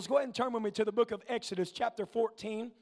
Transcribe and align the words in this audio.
Let's 0.00 0.08
go 0.08 0.16
ahead 0.16 0.28
and 0.28 0.34
turn 0.34 0.54
with 0.54 0.62
me 0.62 0.70
to 0.70 0.84
the 0.86 0.92
book 0.92 1.10
of 1.10 1.22
Exodus, 1.28 1.72
chapter 1.72 2.06
14. 2.06 2.72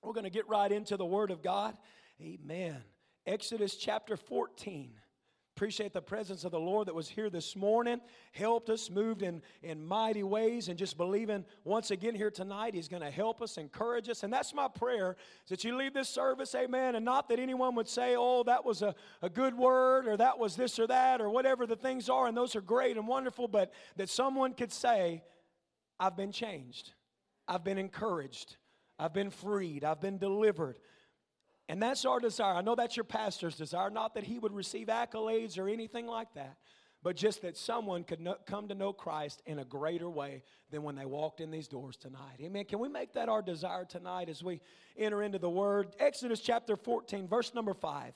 We're 0.00 0.12
going 0.12 0.22
to 0.22 0.30
get 0.30 0.48
right 0.48 0.70
into 0.70 0.96
the 0.96 1.04
Word 1.04 1.32
of 1.32 1.42
God. 1.42 1.76
Amen. 2.22 2.84
Exodus 3.26 3.74
chapter 3.74 4.16
14. 4.16 4.92
Appreciate 5.56 5.92
the 5.92 6.00
presence 6.00 6.44
of 6.44 6.52
the 6.52 6.60
Lord 6.60 6.86
that 6.86 6.94
was 6.94 7.08
here 7.08 7.30
this 7.30 7.56
morning, 7.56 8.00
helped 8.30 8.70
us, 8.70 8.90
moved 8.90 9.22
in, 9.22 9.42
in 9.60 9.84
mighty 9.84 10.22
ways, 10.22 10.68
and 10.68 10.78
just 10.78 10.96
believing 10.96 11.44
once 11.64 11.90
again 11.90 12.14
here 12.14 12.30
tonight, 12.30 12.74
He's 12.74 12.86
going 12.86 13.02
to 13.02 13.10
help 13.10 13.42
us, 13.42 13.58
encourage 13.58 14.08
us. 14.08 14.22
And 14.22 14.32
that's 14.32 14.54
my 14.54 14.68
prayer 14.68 15.16
that 15.48 15.64
you 15.64 15.76
leave 15.76 15.94
this 15.94 16.08
service, 16.08 16.54
amen, 16.54 16.94
and 16.94 17.04
not 17.04 17.28
that 17.30 17.40
anyone 17.40 17.74
would 17.74 17.88
say, 17.88 18.14
oh, 18.16 18.44
that 18.44 18.64
was 18.64 18.82
a, 18.82 18.94
a 19.20 19.28
good 19.28 19.58
word, 19.58 20.06
or 20.06 20.16
that 20.16 20.38
was 20.38 20.54
this 20.54 20.78
or 20.78 20.86
that, 20.86 21.20
or 21.20 21.28
whatever 21.28 21.66
the 21.66 21.74
things 21.74 22.08
are, 22.08 22.28
and 22.28 22.36
those 22.36 22.54
are 22.54 22.60
great 22.60 22.96
and 22.96 23.08
wonderful, 23.08 23.48
but 23.48 23.72
that 23.96 24.08
someone 24.08 24.52
could 24.52 24.70
say, 24.70 25.24
I've 25.98 26.16
been 26.16 26.32
changed. 26.32 26.92
I've 27.48 27.64
been 27.64 27.78
encouraged. 27.78 28.56
I've 28.98 29.12
been 29.12 29.30
freed. 29.30 29.84
I've 29.84 30.00
been 30.00 30.18
delivered. 30.18 30.78
And 31.68 31.82
that's 31.82 32.04
our 32.04 32.20
desire. 32.20 32.54
I 32.54 32.62
know 32.62 32.74
that's 32.74 32.96
your 32.96 33.04
pastor's 33.04 33.56
desire, 33.56 33.90
not 33.90 34.14
that 34.14 34.24
he 34.24 34.38
would 34.38 34.52
receive 34.52 34.86
accolades 34.86 35.58
or 35.58 35.68
anything 35.68 36.06
like 36.06 36.32
that, 36.34 36.56
but 37.02 37.16
just 37.16 37.42
that 37.42 37.56
someone 37.56 38.04
could 38.04 38.26
come 38.46 38.68
to 38.68 38.74
know 38.74 38.92
Christ 38.92 39.42
in 39.46 39.58
a 39.58 39.64
greater 39.64 40.08
way 40.08 40.44
than 40.70 40.82
when 40.82 40.94
they 40.94 41.04
walked 41.04 41.40
in 41.40 41.50
these 41.50 41.66
doors 41.66 41.96
tonight. 41.96 42.40
Amen. 42.40 42.64
Can 42.66 42.78
we 42.78 42.88
make 42.88 43.14
that 43.14 43.28
our 43.28 43.42
desire 43.42 43.84
tonight 43.84 44.28
as 44.28 44.44
we 44.44 44.60
enter 44.96 45.22
into 45.22 45.38
the 45.38 45.50
word? 45.50 45.96
Exodus 45.98 46.40
chapter 46.40 46.76
14, 46.76 47.26
verse 47.26 47.52
number 47.52 47.74
5 47.74 48.12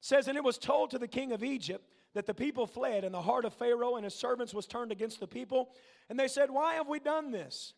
says, 0.00 0.26
And 0.26 0.36
it 0.36 0.44
was 0.44 0.58
told 0.58 0.90
to 0.90 0.98
the 0.98 1.08
king 1.08 1.32
of 1.32 1.44
Egypt 1.44 1.84
that 2.14 2.26
the 2.26 2.34
people 2.34 2.66
fled, 2.66 3.04
and 3.04 3.14
the 3.14 3.22
heart 3.22 3.44
of 3.44 3.54
Pharaoh 3.54 3.96
and 3.96 4.04
his 4.04 4.14
servants 4.14 4.54
was 4.54 4.66
turned 4.66 4.92
against 4.92 5.20
the 5.20 5.26
people. 5.26 5.70
And 6.08 6.18
they 6.18 6.28
said, 6.28 6.50
Why 6.50 6.74
have 6.74 6.88
we 6.88 6.98
done 6.98 7.30
this? 7.30 7.74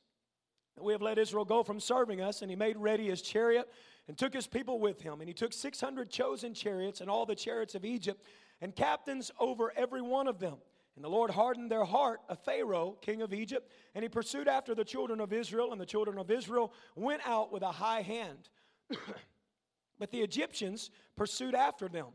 We 0.81 0.93
have 0.93 1.03
let 1.03 1.19
Israel 1.19 1.45
go 1.45 1.63
from 1.63 1.81
serving 1.81 2.21
us, 2.21 2.43
and 2.43 2.51
he 2.51 2.57
made 2.57 2.77
ready 2.77 3.09
his 3.09 3.23
chariot 3.23 3.69
and 4.09 4.17
took 4.17 4.33
his 4.33 4.47
people 4.47 4.79
with 4.79 5.01
him. 5.01 5.21
And 5.21 5.29
he 5.29 5.35
took 5.35 5.53
600 5.53 6.11
chosen 6.11 6.55
chariots 6.55 7.01
and 7.01 7.11
all 7.11 7.27
the 7.27 7.35
chariots 7.35 7.75
of 7.75 7.85
Egypt 7.85 8.25
and 8.61 8.75
captains 8.75 9.31
over 9.39 9.73
every 9.77 10.03
one 10.03 10.27
of 10.27 10.39
them. 10.39 10.57
And 10.97 11.05
the 11.05 11.09
Lord 11.09 11.31
hardened 11.31 11.71
their 11.71 11.85
heart 11.85 12.21
of 12.29 12.39
Pharaoh, 12.41 12.97
king 13.01 13.23
of 13.23 13.33
Egypt, 13.33 13.71
and 13.95 14.03
he 14.03 14.09
pursued 14.09 14.49
after 14.49 14.75
the 14.75 14.85
children 14.85 15.21
of 15.21 15.33
Israel, 15.33 15.73
and 15.73 15.81
the 15.81 15.87
children 15.87 16.19
of 16.19 16.31
Israel 16.31 16.73
went 16.95 17.23
out 17.27 17.53
with 17.53 17.63
a 17.63 17.73
high 17.73 18.03
hand. 18.03 18.49
but 19.99 20.11
the 20.11 20.21
Egyptians 20.21 20.91
pursued 21.17 21.55
after 21.55 21.89
them, 21.89 22.07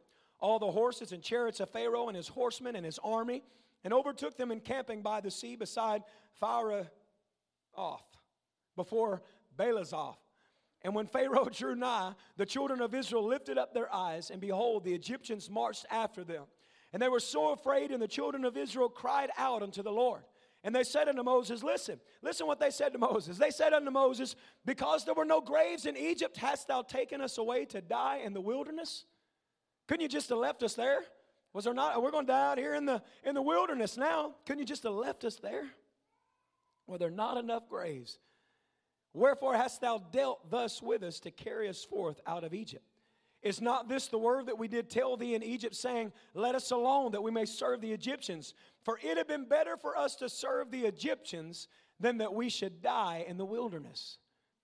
all 0.46 0.60
the 0.60 0.72
horses 0.72 1.12
and 1.12 1.24
chariots 1.24 1.60
of 1.60 1.72
Pharaoh 1.72 2.08
and 2.08 2.16
his 2.16 2.28
horsemen 2.28 2.76
and 2.76 2.86
his 2.86 3.00
army, 3.04 3.44
and 3.84 3.92
overtook 3.92 4.38
them 4.38 4.52
encamping 4.52 5.02
by 5.02 5.20
the 5.20 5.32
sea 5.32 5.56
beside 5.56 6.04
Pharaoh 6.40 6.86
before 8.76 9.24
Balazoth. 9.58 10.18
And 10.84 10.94
when 10.94 11.08
Pharaoh 11.08 11.50
drew 11.52 11.76
nigh, 11.76 12.14
the 12.38 12.46
children 12.46 12.80
of 12.80 12.94
Israel 12.94 13.26
lifted 13.26 13.58
up 13.58 13.74
their 13.74 13.94
eyes, 13.94 14.30
and 14.30 14.40
behold, 14.40 14.84
the 14.84 14.94
Egyptians 14.94 15.50
marched 15.50 15.88
after 15.90 16.24
them. 16.24 16.44
And 16.94 17.02
they 17.02 17.10
were 17.10 17.20
so 17.20 17.52
afraid, 17.52 17.90
and 17.90 18.00
the 18.00 18.08
children 18.08 18.46
of 18.46 18.56
Israel 18.56 18.88
cried 18.88 19.32
out 19.40 19.64
unto 19.64 19.82
the 19.82 19.92
Lord. 19.92 20.22
And 20.64 20.76
they 20.76 20.84
said 20.84 21.08
unto 21.08 21.24
Moses, 21.24 21.64
Listen, 21.64 22.00
listen 22.22 22.46
what 22.46 22.60
they 22.60 22.70
said 22.70 22.94
to 22.94 23.00
Moses. 23.00 23.40
They 23.40 23.50
said 23.50 23.74
unto 23.74 23.90
Moses, 23.90 24.36
Because 24.64 25.06
there 25.06 25.16
were 25.16 25.26
no 25.26 25.42
graves 25.42 25.88
in 25.88 25.98
Egypt, 25.98 26.38
hast 26.38 26.68
thou 26.68 26.84
taken 26.84 27.20
us 27.20 27.40
away 27.40 27.66
to 27.66 27.82
die 27.82 28.22
in 28.24 28.34
the 28.34 28.42
wilderness? 28.42 29.06
Couldn't 29.88 30.02
you 30.02 30.10
just 30.10 30.30
have 30.30 30.38
left 30.38 30.64
us 30.64 30.74
there? 30.74 31.00
Was 31.54 31.66
there 31.66 31.74
not? 31.74 32.02
We're 32.02 32.12
going 32.12 32.26
to 32.26 32.32
die 32.32 32.52
out 32.52 32.58
here 32.58 32.74
in 32.74 32.86
the 32.86 33.02
in 33.24 33.34
the 33.36 33.42
wilderness 33.42 33.98
now. 33.98 34.36
Couldn't 34.46 34.60
you 34.60 34.66
just 34.66 34.84
have 34.84 34.94
left 34.94 35.24
us 35.24 35.36
there? 35.36 35.66
Were 36.88 36.98
there 36.98 37.10
not 37.10 37.38
enough 37.38 37.70
graves? 37.70 38.20
Wherefore 39.14 39.56
hast 39.56 39.80
thou 39.80 39.98
dealt 40.12 40.52
thus 40.52 40.82
with 40.82 41.02
us 41.02 41.22
to 41.22 41.32
carry 41.32 41.70
us 41.70 41.84
forth 41.84 42.20
out 42.28 42.44
of 42.44 42.54
Egypt? 42.54 42.84
Is 43.42 43.62
not 43.62 43.88
this 43.88 44.08
the 44.08 44.18
word 44.18 44.48
that 44.48 44.58
we 44.58 44.68
did 44.68 44.90
tell 44.90 45.16
thee 45.16 45.36
in 45.36 45.44
Egypt, 45.44 45.76
saying, 45.76 46.12
Let 46.34 46.56
us 46.56 46.72
alone, 46.72 47.12
that 47.12 47.24
we 47.24 47.32
may 47.32 47.46
serve 47.46 47.80
the 47.80 47.94
Egyptians? 47.94 48.54
For 48.84 49.00
it 49.02 49.18
had 49.18 49.28
been 49.28 49.48
better 49.48 49.78
for 49.78 49.96
us 49.96 50.16
to 50.18 50.30
serve 50.30 50.72
the 50.72 50.86
Egyptians 50.86 51.68
than 52.00 52.18
that 52.18 52.34
we 52.34 52.50
should 52.50 52.82
die 52.82 53.24
in 53.28 53.38
the 53.38 53.46
wilderness. 53.46 54.18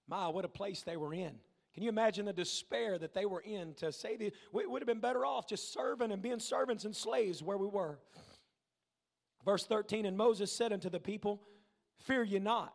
My, 0.07 0.27
what 0.27 0.45
a 0.45 0.49
place 0.49 0.81
they 0.81 0.97
were 0.97 1.13
in. 1.13 1.35
Can 1.73 1.83
you 1.83 1.89
imagine 1.89 2.25
the 2.25 2.33
despair 2.33 2.97
that 2.97 3.13
they 3.13 3.25
were 3.25 3.41
in 3.41 3.73
to 3.75 3.91
say 3.91 4.17
that 4.17 4.33
we 4.51 4.65
would 4.65 4.81
have 4.81 4.87
been 4.87 4.99
better 4.99 5.25
off 5.25 5.47
just 5.47 5.73
serving 5.73 6.11
and 6.11 6.21
being 6.21 6.39
servants 6.39 6.83
and 6.83 6.95
slaves 6.95 7.41
where 7.41 7.57
we 7.57 7.67
were? 7.67 7.97
Verse 9.45 9.65
13 9.65 10.05
And 10.05 10.17
Moses 10.17 10.51
said 10.51 10.73
unto 10.73 10.89
the 10.89 10.99
people, 10.99 11.41
Fear 11.97 12.23
ye 12.23 12.39
not. 12.39 12.73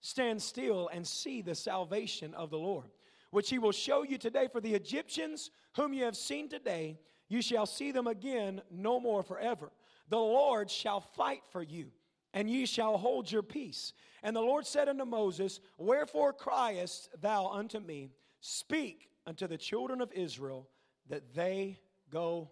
Stand 0.00 0.40
still 0.40 0.88
and 0.92 1.06
see 1.06 1.42
the 1.42 1.54
salvation 1.54 2.34
of 2.34 2.50
the 2.50 2.58
Lord, 2.58 2.90
which 3.30 3.50
he 3.50 3.58
will 3.58 3.72
show 3.72 4.04
you 4.04 4.18
today. 4.18 4.46
For 4.50 4.60
the 4.60 4.74
Egyptians 4.74 5.50
whom 5.74 5.92
you 5.92 6.04
have 6.04 6.16
seen 6.16 6.48
today, 6.48 6.98
you 7.28 7.42
shall 7.42 7.66
see 7.66 7.90
them 7.90 8.06
again 8.06 8.62
no 8.70 9.00
more 9.00 9.22
forever. 9.22 9.72
The 10.08 10.18
Lord 10.18 10.70
shall 10.70 11.00
fight 11.00 11.42
for 11.50 11.62
you, 11.62 11.90
and 12.32 12.48
ye 12.48 12.66
shall 12.66 12.98
hold 12.98 13.32
your 13.32 13.42
peace. 13.42 13.92
And 14.22 14.36
the 14.36 14.40
Lord 14.40 14.66
said 14.66 14.88
unto 14.88 15.04
Moses, 15.04 15.58
Wherefore 15.78 16.32
criest 16.32 17.08
thou 17.20 17.48
unto 17.48 17.80
me? 17.80 18.10
Speak 18.40 19.08
unto 19.26 19.46
the 19.46 19.58
children 19.58 20.00
of 20.00 20.12
Israel 20.12 20.68
that 21.08 21.34
they 21.34 21.78
go 22.10 22.50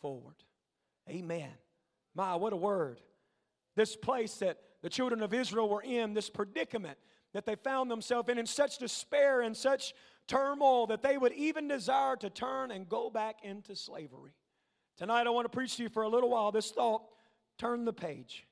forward. 0.00 0.36
Amen. 1.08 1.50
My, 2.14 2.36
what 2.36 2.52
a 2.52 2.56
word. 2.56 3.00
This 3.76 3.96
place 3.96 4.34
that 4.36 4.58
the 4.82 4.88
children 4.88 5.22
of 5.22 5.34
Israel 5.34 5.68
were 5.68 5.82
in 5.82 6.14
this 6.14 6.30
predicament 6.30 6.98
that 7.32 7.46
they 7.46 7.56
found 7.56 7.90
themselves 7.90 8.28
in, 8.28 8.38
in 8.38 8.46
such 8.46 8.78
despair 8.78 9.40
and 9.40 9.56
such 9.56 9.92
turmoil 10.28 10.86
that 10.86 11.02
they 11.02 11.18
would 11.18 11.32
even 11.32 11.68
desire 11.68 12.16
to 12.16 12.30
turn 12.30 12.70
and 12.70 12.88
go 12.88 13.10
back 13.10 13.36
into 13.42 13.74
slavery. 13.74 14.32
Tonight, 14.96 15.26
I 15.26 15.30
want 15.30 15.44
to 15.44 15.48
preach 15.48 15.76
to 15.76 15.82
you 15.82 15.88
for 15.88 16.04
a 16.04 16.08
little 16.08 16.30
while 16.30 16.52
this 16.52 16.70
thought 16.70 17.02
turn 17.58 17.84
the 17.84 17.92
page. 17.92 18.46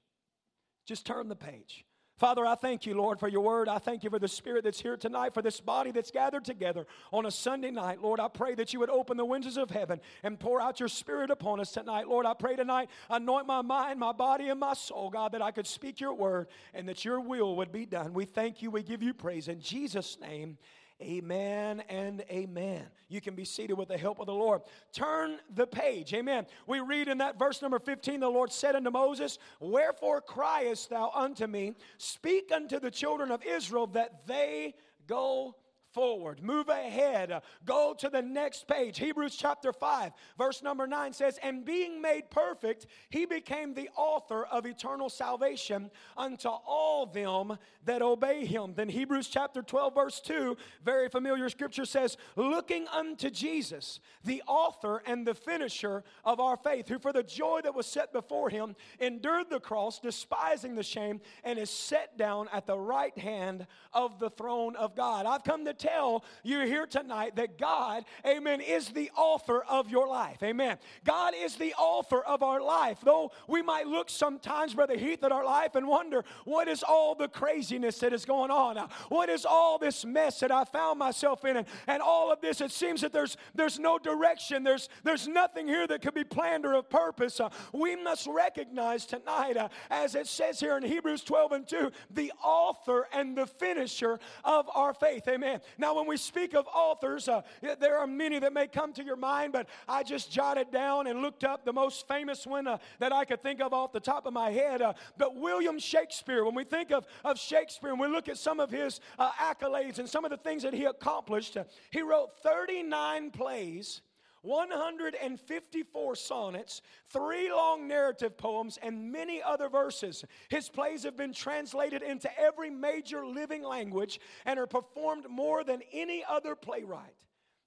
Just 0.84 1.06
turn 1.06 1.28
the 1.28 1.36
page. 1.36 1.84
Father, 2.22 2.46
I 2.46 2.54
thank 2.54 2.86
you, 2.86 2.94
Lord, 2.94 3.18
for 3.18 3.26
your 3.26 3.40
word. 3.40 3.68
I 3.68 3.78
thank 3.78 4.04
you 4.04 4.10
for 4.10 4.20
the 4.20 4.28
spirit 4.28 4.62
that's 4.62 4.80
here 4.80 4.96
tonight, 4.96 5.34
for 5.34 5.42
this 5.42 5.60
body 5.60 5.90
that's 5.90 6.12
gathered 6.12 6.44
together 6.44 6.86
on 7.12 7.26
a 7.26 7.32
Sunday 7.32 7.72
night. 7.72 8.00
Lord, 8.00 8.20
I 8.20 8.28
pray 8.28 8.54
that 8.54 8.72
you 8.72 8.78
would 8.78 8.90
open 8.90 9.16
the 9.16 9.24
windows 9.24 9.56
of 9.56 9.70
heaven 9.70 10.00
and 10.22 10.38
pour 10.38 10.60
out 10.62 10.78
your 10.78 10.88
spirit 10.88 11.32
upon 11.32 11.58
us 11.58 11.72
tonight. 11.72 12.06
Lord, 12.06 12.24
I 12.24 12.34
pray 12.34 12.54
tonight, 12.54 12.90
anoint 13.10 13.48
my 13.48 13.60
mind, 13.60 13.98
my 13.98 14.12
body, 14.12 14.50
and 14.50 14.60
my 14.60 14.74
soul, 14.74 15.10
God, 15.10 15.32
that 15.32 15.42
I 15.42 15.50
could 15.50 15.66
speak 15.66 15.98
your 15.98 16.14
word 16.14 16.46
and 16.74 16.88
that 16.88 17.04
your 17.04 17.18
will 17.18 17.56
would 17.56 17.72
be 17.72 17.86
done. 17.86 18.14
We 18.14 18.24
thank 18.24 18.62
you. 18.62 18.70
We 18.70 18.84
give 18.84 19.02
you 19.02 19.14
praise. 19.14 19.48
In 19.48 19.60
Jesus' 19.60 20.16
name, 20.20 20.58
Amen 21.02 21.82
and 21.88 22.24
amen. 22.30 22.84
You 23.08 23.20
can 23.20 23.34
be 23.34 23.44
seated 23.44 23.74
with 23.74 23.88
the 23.88 23.98
help 23.98 24.20
of 24.20 24.26
the 24.26 24.34
Lord. 24.34 24.62
Turn 24.92 25.38
the 25.54 25.66
page. 25.66 26.14
Amen. 26.14 26.46
We 26.66 26.80
read 26.80 27.08
in 27.08 27.18
that 27.18 27.38
verse 27.38 27.60
number 27.60 27.78
15 27.78 28.20
the 28.20 28.28
Lord 28.28 28.52
said 28.52 28.76
unto 28.76 28.90
Moses, 28.90 29.38
Wherefore 29.60 30.20
criest 30.20 30.90
thou 30.90 31.10
unto 31.14 31.46
me? 31.46 31.74
Speak 31.98 32.50
unto 32.54 32.78
the 32.78 32.90
children 32.90 33.30
of 33.30 33.42
Israel 33.44 33.86
that 33.88 34.26
they 34.26 34.74
go 35.06 35.56
forward, 35.92 36.42
move 36.42 36.68
ahead, 36.68 37.42
go 37.64 37.94
to 37.98 38.08
the 38.08 38.22
next 38.22 38.66
page. 38.66 38.98
Hebrews 38.98 39.36
chapter 39.36 39.72
5, 39.72 40.12
verse 40.38 40.62
number 40.62 40.86
9 40.86 41.12
says, 41.12 41.38
And 41.42 41.64
being 41.64 42.00
made 42.00 42.30
perfect, 42.30 42.86
he 43.10 43.26
became 43.26 43.74
the 43.74 43.90
author 43.96 44.44
of 44.44 44.66
eternal 44.66 45.08
salvation 45.08 45.90
unto 46.16 46.48
all 46.48 47.06
them 47.06 47.58
that 47.84 48.02
obey 48.02 48.44
him. 48.44 48.74
Then 48.74 48.88
Hebrews 48.88 49.28
chapter 49.28 49.62
12, 49.62 49.94
verse 49.94 50.20
2, 50.20 50.56
very 50.84 51.08
familiar 51.08 51.48
scripture 51.48 51.84
says, 51.84 52.16
Looking 52.36 52.86
unto 52.88 53.30
Jesus, 53.30 54.00
the 54.24 54.42
author 54.46 55.02
and 55.06 55.26
the 55.26 55.34
finisher 55.34 56.04
of 56.24 56.40
our 56.40 56.56
faith, 56.56 56.88
who 56.88 56.98
for 56.98 57.12
the 57.12 57.22
joy 57.22 57.60
that 57.62 57.74
was 57.74 57.86
set 57.86 58.12
before 58.12 58.50
him 58.50 58.76
endured 58.98 59.50
the 59.50 59.60
cross, 59.60 59.98
despising 59.98 60.74
the 60.74 60.82
shame, 60.82 61.20
and 61.44 61.58
is 61.58 61.70
set 61.70 62.16
down 62.16 62.48
at 62.52 62.66
the 62.66 62.78
right 62.78 63.16
hand 63.18 63.66
of 63.92 64.18
the 64.18 64.30
throne 64.30 64.76
of 64.76 64.94
God. 64.96 65.26
I've 65.26 65.44
come 65.44 65.64
to 65.64 65.74
tell 65.82 66.24
you 66.42 66.60
here 66.60 66.86
tonight 66.86 67.36
that 67.36 67.58
God, 67.58 68.04
amen, 68.26 68.60
is 68.60 68.88
the 68.88 69.10
author 69.16 69.62
of 69.68 69.90
your 69.90 70.06
life. 70.06 70.42
Amen. 70.42 70.78
God 71.04 71.34
is 71.36 71.56
the 71.56 71.74
author 71.74 72.20
of 72.20 72.42
our 72.42 72.60
life. 72.60 72.98
Though 73.02 73.32
we 73.48 73.62
might 73.62 73.86
look 73.86 74.08
sometimes, 74.08 74.74
Brother 74.74 74.96
Heath, 74.96 75.24
at 75.24 75.32
our 75.32 75.44
life 75.44 75.74
and 75.74 75.86
wonder, 75.86 76.24
what 76.44 76.68
is 76.68 76.82
all 76.82 77.14
the 77.14 77.28
craziness 77.28 77.98
that 77.98 78.12
is 78.12 78.24
going 78.24 78.50
on? 78.50 78.76
What 79.08 79.28
is 79.28 79.44
all 79.44 79.78
this 79.78 80.04
mess 80.04 80.40
that 80.40 80.52
I 80.52 80.64
found 80.64 80.98
myself 80.98 81.44
in? 81.44 81.56
And, 81.56 81.66
and 81.86 82.00
all 82.00 82.32
of 82.32 82.40
this, 82.40 82.60
it 82.60 82.70
seems 82.70 83.00
that 83.00 83.12
there's, 83.12 83.36
there's 83.54 83.78
no 83.78 83.98
direction. 83.98 84.62
There's, 84.62 84.88
there's 85.02 85.26
nothing 85.26 85.66
here 85.66 85.86
that 85.86 86.02
could 86.02 86.14
be 86.14 86.24
planned 86.24 86.64
or 86.64 86.74
of 86.74 86.88
purpose. 86.88 87.40
Uh, 87.40 87.50
we 87.72 87.96
must 87.96 88.26
recognize 88.26 89.06
tonight, 89.06 89.56
uh, 89.56 89.68
as 89.90 90.14
it 90.14 90.26
says 90.26 90.60
here 90.60 90.76
in 90.76 90.82
Hebrews 90.82 91.22
12 91.24 91.52
and 91.52 91.68
2, 91.68 91.90
the 92.10 92.32
author 92.42 93.08
and 93.12 93.36
the 93.36 93.46
finisher 93.46 94.20
of 94.44 94.68
our 94.74 94.94
faith. 94.94 95.26
Amen. 95.28 95.60
Now, 95.78 95.94
when 95.94 96.06
we 96.06 96.16
speak 96.16 96.54
of 96.54 96.66
authors, 96.74 97.28
uh, 97.28 97.42
there 97.80 97.98
are 97.98 98.06
many 98.06 98.38
that 98.38 98.52
may 98.52 98.66
come 98.66 98.92
to 98.94 99.04
your 99.04 99.16
mind, 99.16 99.52
but 99.52 99.68
I 99.88 100.02
just 100.02 100.30
jotted 100.30 100.70
down 100.70 101.06
and 101.06 101.22
looked 101.22 101.44
up 101.44 101.64
the 101.64 101.72
most 101.72 102.06
famous 102.08 102.46
one 102.46 102.66
uh, 102.66 102.78
that 102.98 103.12
I 103.12 103.24
could 103.24 103.42
think 103.42 103.60
of 103.60 103.72
off 103.72 103.92
the 103.92 104.00
top 104.00 104.26
of 104.26 104.32
my 104.32 104.50
head. 104.50 104.82
Uh, 104.82 104.94
but 105.18 105.36
William 105.36 105.78
Shakespeare, 105.78 106.44
when 106.44 106.54
we 106.54 106.64
think 106.64 106.90
of, 106.90 107.06
of 107.24 107.38
Shakespeare 107.38 107.90
and 107.90 108.00
we 108.00 108.08
look 108.08 108.28
at 108.28 108.38
some 108.38 108.60
of 108.60 108.70
his 108.70 109.00
uh, 109.18 109.30
accolades 109.32 109.98
and 109.98 110.08
some 110.08 110.24
of 110.24 110.30
the 110.30 110.36
things 110.36 110.62
that 110.62 110.74
he 110.74 110.84
accomplished, 110.84 111.56
uh, 111.56 111.64
he 111.90 112.02
wrote 112.02 112.30
39 112.42 113.30
plays 113.30 114.02
154 114.42 116.16
sonnets, 116.16 116.82
three 117.10 117.50
long 117.50 117.86
narrative 117.86 118.36
poems, 118.36 118.78
and 118.82 119.10
many 119.12 119.40
other 119.42 119.68
verses. 119.68 120.24
His 120.48 120.68
plays 120.68 121.04
have 121.04 121.16
been 121.16 121.32
translated 121.32 122.02
into 122.02 122.28
every 122.38 122.70
major 122.70 123.24
living 123.24 123.62
language 123.62 124.20
and 124.44 124.58
are 124.58 124.66
performed 124.66 125.26
more 125.30 125.64
than 125.64 125.80
any 125.92 126.24
other 126.28 126.54
playwright. 126.56 127.14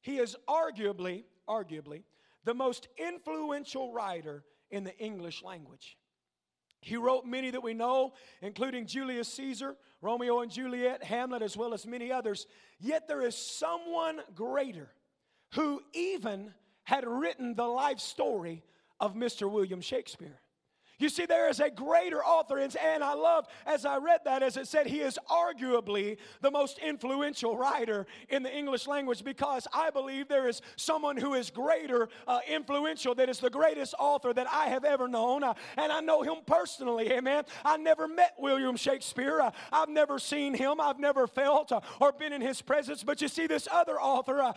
He 0.02 0.18
is 0.18 0.36
arguably, 0.48 1.24
arguably, 1.48 2.04
the 2.44 2.54
most 2.54 2.88
influential 2.98 3.92
writer 3.92 4.44
in 4.70 4.84
the 4.84 4.98
English 4.98 5.44
language. 5.44 5.98
He 6.82 6.98
wrote 6.98 7.26
many 7.26 7.50
that 7.50 7.64
we 7.64 7.74
know, 7.74 8.14
including 8.44 8.86
Julius 8.86 9.28
Caesar, 9.34 9.76
Romeo 10.02 10.42
and 10.42 10.52
Juliet, 10.52 11.04
Hamlet, 11.04 11.42
as 11.42 11.58
well 11.58 11.74
as 11.74 11.88
many 11.88 12.12
others. 12.12 12.46
Yet 12.80 13.08
there 13.08 13.24
is 13.24 13.36
someone 13.36 14.20
greater 14.36 14.92
who 15.56 15.82
even 15.94 16.54
had 16.86 17.06
written 17.06 17.56
the 17.56 17.68
life 17.68 18.00
story 18.00 18.64
of 19.00 19.16
Mr. 19.16 19.52
William 19.52 19.82
Shakespeare. 19.82 20.40
You 20.98 21.10
see, 21.10 21.26
there 21.26 21.50
is 21.50 21.60
a 21.60 21.70
greater 21.70 22.24
author, 22.24 22.58
and 22.58 23.04
I 23.04 23.14
loved 23.14 23.50
as 23.66 23.86
I 23.86 23.98
read 23.98 24.22
that, 24.24 24.42
as 24.42 24.56
it 24.56 24.68
said, 24.68 24.88
he 24.88 25.02
is 25.02 25.20
arguably 25.30 26.18
the 26.42 26.50
most 26.50 26.80
influential 26.80 27.58
writer 27.58 28.08
in 28.30 28.44
the 28.44 28.56
English 28.56 28.88
language 28.88 29.24
because 29.24 29.68
I 29.74 29.90
believe 29.90 30.30
there 30.30 30.48
is 30.48 30.62
someone 30.78 31.18
who 31.18 31.34
is 31.34 31.50
greater 31.50 32.08
uh, 32.28 32.40
influential, 32.48 33.14
that 33.16 33.28
is 33.28 33.40
the 33.40 33.50
greatest 33.50 33.94
author 34.00 34.34
that 34.34 34.48
I 34.50 34.68
have 34.68 34.86
ever 34.86 35.08
known. 35.10 35.44
Uh, 35.44 35.54
and 35.78 35.92
I 35.92 36.00
know 36.00 36.22
him 36.22 36.36
personally, 36.46 37.12
amen. 37.12 37.44
I 37.66 37.76
never 37.76 38.08
met 38.08 38.36
William 38.40 38.78
Shakespeare, 38.78 39.42
uh, 39.42 39.52
I've 39.74 39.90
never 39.90 40.18
seen 40.18 40.54
him, 40.54 40.80
I've 40.80 41.00
never 41.00 41.28
felt 41.28 41.74
uh, 41.74 41.82
or 42.00 42.14
been 42.14 42.32
in 42.32 42.42
his 42.42 42.62
presence, 42.62 43.04
but 43.04 43.22
you 43.22 43.28
see, 43.28 43.48
this 43.48 43.68
other 43.70 44.00
author, 44.00 44.42
uh, 44.42 44.54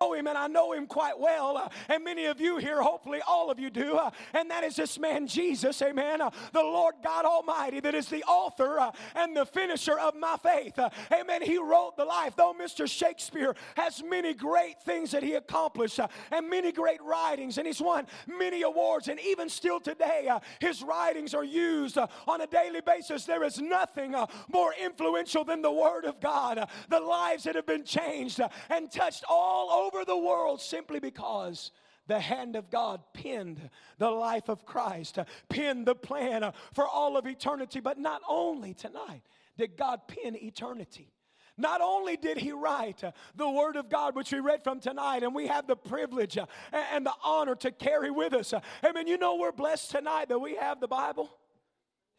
know 0.00 0.12
him 0.12 0.28
and 0.28 0.38
I 0.38 0.46
know 0.46 0.72
him 0.72 0.86
quite 0.86 1.18
well. 1.18 1.56
Uh, 1.56 1.68
and 1.88 2.04
many 2.04 2.26
of 2.26 2.40
you 2.40 2.58
here, 2.58 2.80
hopefully 2.80 3.20
all 3.26 3.50
of 3.50 3.58
you 3.58 3.68
do. 3.68 3.96
Uh, 3.96 4.10
and 4.32 4.48
that 4.48 4.62
is 4.62 4.76
this 4.76 4.96
man, 4.96 5.26
Jesus, 5.26 5.82
amen. 5.82 6.20
Uh, 6.20 6.30
the 6.52 6.62
Lord 6.62 6.94
God 7.02 7.24
Almighty, 7.24 7.80
that 7.80 7.96
is 7.96 8.06
the 8.08 8.22
author 8.22 8.78
uh, 8.78 8.92
and 9.16 9.36
the 9.36 9.44
finisher 9.44 9.98
of 9.98 10.14
my 10.14 10.36
faith. 10.36 10.78
Uh, 10.78 10.90
amen. 11.12 11.42
He 11.42 11.58
wrote 11.58 11.96
the 11.96 12.04
life. 12.04 12.34
Though 12.36 12.54
Mr. 12.54 12.88
Shakespeare 12.88 13.56
has 13.74 14.00
many 14.04 14.34
great 14.34 14.80
things 14.82 15.10
that 15.10 15.24
he 15.24 15.34
accomplished 15.34 15.98
uh, 15.98 16.06
and 16.30 16.48
many 16.48 16.70
great 16.70 17.02
writings, 17.02 17.58
and 17.58 17.66
he's 17.66 17.80
won 17.80 18.06
many 18.28 18.62
awards. 18.62 19.08
And 19.08 19.18
even 19.18 19.48
still 19.48 19.80
today, 19.80 20.30
his 20.60 20.80
writings 20.80 21.34
are 21.34 21.44
used 21.44 21.98
on 21.98 22.40
a 22.40 22.46
daily 22.46 22.82
basis. 22.82 23.24
There 23.24 23.42
is 23.42 23.60
nothing 23.60 24.14
more 24.48 24.74
influential 24.80 25.44
than 25.44 25.60
the 25.60 25.72
Word 25.72 26.04
of 26.04 26.20
God. 26.20 26.68
the 26.88 27.00
lives 27.00 27.42
that 27.44 27.56
have 27.56 27.66
been 27.66 27.84
changed 27.84 28.40
and 28.70 28.92
touched 28.92 29.24
all 29.28 29.70
over 29.70 29.87
over 29.88 30.04
the 30.04 30.16
world 30.16 30.60
simply 30.60 31.00
because 31.00 31.72
the 32.06 32.20
hand 32.20 32.56
of 32.56 32.70
God 32.70 33.00
pinned 33.12 33.68
the 33.98 34.10
life 34.10 34.48
of 34.48 34.64
Christ, 34.64 35.18
pinned 35.48 35.86
the 35.86 35.94
plan 35.94 36.52
for 36.72 36.86
all 36.86 37.16
of 37.16 37.26
eternity. 37.26 37.80
But 37.80 37.98
not 37.98 38.22
only 38.28 38.74
tonight 38.74 39.22
did 39.56 39.76
God 39.76 40.08
pin 40.08 40.36
eternity. 40.36 41.12
Not 41.60 41.80
only 41.80 42.16
did 42.16 42.38
he 42.38 42.52
write 42.52 43.02
the 43.34 43.50
Word 43.50 43.74
of 43.76 43.90
God, 43.90 44.14
which 44.14 44.32
we 44.32 44.38
read 44.38 44.62
from 44.62 44.78
tonight, 44.78 45.24
and 45.24 45.34
we 45.34 45.48
have 45.48 45.66
the 45.66 45.74
privilege 45.74 46.38
and 46.72 47.04
the 47.04 47.12
honor 47.24 47.56
to 47.56 47.72
carry 47.72 48.12
with 48.12 48.32
us. 48.32 48.54
Amen. 48.84 49.08
You 49.08 49.18
know, 49.18 49.36
we're 49.36 49.50
blessed 49.50 49.90
tonight 49.90 50.28
that 50.28 50.38
we 50.38 50.54
have 50.54 50.80
the 50.80 50.86
Bible. 50.86 51.28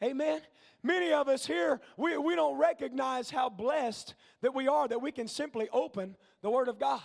Amen. 0.03 0.41
Many 0.83 1.13
of 1.13 1.29
us 1.29 1.45
here, 1.45 1.79
we, 1.97 2.17
we 2.17 2.35
don't 2.35 2.57
recognize 2.57 3.29
how 3.29 3.49
blessed 3.49 4.13
that 4.41 4.53
we 4.53 4.67
are 4.67 4.87
that 4.87 5.01
we 5.01 5.11
can 5.11 5.27
simply 5.27 5.69
open 5.71 6.15
the 6.41 6.49
Word 6.49 6.67
of 6.67 6.77
God. 6.77 7.01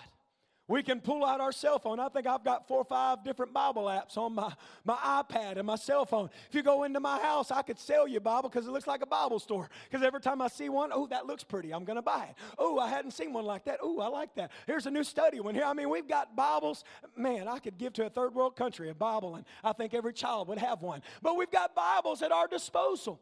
We 0.67 0.83
can 0.83 1.01
pull 1.01 1.27
out 1.27 1.41
our 1.41 1.53
cell 1.53 1.79
phone. 1.79 2.01
I 2.01 2.09
think 2.09 2.27
I've 2.27 2.43
got 2.43 2.67
four 2.67 2.79
or 2.79 2.85
five 2.85 3.23
different 3.23 3.53
Bible 3.53 3.85
apps 3.85 4.17
on 4.17 4.35
my, 4.35 4.51
my 4.85 4.95
iPad 4.95 5.59
and 5.59 5.67
my 5.67 5.77
cell 5.77 6.07
phone. 6.07 6.31
If 6.49 6.55
you 6.55 6.63
go 6.63 6.85
into 6.85 7.01
my 7.01 7.21
house, 7.21 7.51
I 7.51 7.61
could 7.61 7.79
sell 7.79 8.09
you 8.09 8.17
a 8.17 8.21
Bible 8.21 8.49
because 8.49 8.67
it 8.67 8.71
looks 8.71 8.87
like 8.87 9.03
a 9.03 9.07
Bible 9.07 9.39
store. 9.39 9.69
Because 9.91 10.05
every 10.05 10.23
time 10.23 10.41
I 10.41 10.49
see 10.49 10.71
one, 10.71 10.91
oh, 10.93 11.07
that 11.09 11.27
looks 11.27 11.45
pretty. 11.45 11.73
I'm 11.73 11.85
going 11.85 11.97
to 11.97 12.03
buy 12.03 12.29
it. 12.31 12.37
Oh, 12.57 12.79
I 12.79 12.89
hadn't 12.89 13.11
seen 13.11 13.35
one 13.35 13.45
like 13.45 13.67
that. 13.67 13.79
Oh, 13.83 14.01
I 14.01 14.09
like 14.09 14.35
that. 14.37 14.53
Here's 14.67 14.87
a 14.87 14.91
new 14.91 15.05
study 15.05 15.39
one 15.41 15.55
here. 15.55 15.65
I 15.65 15.75
mean, 15.75 15.91
we've 15.91 16.09
got 16.09 16.35
Bibles. 16.35 16.83
Man, 17.15 17.47
I 17.47 17.59
could 17.59 17.77
give 17.77 17.93
to 17.95 18.07
a 18.07 18.11
third 18.11 18.35
world 18.35 18.57
country 18.57 18.89
a 18.89 18.95
Bible, 18.95 19.35
and 19.35 19.45
I 19.63 19.75
think 19.75 19.93
every 19.93 20.15
child 20.15 20.49
would 20.49 20.59
have 20.59 20.81
one. 20.81 21.03
But 21.21 21.37
we've 21.37 21.51
got 21.51 21.75
Bibles 21.75 22.23
at 22.23 22.33
our 22.33 22.49
disposal. 22.49 23.21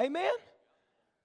Amen? 0.00 0.32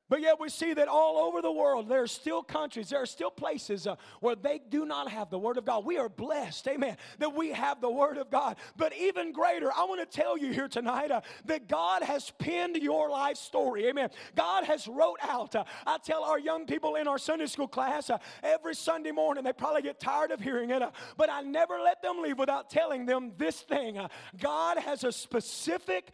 But 0.09 0.21
yet 0.21 0.39
we 0.39 0.49
see 0.49 0.73
that 0.73 0.87
all 0.87 1.17
over 1.17 1.41
the 1.41 1.51
world, 1.51 1.89
there 1.89 2.01
are 2.01 2.07
still 2.07 2.41
countries, 2.41 2.89
there 2.89 3.01
are 3.01 3.07
still 3.07 3.29
places 3.29 3.87
uh, 3.87 3.95
where 4.21 4.35
they 4.35 4.61
do 4.69 4.85
not 4.85 5.11
have 5.11 5.29
the 5.29 5.37
Word 5.37 5.57
of 5.57 5.65
God. 5.65 5.83
We 5.85 5.97
are 5.97 6.07
blessed, 6.07 6.67
amen, 6.69 6.97
that 7.19 7.35
we 7.35 7.49
have 7.49 7.81
the 7.81 7.89
Word 7.89 8.17
of 8.17 8.29
God. 8.29 8.55
But 8.77 8.93
even 8.95 9.33
greater, 9.33 9.69
I 9.71 9.83
want 9.83 9.99
to 9.99 10.17
tell 10.17 10.37
you 10.37 10.53
here 10.53 10.69
tonight 10.69 11.11
uh, 11.11 11.21
that 11.45 11.67
God 11.67 12.03
has 12.03 12.31
penned 12.39 12.77
your 12.77 13.09
life 13.09 13.37
story, 13.37 13.87
amen. 13.87 14.09
God 14.35 14.63
has 14.63 14.87
wrote 14.87 15.19
out. 15.21 15.55
Uh, 15.55 15.65
I 15.85 15.97
tell 15.97 16.23
our 16.23 16.39
young 16.39 16.65
people 16.65 16.95
in 16.95 17.07
our 17.07 17.17
Sunday 17.17 17.47
school 17.47 17.67
class 17.67 18.09
uh, 18.09 18.17
every 18.43 18.75
Sunday 18.75 19.11
morning, 19.11 19.43
they 19.43 19.53
probably 19.53 19.81
get 19.81 19.99
tired 19.99 20.31
of 20.31 20.39
hearing 20.39 20.69
it, 20.69 20.81
uh, 20.81 20.91
but 21.17 21.29
I 21.29 21.41
never 21.41 21.79
let 21.79 22.01
them 22.01 22.21
leave 22.21 22.37
without 22.37 22.69
telling 22.69 23.05
them 23.05 23.33
this 23.37 23.59
thing 23.61 23.97
uh, 23.97 24.07
God 24.39 24.77
has 24.77 25.03
a 25.03 25.11
specific 25.11 26.11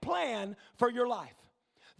plan 0.00 0.56
for 0.78 0.90
your 0.90 1.06
life. 1.06 1.34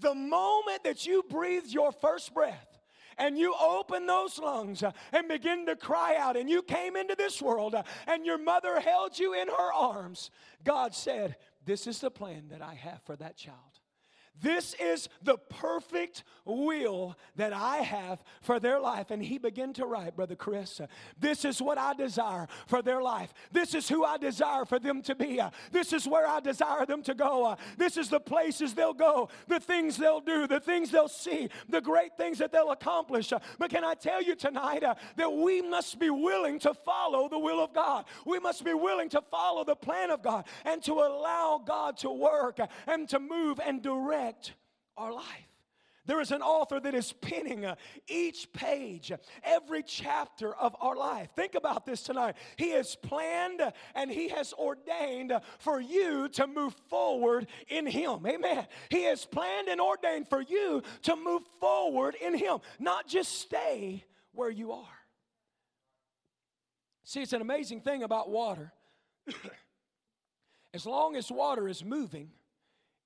The 0.01 0.15
moment 0.15 0.85
that 0.85 1.07
you 1.07 1.25
breathe 1.29 1.67
your 1.67 1.93
first 1.93 2.33
breath, 2.35 2.79
and 3.19 3.37
you 3.37 3.55
open 3.61 4.07
those 4.07 4.39
lungs 4.39 4.83
uh, 4.83 4.93
and 5.13 5.29
begin 5.29 5.67
to 5.67 5.77
cry 5.77 6.17
out, 6.17 6.37
and 6.37 6.49
you 6.49 6.63
came 6.63 6.97
into 6.97 7.17
this 7.17 7.43
world, 7.43 7.75
uh, 7.75 7.83
and 8.07 8.25
your 8.25 8.39
mother 8.39 8.81
held 8.81 9.19
you 9.19 9.35
in 9.35 9.49
her 9.49 9.73
arms, 9.73 10.31
God 10.65 10.95
said, 10.95 11.37
This 11.65 11.87
is 11.87 11.99
the 11.99 12.11
plan 12.11 12.45
that 12.51 12.63
I 12.63 12.75
have 12.75 13.03
for 13.03 13.17
that 13.17 13.37
child. 13.37 13.57
This 14.41 14.75
is 14.81 15.09
the 15.23 15.37
perfect 15.37 16.25
will 16.45 17.17
that 17.37 17.53
I 17.53 17.79
have 17.79 18.23
for 18.41 18.61
their 18.61 18.81
life. 18.81 19.11
And 19.11 19.23
he 19.23 19.39
began 19.39 19.73
to 19.75 19.87
write, 19.87 20.17
Brother 20.17 20.37
Chris, 20.37 20.81
this 21.19 21.45
is 21.45 21.61
what 21.61 21.79
I 21.79 21.95
desire 21.95 22.47
for 22.67 22.83
their 22.83 23.03
life. 23.03 23.33
This 23.53 23.75
is 23.75 23.89
who 23.89 24.05
I 24.05 24.17
desire 24.17 24.65
for 24.65 24.79
them 24.79 25.03
to 25.03 25.15
be. 25.15 25.41
This 25.73 25.93
is 25.93 26.07
where 26.07 26.27
I 26.27 26.41
desire 26.41 26.87
them 26.87 27.03
to 27.03 27.15
go. 27.15 27.57
This 27.77 27.97
is 27.97 28.09
the 28.09 28.21
places 28.21 28.75
they'll 28.75 28.95
go, 28.95 29.29
the 29.49 29.61
things 29.61 29.97
they'll 29.97 30.21
do, 30.21 30.47
the 30.47 30.61
things 30.61 30.91
they'll 30.91 31.09
see, 31.09 31.49
the 31.69 31.81
great 31.81 32.17
things 32.17 32.39
that 32.39 32.53
they'll 32.53 32.71
accomplish. 32.71 33.33
But 33.59 33.71
can 33.71 33.85
I 33.85 33.95
tell 33.95 34.23
you 34.23 34.35
tonight 34.35 34.85
uh, 34.85 34.95
that 35.17 35.33
we 35.33 35.63
must 35.63 35.99
be 35.99 36.11
willing 36.11 36.59
to 36.61 36.75
follow 36.75 37.29
the 37.29 37.39
will 37.39 37.63
of 37.63 37.73
God? 37.73 38.05
We 38.25 38.39
must 38.39 38.65
be 38.65 38.75
willing 38.75 39.09
to 39.11 39.23
follow 39.31 39.65
the 39.65 39.77
plan 39.77 40.11
of 40.11 40.23
God 40.23 40.45
and 40.65 40.83
to 40.85 40.93
allow 40.93 41.63
God 41.65 41.97
to 41.99 42.11
work 42.11 42.59
and 42.87 43.09
to 43.09 43.19
move 43.19 43.61
and 43.65 43.83
direct 43.83 44.28
our 44.97 45.13
life. 45.13 45.49
There 46.09 46.23
is 46.23 46.31
an 46.31 46.41
author 46.41 46.81
that 46.81 46.95
is 46.95 47.13
penning 47.13 47.67
uh, 47.67 47.75
each 48.09 48.51
page, 48.55 49.13
every 49.45 49.83
chapter 49.83 50.55
of 50.55 50.75
our 50.81 50.97
life. 50.97 51.29
Think 51.37 51.55
about 51.55 51.85
this 51.85 52.03
tonight. 52.03 52.37
He 52.57 52.71
has 52.71 52.97
planned 52.97 53.61
and 53.95 54.11
He 54.11 54.31
has 54.31 54.55
ordained 54.55 55.39
for 55.59 55.83
you 55.83 56.31
to 56.31 56.47
move 56.47 56.75
forward 56.89 57.47
in 57.69 57.87
Him. 57.87 58.27
Amen. 58.27 58.67
He 58.89 59.03
has 59.03 59.27
planned 59.27 59.69
and 59.69 59.83
ordained 59.83 60.29
for 60.29 60.41
you 60.41 60.83
to 61.03 61.15
move 61.15 61.43
forward 61.61 62.15
in 62.15 62.35
Him, 62.35 62.61
not 62.79 63.07
just 63.07 63.41
stay 63.41 64.03
where 64.33 64.51
you 64.51 64.73
are. 64.73 64.87
See, 67.05 67.21
it's 67.21 67.35
an 67.35 67.43
amazing 67.43 67.83
thing 67.83 68.03
about 68.03 68.31
water. 68.31 68.73
as 70.75 70.87
long 70.87 71.17
as 71.17 71.31
water 71.31 71.69
is 71.69 71.85
moving, 71.85 72.31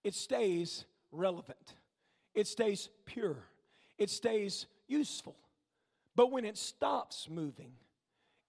it 0.05 0.15
stays 0.15 0.85
relevant, 1.13 1.75
it 2.35 2.47
stays 2.47 2.89
pure, 3.07 3.37
it 3.99 4.11
stays 4.11 4.67
useful. 4.89 5.37
But 6.15 6.31
when 6.31 6.45
it 6.45 6.59
stops 6.59 7.29
moving, 7.31 7.73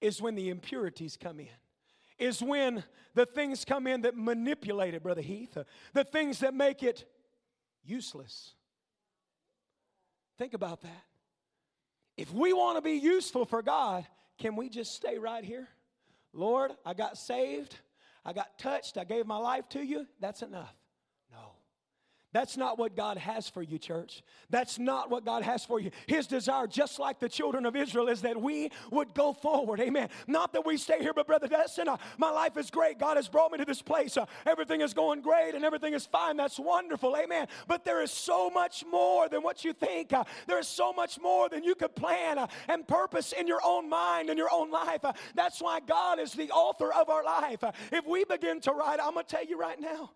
is 0.01 0.21
when 0.21 0.35
the 0.35 0.49
impurities 0.49 1.17
come 1.17 1.39
in. 1.39 1.47
Is 2.19 2.41
when 2.41 2.83
the 3.15 3.25
things 3.25 3.65
come 3.65 3.87
in 3.87 4.01
that 4.01 4.15
manipulate 4.15 4.93
it, 4.93 5.01
Brother 5.01 5.21
Heath, 5.21 5.57
uh, 5.57 5.63
the 5.93 6.03
things 6.03 6.39
that 6.39 6.53
make 6.53 6.83
it 6.83 7.05
useless. 7.85 8.51
Think 10.37 10.53
about 10.53 10.81
that. 10.81 11.03
If 12.17 12.31
we 12.33 12.53
want 12.53 12.77
to 12.77 12.81
be 12.81 12.93
useful 12.93 13.45
for 13.45 13.61
God, 13.61 14.05
can 14.37 14.55
we 14.55 14.69
just 14.69 14.93
stay 14.93 15.17
right 15.17 15.43
here? 15.43 15.67
Lord, 16.33 16.71
I 16.85 16.93
got 16.93 17.17
saved, 17.17 17.77
I 18.25 18.33
got 18.33 18.59
touched, 18.59 18.97
I 18.97 19.05
gave 19.05 19.25
my 19.25 19.37
life 19.37 19.69
to 19.69 19.83
you, 19.83 20.05
that's 20.19 20.41
enough. 20.41 20.75
That's 22.33 22.57
not 22.57 22.79
what 22.79 22.95
God 22.95 23.17
has 23.17 23.47
for 23.47 23.61
you, 23.61 23.77
church. 23.77 24.23
That's 24.49 24.79
not 24.79 25.11
what 25.11 25.23
God 25.23 25.43
has 25.43 25.63
for 25.63 25.79
you. 25.79 25.91
His 26.07 26.25
desire, 26.25 26.65
just 26.65 26.97
like 26.97 27.19
the 27.19 27.29
children 27.29 27.65
of 27.67 27.75
Israel, 27.75 28.07
is 28.07 28.23
that 28.23 28.41
we 28.41 28.71
would 28.89 29.13
go 29.13 29.33
forward. 29.33 29.79
Amen. 29.79 30.09
Not 30.25 30.51
that 30.53 30.65
we 30.65 30.77
stay 30.77 30.99
here, 30.99 31.13
but 31.13 31.27
Brother 31.27 31.47
Dustin, 31.47 31.87
uh, 31.87 31.97
my 32.17 32.31
life 32.31 32.57
is 32.57 32.71
great. 32.71 32.97
God 32.97 33.17
has 33.17 33.27
brought 33.27 33.51
me 33.51 33.59
to 33.59 33.65
this 33.65 33.83
place. 33.83 34.17
Uh, 34.17 34.25
everything 34.47 34.81
is 34.81 34.95
going 34.95 35.21
great 35.21 35.53
and 35.53 35.63
everything 35.63 35.93
is 35.93 36.07
fine. 36.07 36.35
That's 36.35 36.57
wonderful. 36.57 37.15
Amen. 37.15 37.47
But 37.67 37.85
there 37.85 38.01
is 38.01 38.11
so 38.11 38.49
much 38.49 38.83
more 38.89 39.29
than 39.29 39.43
what 39.43 39.63
you 39.63 39.71
think. 39.71 40.11
Uh, 40.11 40.23
there 40.47 40.57
is 40.57 40.67
so 40.67 40.91
much 40.91 41.19
more 41.21 41.49
than 41.49 41.63
you 41.63 41.75
could 41.75 41.95
plan 41.95 42.39
uh, 42.39 42.47
and 42.67 42.87
purpose 42.87 43.33
in 43.33 43.47
your 43.47 43.61
own 43.63 43.87
mind 43.87 44.29
and 44.29 44.39
your 44.39 44.49
own 44.51 44.71
life. 44.71 45.05
Uh, 45.05 45.13
that's 45.35 45.61
why 45.61 45.79
God 45.81 46.19
is 46.19 46.33
the 46.33 46.49
author 46.49 46.91
of 46.91 47.09
our 47.09 47.23
life. 47.23 47.63
Uh, 47.63 47.71
if 47.91 48.07
we 48.07 48.25
begin 48.25 48.59
to 48.61 48.71
write, 48.71 48.99
I'm 48.99 49.13
going 49.13 49.25
to 49.25 49.35
tell 49.35 49.45
you 49.45 49.59
right 49.59 49.79
now, 49.79 50.09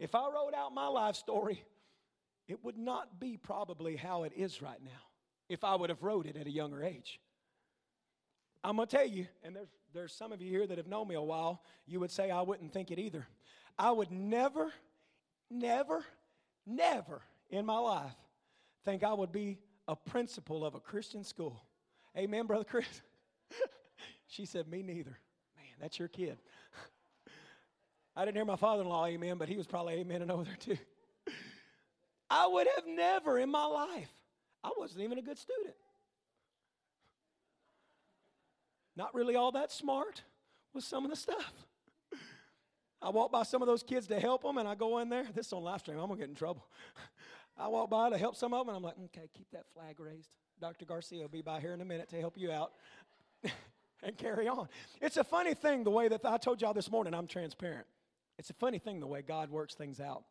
if 0.00 0.14
I 0.14 0.28
wrote 0.34 0.54
out 0.56 0.74
my 0.74 0.88
life 0.88 1.14
story, 1.14 1.62
it 2.48 2.64
would 2.64 2.78
not 2.78 3.20
be 3.20 3.36
probably 3.36 3.94
how 3.94 4.24
it 4.24 4.32
is 4.34 4.60
right 4.60 4.82
now 4.82 4.90
if 5.48 5.62
I 5.62 5.76
would 5.76 5.90
have 5.90 6.02
wrote 6.02 6.26
it 6.26 6.36
at 6.36 6.46
a 6.46 6.50
younger 6.50 6.82
age. 6.82 7.20
I'm 8.64 8.76
going 8.76 8.88
to 8.88 8.96
tell 8.96 9.06
you, 9.06 9.26
and 9.44 9.54
there's, 9.54 9.68
there's 9.92 10.14
some 10.14 10.32
of 10.32 10.40
you 10.40 10.50
here 10.50 10.66
that 10.66 10.78
have 10.78 10.86
known 10.86 11.06
me 11.06 11.14
a 11.14 11.22
while, 11.22 11.62
you 11.86 12.00
would 12.00 12.10
say 12.10 12.30
I 12.30 12.40
wouldn't 12.40 12.72
think 12.72 12.90
it 12.90 12.98
either. 12.98 13.26
I 13.78 13.90
would 13.90 14.10
never, 14.10 14.72
never, 15.50 16.04
never 16.66 17.22
in 17.50 17.66
my 17.66 17.78
life 17.78 18.16
think 18.84 19.02
I 19.02 19.12
would 19.12 19.32
be 19.32 19.58
a 19.86 19.96
principal 19.96 20.64
of 20.64 20.74
a 20.74 20.80
Christian 20.80 21.24
school. 21.24 21.60
Amen, 22.16 22.46
Brother 22.46 22.64
Chris? 22.64 23.02
she 24.28 24.46
said, 24.46 24.68
Me 24.68 24.82
neither. 24.82 25.18
Man, 25.56 25.74
that's 25.80 25.98
your 25.98 26.08
kid. 26.08 26.38
I 28.20 28.26
didn't 28.26 28.36
hear 28.36 28.44
my 28.44 28.56
father 28.56 28.82
in 28.82 28.88
law 28.90 29.06
amen, 29.06 29.38
but 29.38 29.48
he 29.48 29.56
was 29.56 29.66
probably 29.66 29.94
amen 29.94 30.20
and 30.20 30.30
over 30.30 30.44
there 30.44 30.56
too. 30.56 30.76
I 32.30 32.46
would 32.46 32.66
have 32.76 32.86
never 32.86 33.38
in 33.38 33.50
my 33.50 33.64
life, 33.64 34.12
I 34.62 34.72
wasn't 34.76 35.04
even 35.04 35.16
a 35.16 35.22
good 35.22 35.38
student. 35.38 35.74
Not 38.94 39.14
really 39.14 39.36
all 39.36 39.52
that 39.52 39.72
smart 39.72 40.22
with 40.74 40.84
some 40.84 41.06
of 41.06 41.10
the 41.10 41.16
stuff. 41.16 41.50
I 43.00 43.08
walk 43.08 43.32
by 43.32 43.42
some 43.44 43.62
of 43.62 43.66
those 43.66 43.82
kids 43.82 44.06
to 44.08 44.20
help 44.20 44.42
them, 44.42 44.58
and 44.58 44.68
I 44.68 44.74
go 44.74 44.98
in 44.98 45.08
there. 45.08 45.24
This 45.34 45.46
is 45.46 45.52
on 45.54 45.62
live 45.62 45.80
stream. 45.80 45.98
I'm 45.98 46.08
gonna 46.08 46.20
get 46.20 46.28
in 46.28 46.34
trouble. 46.34 46.66
I 47.56 47.68
walk 47.68 47.88
by 47.88 48.10
to 48.10 48.18
help 48.18 48.36
some 48.36 48.52
of 48.52 48.66
them, 48.66 48.68
and 48.68 48.76
I'm 48.76 48.82
like, 48.82 48.98
okay, 49.06 49.30
keep 49.34 49.50
that 49.52 49.64
flag 49.72 49.98
raised. 49.98 50.28
Dr. 50.60 50.84
Garcia 50.84 51.22
will 51.22 51.28
be 51.28 51.40
by 51.40 51.58
here 51.58 51.72
in 51.72 51.80
a 51.80 51.86
minute 51.86 52.10
to 52.10 52.20
help 52.20 52.36
you 52.36 52.52
out 52.52 52.72
and 54.02 54.18
carry 54.18 54.46
on. 54.46 54.68
It's 55.00 55.16
a 55.16 55.24
funny 55.24 55.54
thing 55.54 55.84
the 55.84 55.90
way 55.90 56.08
that 56.08 56.22
I 56.26 56.36
told 56.36 56.60
y'all 56.60 56.74
this 56.74 56.90
morning, 56.90 57.14
I'm 57.14 57.26
transparent. 57.26 57.86
It's 58.40 58.48
a 58.48 58.54
funny 58.54 58.78
thing 58.78 59.00
the 59.00 59.06
way 59.06 59.20
God 59.20 59.50
works 59.50 59.74
things 59.74 60.00
out. 60.00 60.24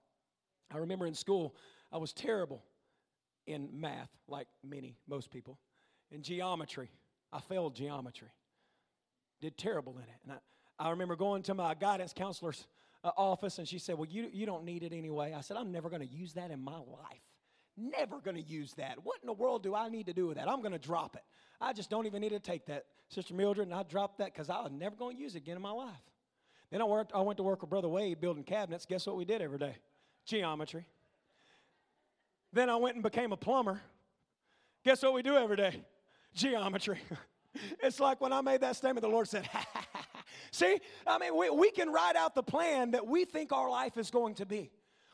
I 0.73 0.77
remember 0.77 1.05
in 1.05 1.13
school, 1.13 1.55
I 1.91 1.97
was 1.97 2.11
terrible 2.11 2.63
in 3.45 3.69
math, 3.71 4.09
like 4.27 4.47
many, 4.67 4.97
most 5.07 5.29
people. 5.29 5.59
In 6.09 6.23
geometry, 6.23 6.89
I 7.31 7.39
failed 7.39 7.75
geometry. 7.75 8.29
Did 9.41 9.59
terrible 9.59 9.95
in 9.97 10.05
it. 10.05 10.19
And 10.23 10.31
I, 10.31 10.87
I 10.87 10.89
remember 10.89 11.15
going 11.15 11.43
to 11.43 11.53
my 11.53 11.75
guidance 11.75 12.11
counselor's 12.11 12.65
uh, 13.03 13.11
office, 13.15 13.59
and 13.59 13.67
she 13.67 13.77
said, 13.77 13.95
Well, 13.95 14.09
you, 14.09 14.27
you 14.33 14.47
don't 14.47 14.65
need 14.65 14.81
it 14.81 14.91
anyway. 14.91 15.35
I 15.37 15.41
said, 15.41 15.55
I'm 15.57 15.71
never 15.71 15.87
going 15.87 16.01
to 16.01 16.11
use 16.11 16.33
that 16.33 16.49
in 16.49 16.63
my 16.63 16.77
life. 16.77 17.21
Never 17.77 18.21
going 18.21 18.37
to 18.37 18.41
use 18.41 18.73
that. 18.73 18.97
What 19.03 19.17
in 19.21 19.27
the 19.27 19.33
world 19.33 19.61
do 19.61 19.75
I 19.75 19.87
need 19.87 20.07
to 20.07 20.13
do 20.13 20.25
with 20.25 20.37
that? 20.37 20.49
I'm 20.49 20.61
going 20.61 20.71
to 20.71 20.79
drop 20.79 21.15
it. 21.15 21.23
I 21.61 21.73
just 21.73 21.91
don't 21.91 22.07
even 22.07 22.21
need 22.21 22.29
to 22.29 22.39
take 22.39 22.65
that. 22.65 22.85
Sister 23.09 23.35
Mildred, 23.35 23.67
and 23.67 23.75
I 23.75 23.83
dropped 23.83 24.17
that 24.17 24.33
because 24.33 24.49
I 24.49 24.61
was 24.61 24.71
never 24.71 24.95
going 24.95 25.15
to 25.15 25.21
use 25.21 25.35
it 25.35 25.43
again 25.43 25.57
in 25.57 25.61
my 25.61 25.69
life. 25.69 25.93
Then 26.71 26.81
I, 26.81 26.85
worked, 26.85 27.11
I 27.13 27.21
went 27.21 27.37
to 27.37 27.43
work 27.43 27.61
with 27.61 27.69
Brother 27.69 27.89
Wade 27.89 28.21
building 28.21 28.43
cabinets. 28.43 28.85
Guess 28.85 29.07
what 29.07 29.17
we 29.17 29.25
did 29.25 29.41
every 29.41 29.57
day? 29.57 29.75
Geometry. 30.25 30.85
Then 32.53 32.69
I 32.69 32.75
went 32.75 32.95
and 32.95 33.03
became 33.03 33.31
a 33.31 33.37
plumber. 33.37 33.81
Guess 34.83 35.03
what 35.03 35.13
we 35.13 35.21
do 35.21 35.35
every 35.35 35.57
day? 35.57 35.83
Geometry. 36.33 36.99
it's 37.83 37.99
like 37.99 38.21
when 38.21 38.31
I 38.31 38.41
made 38.41 38.61
that 38.61 38.75
statement, 38.75 39.01
the 39.01 39.09
Lord 39.09 39.27
said, 39.27 39.49
See, 40.51 40.79
I 41.05 41.17
mean, 41.17 41.35
we, 41.35 41.49
we 41.49 41.71
can 41.71 41.91
write 41.91 42.15
out 42.15 42.35
the 42.35 42.43
plan 42.43 42.91
that 42.91 43.05
we 43.05 43.25
think 43.25 43.51
our 43.51 43.69
life 43.69 43.97
is 43.97 44.09
going 44.09 44.35
to 44.35 44.45
be. 44.45 44.71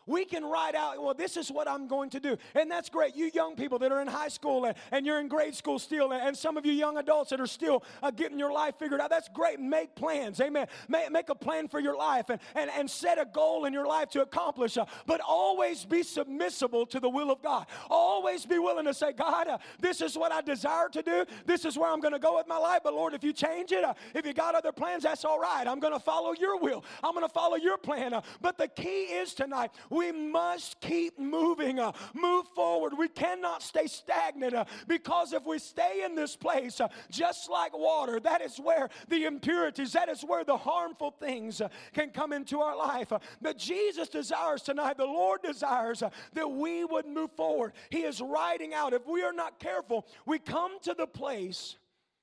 We 0.08 0.26
can 0.26 0.44
write 0.46 0.76
out, 0.76 1.02
well, 1.02 1.14
this 1.14 1.38
is 1.38 1.52
what 1.52 1.68
I'm 1.68 1.88
going 1.88 2.10
to 2.12 2.20
do. 2.20 2.38
And 2.54 2.70
that's 2.70 2.90
great. 2.90 3.16
You 3.16 3.32
young 3.34 3.56
people 3.56 3.80
that 3.80 3.92
are 3.92 4.02
in 4.02 4.08
high 4.08 4.28
school 4.28 4.66
and, 4.66 4.76
and 4.92 5.06
you're 5.06 5.20
in 5.20 5.28
grade 5.28 5.56
school 5.56 5.80
still, 5.80 6.12
and, 6.12 6.22
and 6.22 6.38
some 6.38 6.58
of 6.58 6.66
you 6.66 6.74
young 6.74 6.98
adults 6.98 7.32
that 7.32 7.40
are 7.40 7.48
still 7.48 7.84
uh, 8.04 8.12
getting 8.12 8.38
your 8.38 8.52
life 8.52 8.76
figured 8.78 9.02
out, 9.02 9.10
that's 9.10 9.30
great. 9.30 9.60
Make 9.60 9.96
plans. 9.96 10.40
Amen. 10.40 10.68
Make, 10.88 11.12
make 11.12 11.30
a 11.30 11.36
plan 11.36 11.68
for 11.68 11.80
your 11.80 11.98
life 11.98 12.30
and, 12.30 12.40
and, 12.56 12.70
and 12.72 12.90
set 12.90 13.18
a 13.18 13.26
goal 13.26 13.66
in 13.66 13.74
your 13.74 13.88
life 13.88 14.10
to 14.12 14.22
accomplish. 14.22 14.78
Uh, 14.78 14.86
but 15.06 15.22
always 15.22 15.86
be 15.86 16.02
submissible 16.02 16.90
to 16.90 17.00
the 17.00 17.10
will 17.10 17.32
of 17.32 17.42
God. 17.42 17.66
Always 17.90 18.46
be 18.46 18.60
willing 18.60 18.86
to 18.86 18.94
say, 18.94 19.12
God, 19.12 19.48
uh, 19.48 19.58
this 19.80 20.02
is 20.02 20.18
what 20.18 20.32
I 20.32 20.42
desire 20.42 20.90
to 20.90 21.02
do. 21.02 21.26
This 21.46 21.66
is 21.66 21.78
where 21.78 21.92
I'm 21.92 22.00
going 22.00 22.14
to 22.14 22.20
go 22.20 22.38
with 22.38 22.48
my 22.48 22.58
life. 22.58 22.82
But 22.84 22.94
Lord, 22.94 23.14
if 23.14 23.24
you 23.24 23.34
change 23.34 23.72
it, 23.72 23.84
uh, 23.84 23.94
if 24.14 24.26
you 24.26 24.34
got 24.34 24.56
other 24.56 24.72
plans, 24.72 25.04
that's 25.04 25.26
all 25.26 25.40
right. 25.40 25.68
I'm 25.68 25.80
going 25.80 25.94
to 25.94 26.00
follow 26.00 26.34
your 26.34 26.60
will. 26.60 26.84
I'm 27.04 27.14
going 27.14 27.26
to 27.26 27.34
follow 27.34 27.56
your 27.56 27.78
plan. 27.78 28.14
Uh, 28.14 28.22
but 28.42 28.58
the 28.58 28.68
key 28.68 29.06
is 29.06 29.34
tonight, 29.34 29.72
we 29.96 30.12
must 30.12 30.80
keep 30.82 31.18
moving, 31.18 31.80
uh, 31.80 31.94
move 32.14 32.46
forward. 32.54 32.94
We 32.98 33.08
cannot 33.08 33.64
stay 33.64 33.88
stagnant 33.88 34.54
uh, 34.54 34.66
because 34.88 35.34
if 35.34 35.46
we 35.46 35.58
stay 35.60 36.04
in 36.04 36.16
this 36.16 36.36
place, 36.36 36.82
uh, 36.82 36.90
just 37.10 37.50
like 37.50 37.76
water, 37.76 38.20
that 38.20 38.42
is 38.42 38.58
where 38.58 38.90
the 39.08 39.26
impurities, 39.26 39.94
that 39.94 40.10
is 40.10 40.22
where 40.22 40.44
the 40.44 40.58
harmful 40.58 41.12
things 41.12 41.62
uh, 41.62 41.70
can 41.94 42.10
come 42.10 42.34
into 42.34 42.60
our 42.60 42.76
life. 42.76 43.12
Uh, 43.12 43.20
but 43.42 43.58
Jesus 43.58 44.10
desires 44.10 44.62
tonight, 44.62 44.98
the 44.98 45.06
Lord 45.06 45.42
desires 45.42 46.04
uh, 46.04 46.10
that 46.34 46.50
we 46.50 46.84
would 46.84 47.06
move 47.06 47.32
forward. 47.38 47.72
He 47.90 48.04
is 48.04 48.20
writing 48.20 48.74
out. 48.74 48.94
If 48.94 49.08
we 49.08 49.24
are 49.24 49.34
not 49.34 49.60
careful, 49.60 50.06
we 50.26 50.40
come 50.40 50.80
to 50.82 50.94
the 50.94 51.08
place 51.08 51.78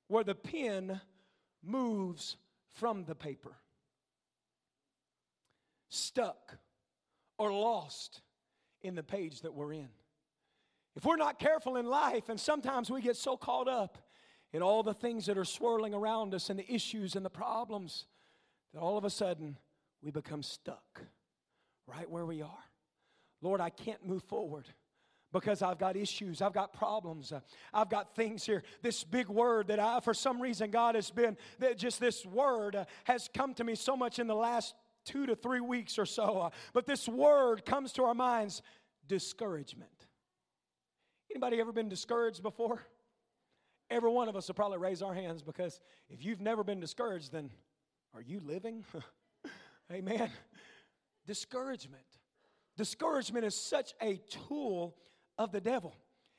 where 0.09 0.25
the 0.25 0.35
pen 0.35 1.01
moves 1.63 2.37
from 2.73 3.05
the 3.05 3.15
paper. 3.15 3.57
Stuck 5.89 6.59
or 7.43 7.53
lost 7.53 8.21
in 8.83 8.95
the 8.95 9.03
page 9.03 9.41
that 9.41 9.53
we're 9.53 9.73
in. 9.73 9.89
If 10.95 11.05
we're 11.05 11.17
not 11.17 11.41
careful 11.41 11.75
in 11.77 11.87
life, 11.87 12.29
and 12.29 12.39
sometimes 12.39 12.89
we 12.89 13.03
get 13.03 13.17
so 13.17 13.37
caught 13.37 13.67
up 13.67 13.99
in 14.53 14.63
all 14.63 14.85
the 14.85 14.95
things 14.95 15.27
that 15.27 15.37
are 15.37 15.45
swirling 15.45 15.93
around 15.93 16.35
us 16.35 16.51
and 16.51 16.59
the 16.59 16.73
issues 16.73 17.17
and 17.17 17.25
the 17.25 17.31
problems, 17.31 18.07
that 18.73 18.81
all 18.81 18.97
of 18.97 19.05
a 19.05 19.11
sudden 19.11 19.59
we 20.03 20.13
become 20.13 20.41
stuck 20.41 21.03
right 21.89 22.09
where 22.09 22.25
we 22.25 22.43
are. 22.43 22.65
Lord, 23.41 23.61
I 23.61 23.71
can't 23.71 24.07
move 24.07 24.23
forward 24.23 24.69
because 25.33 25.63
I've 25.63 25.79
got 25.79 25.97
issues, 25.97 26.41
I've 26.41 26.53
got 26.53 26.73
problems, 26.73 27.33
uh, 27.33 27.41
I've 27.75 27.91
got 27.91 28.15
things 28.15 28.47
here. 28.47 28.63
This 28.83 29.03
big 29.03 29.29
word 29.29 29.67
that 29.67 29.81
I, 29.81 29.99
for 29.99 30.15
some 30.15 30.41
reason, 30.41 30.71
God 30.71 30.95
has 30.95 31.11
been, 31.11 31.37
that 31.59 31.77
just 31.77 31.99
this 31.99 32.25
word 32.25 32.77
uh, 32.77 32.85
has 33.03 33.29
come 33.35 33.53
to 33.55 33.65
me 33.65 33.75
so 33.75 33.97
much 33.97 34.21
in 34.21 34.29
the 34.29 34.37
last 34.37 34.77
two 35.05 35.27
to 35.27 35.35
three 35.35 35.61
weeks 35.61 35.99
or 35.99 36.07
so. 36.07 36.39
Uh, 36.39 36.51
but 36.73 36.87
this 36.87 37.09
word 37.09 37.65
comes 37.65 37.93
to 37.93 38.05
our 38.05 38.15
minds 38.15 38.63
discouragement. 39.09 39.91
Anybody 41.31 41.61
ever 41.61 41.73
been 41.73 41.89
discouraged 41.89 42.43
before? 42.43 42.83
Every 43.91 44.11
one 44.11 44.29
of 44.29 44.37
us 44.37 44.49
will 44.49 44.55
probably 44.55 44.79
raise 44.79 45.03
our 45.03 45.15
hands 45.15 45.43
because 45.43 45.81
if 46.09 46.25
you've 46.25 46.41
never 46.41 46.65
been 46.65 46.81
discouraged, 46.81 47.33
then 47.33 47.51
are 48.15 48.23
you 48.23 48.41
living? 48.41 48.85
Amen. 49.93 50.31
Discouragement. 51.27 52.05
Discouragement 52.77 53.45
is 53.45 53.55
such 53.55 53.93
a 54.01 54.21
tool 54.49 54.97
of 55.39 55.53
the 55.53 55.61
devil. 55.61 55.95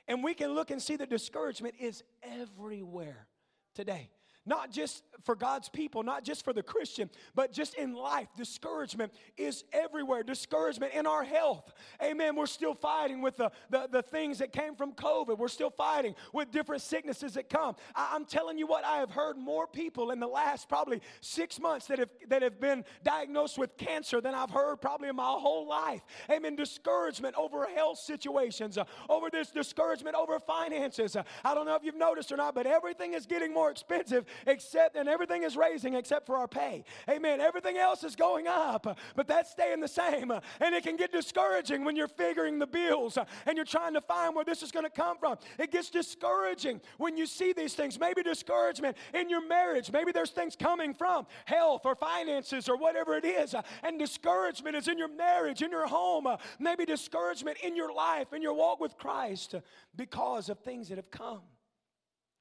And 0.07 0.23
we 0.23 0.33
can 0.33 0.53
look 0.53 0.71
and 0.71 0.81
see 0.81 0.95
that 0.95 1.09
discouragement 1.09 1.75
is 1.79 2.03
everywhere 2.23 3.27
today 3.75 4.09
not 4.45 4.71
just 4.71 5.03
for 5.23 5.35
God's 5.35 5.69
people, 5.69 6.03
not 6.03 6.23
just 6.23 6.43
for 6.43 6.53
the 6.53 6.63
Christian, 6.63 7.09
but 7.33 7.51
just 7.51 7.75
in 7.75 7.93
life. 7.93 8.27
Discouragement 8.35 9.13
is 9.37 9.63
everywhere. 9.71 10.23
Discouragement 10.23 10.93
in 10.93 11.07
our 11.07 11.23
health. 11.23 11.73
Amen. 12.01 12.35
We're 12.35 12.45
still 12.45 12.73
fighting 12.73 13.21
with 13.21 13.37
the, 13.37 13.51
the, 13.69 13.87
the 13.89 14.01
things 14.01 14.39
that 14.39 14.51
came 14.51 14.75
from 14.75 14.93
COVID. 14.93 15.37
We're 15.37 15.47
still 15.47 15.69
fighting 15.69 16.15
with 16.33 16.51
different 16.51 16.81
sicknesses 16.81 17.33
that 17.35 17.49
come. 17.49 17.75
I, 17.95 18.15
am 18.15 18.25
telling 18.25 18.57
you 18.57 18.67
what, 18.67 18.83
I 18.83 18.97
have 18.97 19.11
heard 19.11 19.37
more 19.37 19.65
people 19.65 20.11
in 20.11 20.19
the 20.19 20.27
last 20.27 20.67
probably 20.67 21.01
six 21.21 21.59
months 21.59 21.87
that 21.87 21.99
have, 21.99 22.09
that 22.27 22.41
have 22.41 22.59
been 22.59 22.83
diagnosed 23.03 23.57
with 23.57 23.77
cancer 23.77 24.19
than 24.19 24.35
I've 24.35 24.51
heard 24.51 24.81
probably 24.81 25.07
in 25.07 25.15
my 25.15 25.23
whole 25.23 25.67
life. 25.67 26.01
Amen. 26.29 26.55
Discouragement 26.55 27.35
over 27.37 27.65
health 27.65 27.99
situations, 27.99 28.77
uh, 28.77 28.83
over 29.09 29.29
this 29.29 29.51
discouragement 29.51 30.15
over 30.15 30.39
finances. 30.39 31.15
Uh, 31.15 31.23
I 31.45 31.55
don't 31.55 31.65
know 31.65 31.75
if 31.75 31.83
you've 31.83 31.95
noticed 31.95 32.31
or 32.31 32.37
not, 32.37 32.55
but 32.55 32.65
everything 32.65 33.13
is 33.13 33.25
getting 33.25 33.53
more 33.53 33.71
expensive 33.71 34.25
except, 34.47 34.95
and 34.95 35.07
everything 35.09 35.43
is 35.43 35.55
raising 35.55 35.93
except 35.93 36.25
for 36.25 36.37
our 36.37 36.47
pay. 36.47 36.83
Amen. 37.09 37.41
Everything 37.41 37.77
else 37.77 38.03
is 38.03 38.15
going 38.15 38.47
up, 38.47 38.97
but 39.15 39.27
that's 39.27 39.51
staying 39.51 39.79
the 39.79 39.87
same. 39.87 40.31
And 40.31 40.75
it 40.75 40.83
can 40.83 40.97
get 40.97 41.11
discouraging 41.11 41.83
when 41.83 41.95
you're 41.95 42.07
figuring 42.07 42.59
the 42.59 42.67
bills 42.67 43.17
and 43.45 43.55
you're 43.55 43.65
trying 43.65 43.93
to 43.93 44.01
find 44.01 44.35
where 44.35 44.45
this 44.45 44.63
is 44.63 44.71
going 44.71 44.85
to 44.85 44.89
come 44.89 45.17
from. 45.17 45.37
It 45.57 45.71
gets 45.71 45.89
discouraging 45.89 46.81
when 46.97 47.17
you 47.17 47.25
see 47.25 47.53
these 47.53 47.73
things. 47.73 47.99
Maybe 47.99 48.23
discouragement 48.23 48.97
in 49.13 49.29
your 49.29 49.45
marriage. 49.45 49.91
Maybe 49.91 50.11
there's 50.11 50.31
things 50.31 50.55
coming 50.55 50.93
from 50.93 51.25
health 51.45 51.85
or 51.85 51.95
finances 51.95 52.69
or 52.69 52.77
whatever 52.77 53.15
it 53.15 53.25
is. 53.25 53.55
And 53.83 53.99
discouragement 53.99 54.75
is 54.75 54.87
in 54.87 54.97
your 54.97 55.07
marriage, 55.07 55.61
in 55.61 55.71
your 55.71 55.87
home. 55.87 56.27
Maybe 56.59 56.85
discouragement 56.85 57.57
in 57.63 57.75
your 57.75 57.93
life, 57.93 58.33
in 58.33 58.41
your 58.41 58.53
walk 58.53 58.79
with 58.79 58.97
Christ 58.97 59.55
because 59.95 60.49
of 60.49 60.59
things 60.59 60.89
that 60.89 60.97
have 60.97 61.11
come. 61.11 61.41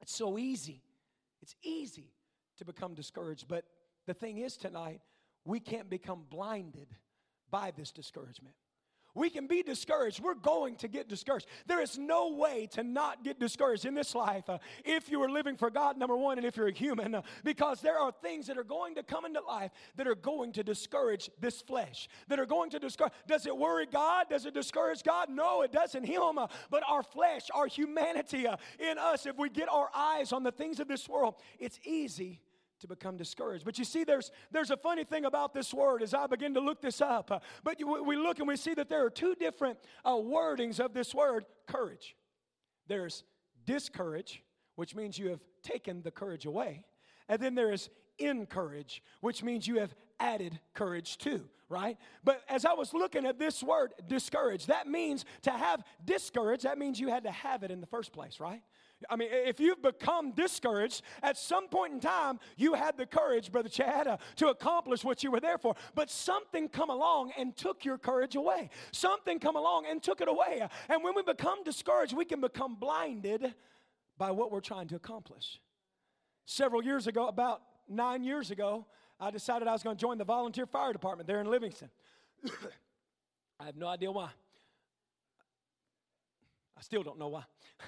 It's 0.01 0.15
so 0.15 0.39
easy. 0.39 0.83
It's 1.43 1.57
easy 1.63 2.15
to 2.59 2.65
become 2.65 2.95
discouraged. 2.95 3.49
But 3.49 3.65
the 4.07 4.15
thing 4.15 4.39
is, 4.39 4.57
tonight, 4.57 5.01
we 5.45 5.61
can't 5.61 5.91
become 5.91 6.25
blinded 6.31 6.89
by 7.51 7.73
this 7.77 7.91
discouragement. 7.91 8.55
We 9.14 9.28
can 9.28 9.47
be 9.47 9.62
discouraged. 9.62 10.21
We're 10.21 10.35
going 10.35 10.76
to 10.76 10.88
get 10.88 11.09
discouraged. 11.09 11.47
There 11.66 11.83
is 11.83 11.99
no 11.99 12.31
way 12.31 12.66
to 12.73 12.83
not 12.83 13.23
get 13.23 13.38
discouraged 13.38 13.85
in 13.85 13.95
this 13.95 14.14
life 14.14 14.49
uh, 14.49 14.59
if 14.85 15.11
you 15.11 15.23
are 15.23 15.28
living 15.28 15.57
for 15.57 15.71
God, 15.71 15.99
number 15.99 16.16
one, 16.16 16.38
and 16.38 16.47
if 16.47 16.57
you're 16.57 16.69
a 16.69 16.73
human, 16.73 17.14
uh, 17.14 17.23
because 17.45 17.83
there 17.83 17.99
are 17.99 18.11
things 18.23 18.47
that 18.47 18.57
are 18.57 18.64
going 18.64 18.95
to 18.95 19.02
come 19.02 19.26
into 19.26 19.40
life 19.42 19.71
that 19.97 20.07
are 20.07 20.14
going 20.14 20.52
to 20.52 20.62
discourage 20.62 21.28
this 21.40 21.61
flesh, 21.61 22.09
that 22.28 22.40
are 22.40 22.47
going 22.47 22.71
to 22.71 22.78
discourage. 22.78 23.12
Does 23.26 23.45
it 23.45 23.57
worry 23.57 23.87
God? 23.87 24.26
Does 24.31 24.47
it 24.47 24.54
discourage 24.54 25.02
God? 25.02 25.28
No, 25.28 25.62
it 25.62 25.73
doesn't. 25.73 26.04
Him, 26.04 26.38
uh, 26.38 26.47
but 26.71 26.83
our 26.88 27.02
flesh, 27.02 27.49
our 27.54 27.66
humanity 27.66 28.47
uh, 28.47 28.57
in 28.78 28.97
us, 28.97 29.26
if 29.26 29.37
we 29.37 29.50
get 29.50 29.69
our 29.69 29.90
eyes 29.95 30.33
on 30.33 30.42
the 30.42 30.52
things 30.52 30.81
of 30.81 30.88
this 30.88 31.09
world, 31.09 31.35
it's 31.59 31.78
easy 31.85 32.40
to 32.83 32.89
become 32.89 33.17
discouraged. 33.17 33.65
But 33.65 33.79
you 33.79 33.85
see, 33.85 34.05
there's, 34.05 34.31
there's 34.51 34.71
a 34.71 34.77
funny 34.77 35.05
thing 35.05 35.25
about 35.25 35.55
this 35.55 35.73
word 35.73 36.03
as 36.03 36.12
I 36.12 36.27
begin 36.27 36.55
to 36.55 36.61
look 36.61 36.83
this 36.83 37.01
up. 37.01 37.31
Uh, 37.31 37.39
but 37.65 37.81
you, 37.81 38.05
we 38.05 38.17
look 38.17 38.39
and 38.39 38.47
we 38.47 38.57
see 38.57 38.75
that 38.75 38.89
there 38.89 39.05
are 39.05 39.11
two 39.11 39.35
different 39.35 39.79
uh, 40.05 40.12
wordings 40.12 40.79
of 40.79 40.93
this 40.93 41.15
word 41.15 41.47
courage. 41.67 42.15
There's 42.89 43.25
discourage, 43.65 44.43
which 44.77 44.95
means 44.95 45.19
you 45.19 45.29
have 45.31 45.41
taken 45.62 46.03
the 46.03 46.11
courage 46.11 46.45
away. 46.45 46.85
And 47.29 47.41
then 47.41 47.55
there 47.55 47.73
is 47.73 47.89
encourage, 48.19 49.02
which 49.21 49.42
means 49.42 49.66
you 49.66 49.78
have 49.78 49.95
added 50.21 50.59
courage 50.75 51.19
to, 51.19 51.49
right? 51.69 51.97
But 52.25 52.42
as 52.49 52.64
I 52.64 52.75
was 52.75 52.95
looking 52.95 53.26
at 53.26 53.38
this 53.38 53.62
word, 53.62 53.92
discourage, 54.07 54.66
that 54.66 54.87
means 54.87 55.25
to 55.42 55.50
have 55.50 55.83
discouraged, 56.04 56.64
that 56.64 56.78
means 56.78 57.00
you 57.00 57.09
had 57.09 57.25
to 57.25 57.31
have 57.31 57.62
it 57.62 57.71
in 57.71 57.81
the 57.81 57.87
first 57.87 58.12
place, 58.12 58.38
right? 58.38 58.62
I 59.11 59.16
mean, 59.16 59.28
if 59.33 59.59
you've 59.59 59.83
become 59.83 60.33
discouraged, 60.33 61.02
at 61.23 61.37
some 61.37 61.69
point 61.69 61.92
in 61.92 62.00
time, 62.00 62.38
you 62.57 62.75
had 62.75 62.97
the 62.97 63.07
courage, 63.07 63.50
Brother 63.50 63.69
Chad, 63.69 64.07
uh, 64.07 64.16
to 64.37 64.49
accomplish 64.49 65.04
what 65.04 65.23
you 65.23 65.31
were 65.31 65.40
there 65.40 65.59
for. 65.59 65.75
But 65.95 66.11
something 66.11 66.69
come 66.69 66.90
along 66.90 67.33
and 67.37 67.57
took 67.57 67.85
your 67.85 67.99
courage 67.99 68.37
away. 68.37 68.71
Something 68.92 69.38
come 69.38 69.57
along 69.57 69.87
and 69.90 70.02
took 70.02 70.21
it 70.21 70.28
away. 70.28 70.66
And 70.88 71.02
when 71.02 71.14
we 71.14 71.23
become 71.23 71.64
discouraged, 71.64 72.16
we 72.16 72.25
can 72.25 72.40
become 72.40 72.76
blinded 72.76 73.54
by 74.19 74.31
what 74.31 74.52
we're 74.52 74.61
trying 74.61 74.88
to 74.88 74.97
accomplish. 74.97 75.61
Several 76.45 76.83
years 76.83 77.07
ago, 77.07 77.28
about 77.28 77.62
nine 77.93 78.25
years 78.25 78.51
ago, 78.51 78.87
I 79.21 79.31
decided 79.31 79.69
I 79.69 79.73
was 79.73 79.83
going 79.83 79.97
to 79.97 80.01
join 80.01 80.19
the 80.19 80.25
volunteer 80.25 80.67
fire 80.67 80.93
department 80.93 81.27
there 81.27 81.41
in 81.41 81.47
Livingston. 81.47 81.91
I 83.61 83.67
have 83.67 83.77
no 83.77 83.87
idea 83.87 84.11
why. 84.11 84.31
I 86.77 86.81
still 86.81 87.03
don't 87.03 87.19
know 87.19 87.29
why. 87.29 87.45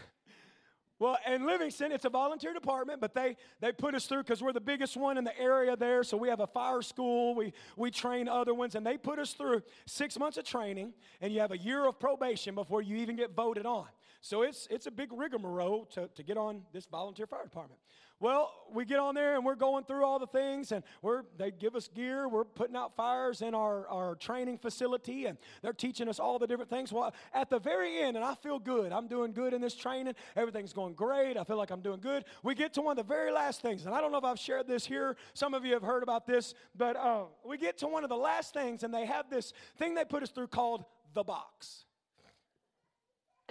Well, 1.01 1.19
in 1.27 1.45
Livingston, 1.45 1.91
it's 1.91 2.05
a 2.05 2.09
volunteer 2.09 2.55
department, 2.55 3.01
but 3.01 3.15
they, 3.15 3.37
they 3.61 3.73
put 3.73 3.97
us 3.97 4.07
through 4.07 4.23
because 4.23 4.41
we're 4.41 4.53
the 4.53 4.61
biggest 4.61 4.97
one 4.97 5.19
in 5.19 5.25
the 5.25 5.39
area 5.39 5.77
there. 5.77 6.05
So 6.05 6.17
we 6.17 6.29
have 6.29 6.39
a 6.39 6.47
fire 6.47 6.83
school, 6.83 7.35
we, 7.35 7.53
we 7.77 7.91
train 7.91 8.29
other 8.29 8.55
ones, 8.55 8.77
and 8.77 8.87
they 8.87 8.97
put 8.97 9.19
us 9.19 9.33
through 9.33 9.63
six 9.87 10.19
months 10.19 10.39
of 10.39 10.45
training, 10.45 10.95
and 11.21 11.33
you 11.33 11.41
have 11.41 11.51
a 11.51 11.59
year 11.59 11.85
of 11.87 11.99
probation 11.99 12.55
before 12.55 12.81
you 12.81 12.97
even 12.97 13.17
get 13.17 13.35
voted 13.35 13.67
on. 13.67 13.87
So 14.21 14.43
it's, 14.43 14.69
it's 14.71 14.87
a 14.87 14.91
big 14.91 15.13
rigmarole 15.13 15.85
to, 15.95 16.09
to 16.15 16.23
get 16.23 16.39
on 16.39 16.63
this 16.73 16.87
volunteer 16.87 17.27
fire 17.27 17.45
department. 17.45 17.81
Well, 18.25 18.51
we 18.73 18.87
get 18.87 19.01
on 19.01 19.15
there 19.15 19.35
and 19.35 19.45
we're 19.45 19.55
going 19.55 19.85
through 19.85 20.03
all 20.03 20.19
the 20.19 20.27
things, 20.27 20.73
and 20.73 20.83
we're 21.03 21.25
they 21.37 21.51
give 21.51 21.77
us 21.77 21.89
gear. 21.89 22.27
We're 22.27 22.47
putting 22.47 22.75
out 22.75 22.97
fires 22.97 23.43
in 23.43 23.55
our, 23.55 23.87
our 23.89 24.15
training 24.15 24.57
facility, 24.57 25.27
and 25.27 25.37
they're 25.61 25.75
teaching 25.75 26.09
us 26.09 26.19
all 26.19 26.39
the 26.39 26.47
different 26.47 26.71
things. 26.71 26.91
Well, 26.91 27.13
at 27.35 27.51
the 27.51 27.59
very 27.59 27.99
end, 27.99 28.17
and 28.17 28.25
I 28.25 28.35
feel 28.35 28.59
good. 28.59 28.93
I'm 28.93 29.09
doing 29.09 29.33
good 29.33 29.53
in 29.53 29.61
this 29.61 29.75
training. 29.75 30.15
Everything's 30.37 30.73
going 30.73 30.95
great. 30.95 31.37
I 31.37 31.45
feel 31.45 31.59
like 31.59 31.71
I'm 31.71 31.83
doing 31.83 32.01
good. 32.01 32.25
We 32.43 32.55
get 32.55 32.73
to 32.75 32.81
one 32.81 32.99
of 32.99 33.07
the 33.07 33.15
very 33.15 33.31
last 33.31 33.61
things, 33.61 33.85
and 33.85 33.95
I 33.95 34.01
don't 34.01 34.11
know 34.11 34.17
if 34.17 34.25
I've 34.25 34.39
shared 34.39 34.67
this 34.67 34.87
here. 34.87 35.17
Some 35.35 35.53
of 35.53 35.67
you 35.67 35.75
have 35.75 35.83
heard 35.83 36.03
about 36.03 36.27
this, 36.27 36.55
but 36.75 36.97
uh, 36.97 37.25
we 37.45 37.59
get 37.59 37.77
to 37.81 37.89
one 37.89 38.05
of 38.05 38.09
the 38.09 38.17
last 38.17 38.55
things, 38.55 38.85
and 38.85 38.95
they 38.95 39.05
have 39.05 39.29
this 39.29 39.53
thing 39.77 39.95
they 39.95 40.05
put 40.07 40.23
us 40.23 40.31
through 40.31 40.47
called 40.47 40.87
the 41.13 41.25
box. 41.25 41.85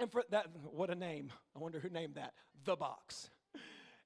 And 0.00 0.10
for 0.10 0.24
that, 0.32 0.48
what 0.72 0.90
a 0.90 0.96
name. 0.96 1.30
I 1.54 1.60
wonder 1.60 1.78
who 1.78 1.90
named 1.90 2.16
that. 2.16 2.32
The 2.64 2.74
box. 2.74 3.30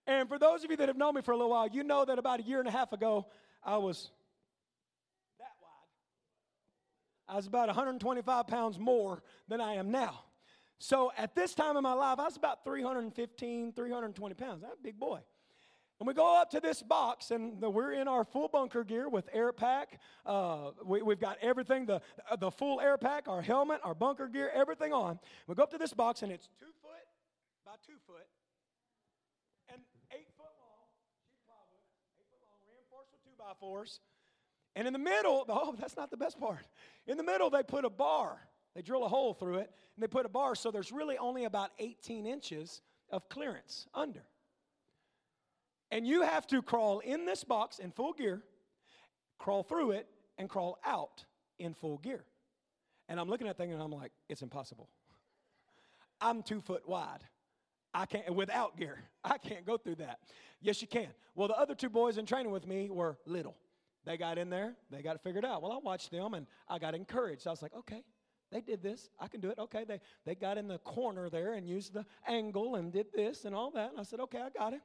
And 0.08 0.26
for 0.26 0.38
those 0.38 0.64
of 0.64 0.70
you 0.70 0.76
that 0.78 0.88
have 0.88 0.96
known 0.96 1.14
me 1.14 1.20
for 1.20 1.32
a 1.32 1.36
little 1.36 1.50
while, 1.50 1.68
you 1.68 1.84
know 1.84 2.02
that 2.06 2.18
about 2.18 2.40
a 2.40 2.42
year 2.42 2.60
and 2.60 2.66
a 2.66 2.70
half 2.70 2.94
ago, 2.94 3.26
I 3.62 3.76
was 3.76 4.10
that 5.38 5.52
wide. 5.60 7.34
I 7.34 7.36
was 7.36 7.46
about 7.46 7.68
125 7.68 8.46
pounds 8.46 8.78
more 8.78 9.22
than 9.48 9.60
I 9.60 9.74
am 9.74 9.90
now. 9.90 10.24
So 10.78 11.12
at 11.18 11.34
this 11.34 11.54
time 11.54 11.76
in 11.76 11.82
my 11.82 11.92
life, 11.92 12.18
I 12.18 12.24
was 12.24 12.38
about 12.38 12.64
315, 12.64 13.72
320 13.74 14.34
pounds. 14.34 14.64
I'm 14.64 14.70
a 14.70 14.82
big 14.82 14.98
boy. 14.98 15.18
And 16.00 16.06
we 16.06 16.14
go 16.14 16.40
up 16.40 16.50
to 16.52 16.60
this 16.60 16.80
box, 16.80 17.30
and 17.30 17.60
the, 17.60 17.68
we're 17.68 17.92
in 17.92 18.08
our 18.08 18.24
full 18.24 18.48
bunker 18.48 18.84
gear 18.84 19.10
with 19.10 19.28
air 19.34 19.52
pack. 19.52 20.00
Uh, 20.24 20.70
we, 20.86 21.00
have 21.00 21.20
got 21.20 21.36
everything 21.42 21.84
the, 21.84 22.00
the 22.38 22.50
full 22.50 22.80
air 22.80 22.96
pack, 22.96 23.28
our 23.28 23.42
helmet, 23.42 23.80
our 23.84 23.94
bunker 23.94 24.28
gear, 24.28 24.50
everything 24.54 24.94
on. 24.94 25.18
We 25.46 25.54
go 25.54 25.64
up 25.64 25.72
to 25.72 25.78
this 25.78 25.92
box, 25.92 26.22
and 26.22 26.32
it's 26.32 26.48
two 26.60 26.72
foot 26.80 26.92
by 27.66 27.72
two 27.84 27.98
foot 28.06 28.24
by 33.48 33.54
fours. 33.58 34.00
And 34.76 34.86
in 34.86 34.92
the 34.92 34.98
middle, 34.98 35.46
oh, 35.48 35.74
that's 35.78 35.96
not 35.96 36.10
the 36.10 36.16
best 36.16 36.38
part. 36.38 36.66
In 37.06 37.16
the 37.16 37.22
middle, 37.22 37.48
they 37.48 37.62
put 37.62 37.84
a 37.84 37.90
bar. 37.90 38.38
They 38.74 38.82
drill 38.82 39.04
a 39.04 39.08
hole 39.08 39.32
through 39.32 39.56
it, 39.56 39.70
and 39.96 40.02
they 40.02 40.06
put 40.06 40.26
a 40.26 40.28
bar, 40.28 40.54
so 40.54 40.70
there's 40.70 40.92
really 40.92 41.16
only 41.16 41.44
about 41.44 41.70
18 41.78 42.26
inches 42.26 42.82
of 43.10 43.28
clearance 43.30 43.86
under. 43.94 44.22
And 45.90 46.06
you 46.06 46.22
have 46.22 46.46
to 46.48 46.60
crawl 46.60 46.98
in 46.98 47.24
this 47.24 47.42
box 47.42 47.78
in 47.78 47.90
full 47.90 48.12
gear, 48.12 48.42
crawl 49.38 49.62
through 49.62 49.92
it, 49.92 50.06
and 50.36 50.48
crawl 50.48 50.78
out 50.84 51.24
in 51.58 51.72
full 51.72 51.96
gear. 51.98 52.24
And 53.08 53.18
I'm 53.18 53.28
looking 53.28 53.48
at 53.48 53.56
thing 53.56 53.72
and 53.72 53.82
I'm 53.82 53.90
like, 53.90 54.12
it's 54.28 54.42
impossible. 54.42 54.90
I'm 56.20 56.42
two 56.42 56.60
foot 56.60 56.86
wide. 56.86 57.24
I 57.98 58.06
can't, 58.06 58.32
without 58.32 58.76
gear, 58.76 59.02
I 59.24 59.38
can't 59.38 59.66
go 59.66 59.76
through 59.76 59.96
that. 59.96 60.20
Yes, 60.60 60.80
you 60.80 60.86
can. 60.86 61.08
Well, 61.34 61.48
the 61.48 61.58
other 61.58 61.74
two 61.74 61.88
boys 61.88 62.16
in 62.16 62.26
training 62.26 62.52
with 62.52 62.64
me 62.64 62.88
were 62.90 63.18
little. 63.26 63.56
They 64.04 64.16
got 64.16 64.38
in 64.38 64.50
there, 64.50 64.74
they 64.88 65.02
got 65.02 65.16
it 65.16 65.22
figured 65.24 65.44
out. 65.44 65.62
Well, 65.62 65.72
I 65.72 65.78
watched 65.78 66.12
them 66.12 66.34
and 66.34 66.46
I 66.68 66.78
got 66.78 66.94
encouraged. 66.94 67.48
I 67.48 67.50
was 67.50 67.60
like, 67.60 67.74
okay, 67.74 68.04
they 68.52 68.60
did 68.60 68.84
this. 68.84 69.10
I 69.18 69.26
can 69.26 69.40
do 69.40 69.50
it. 69.50 69.58
Okay, 69.58 69.82
they, 69.82 70.00
they 70.24 70.36
got 70.36 70.58
in 70.58 70.68
the 70.68 70.78
corner 70.78 71.28
there 71.28 71.54
and 71.54 71.66
used 71.66 71.92
the 71.92 72.06
angle 72.28 72.76
and 72.76 72.92
did 72.92 73.06
this 73.12 73.44
and 73.44 73.52
all 73.52 73.72
that. 73.72 73.90
And 73.90 73.98
I 73.98 74.04
said, 74.04 74.20
okay, 74.20 74.38
I 74.38 74.50
got 74.56 74.74
it. 74.74 74.80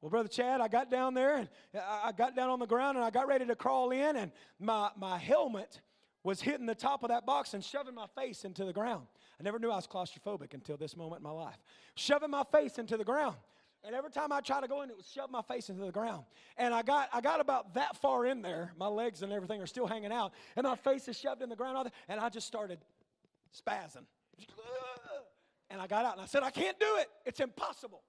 Well, 0.00 0.10
Brother 0.10 0.28
Chad, 0.28 0.60
I 0.60 0.68
got 0.68 0.88
down 0.88 1.14
there 1.14 1.38
and 1.38 1.48
I 1.74 2.12
got 2.16 2.36
down 2.36 2.48
on 2.48 2.60
the 2.60 2.66
ground 2.66 2.96
and 2.96 3.04
I 3.04 3.10
got 3.10 3.26
ready 3.26 3.44
to 3.44 3.56
crawl 3.56 3.90
in, 3.90 4.16
and 4.16 4.30
my, 4.60 4.90
my 4.96 5.18
helmet 5.18 5.80
was 6.22 6.40
hitting 6.40 6.66
the 6.66 6.76
top 6.76 7.02
of 7.02 7.08
that 7.08 7.26
box 7.26 7.54
and 7.54 7.64
shoving 7.64 7.96
my 7.96 8.06
face 8.16 8.44
into 8.44 8.64
the 8.64 8.72
ground. 8.72 9.06
I 9.42 9.44
never 9.44 9.58
knew 9.58 9.72
I 9.72 9.76
was 9.76 9.88
claustrophobic 9.88 10.54
until 10.54 10.76
this 10.76 10.96
moment 10.96 11.18
in 11.18 11.24
my 11.24 11.32
life. 11.32 11.58
Shoving 11.96 12.30
my 12.30 12.44
face 12.52 12.78
into 12.78 12.96
the 12.96 13.02
ground. 13.02 13.34
And 13.82 13.92
every 13.92 14.12
time 14.12 14.30
I 14.30 14.40
try 14.40 14.60
to 14.60 14.68
go 14.68 14.82
in, 14.82 14.90
it 14.90 14.94
would 14.94 15.04
shove 15.04 15.32
my 15.32 15.42
face 15.42 15.68
into 15.68 15.84
the 15.84 15.90
ground. 15.90 16.22
And 16.56 16.72
I 16.72 16.82
got, 16.82 17.08
I 17.12 17.20
got 17.20 17.40
about 17.40 17.74
that 17.74 17.96
far 17.96 18.24
in 18.24 18.40
there. 18.40 18.70
My 18.78 18.86
legs 18.86 19.22
and 19.22 19.32
everything 19.32 19.60
are 19.60 19.66
still 19.66 19.88
hanging 19.88 20.12
out. 20.12 20.32
And 20.54 20.62
my 20.62 20.76
face 20.76 21.08
is 21.08 21.18
shoved 21.18 21.42
in 21.42 21.48
the 21.48 21.56
ground. 21.56 21.90
And 22.06 22.20
I 22.20 22.28
just 22.28 22.46
started 22.46 22.78
spazzing. 23.52 24.06
And 25.70 25.80
I 25.80 25.88
got 25.88 26.04
out 26.04 26.12
and 26.12 26.22
I 26.22 26.26
said, 26.26 26.44
I 26.44 26.50
can't 26.50 26.78
do 26.78 26.98
it. 27.00 27.08
It's 27.26 27.40
impossible. 27.40 28.04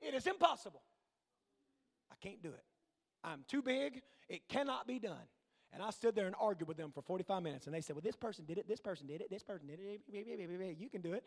It 0.00 0.14
is 0.14 0.26
impossible. 0.26 0.82
I 2.10 2.16
can't 2.20 2.42
do 2.42 2.48
it. 2.48 2.64
I'm 3.22 3.44
too 3.46 3.62
big. 3.62 4.02
It 4.28 4.48
cannot 4.48 4.88
be 4.88 4.98
done. 4.98 5.28
And 5.72 5.82
I 5.82 5.90
stood 5.90 6.14
there 6.14 6.26
and 6.26 6.34
argued 6.38 6.68
with 6.68 6.76
them 6.76 6.90
for 6.92 7.02
45 7.02 7.42
minutes. 7.42 7.66
And 7.66 7.74
they 7.74 7.80
said, 7.80 7.96
Well, 7.96 8.02
this 8.02 8.16
person 8.16 8.44
did 8.44 8.58
it, 8.58 8.68
this 8.68 8.80
person 8.80 9.06
did 9.06 9.20
it, 9.20 9.30
this 9.30 9.42
person 9.42 9.66
did 9.66 9.78
it. 9.80 10.02
You 10.78 10.90
can 10.90 11.00
do 11.00 11.14
it. 11.14 11.24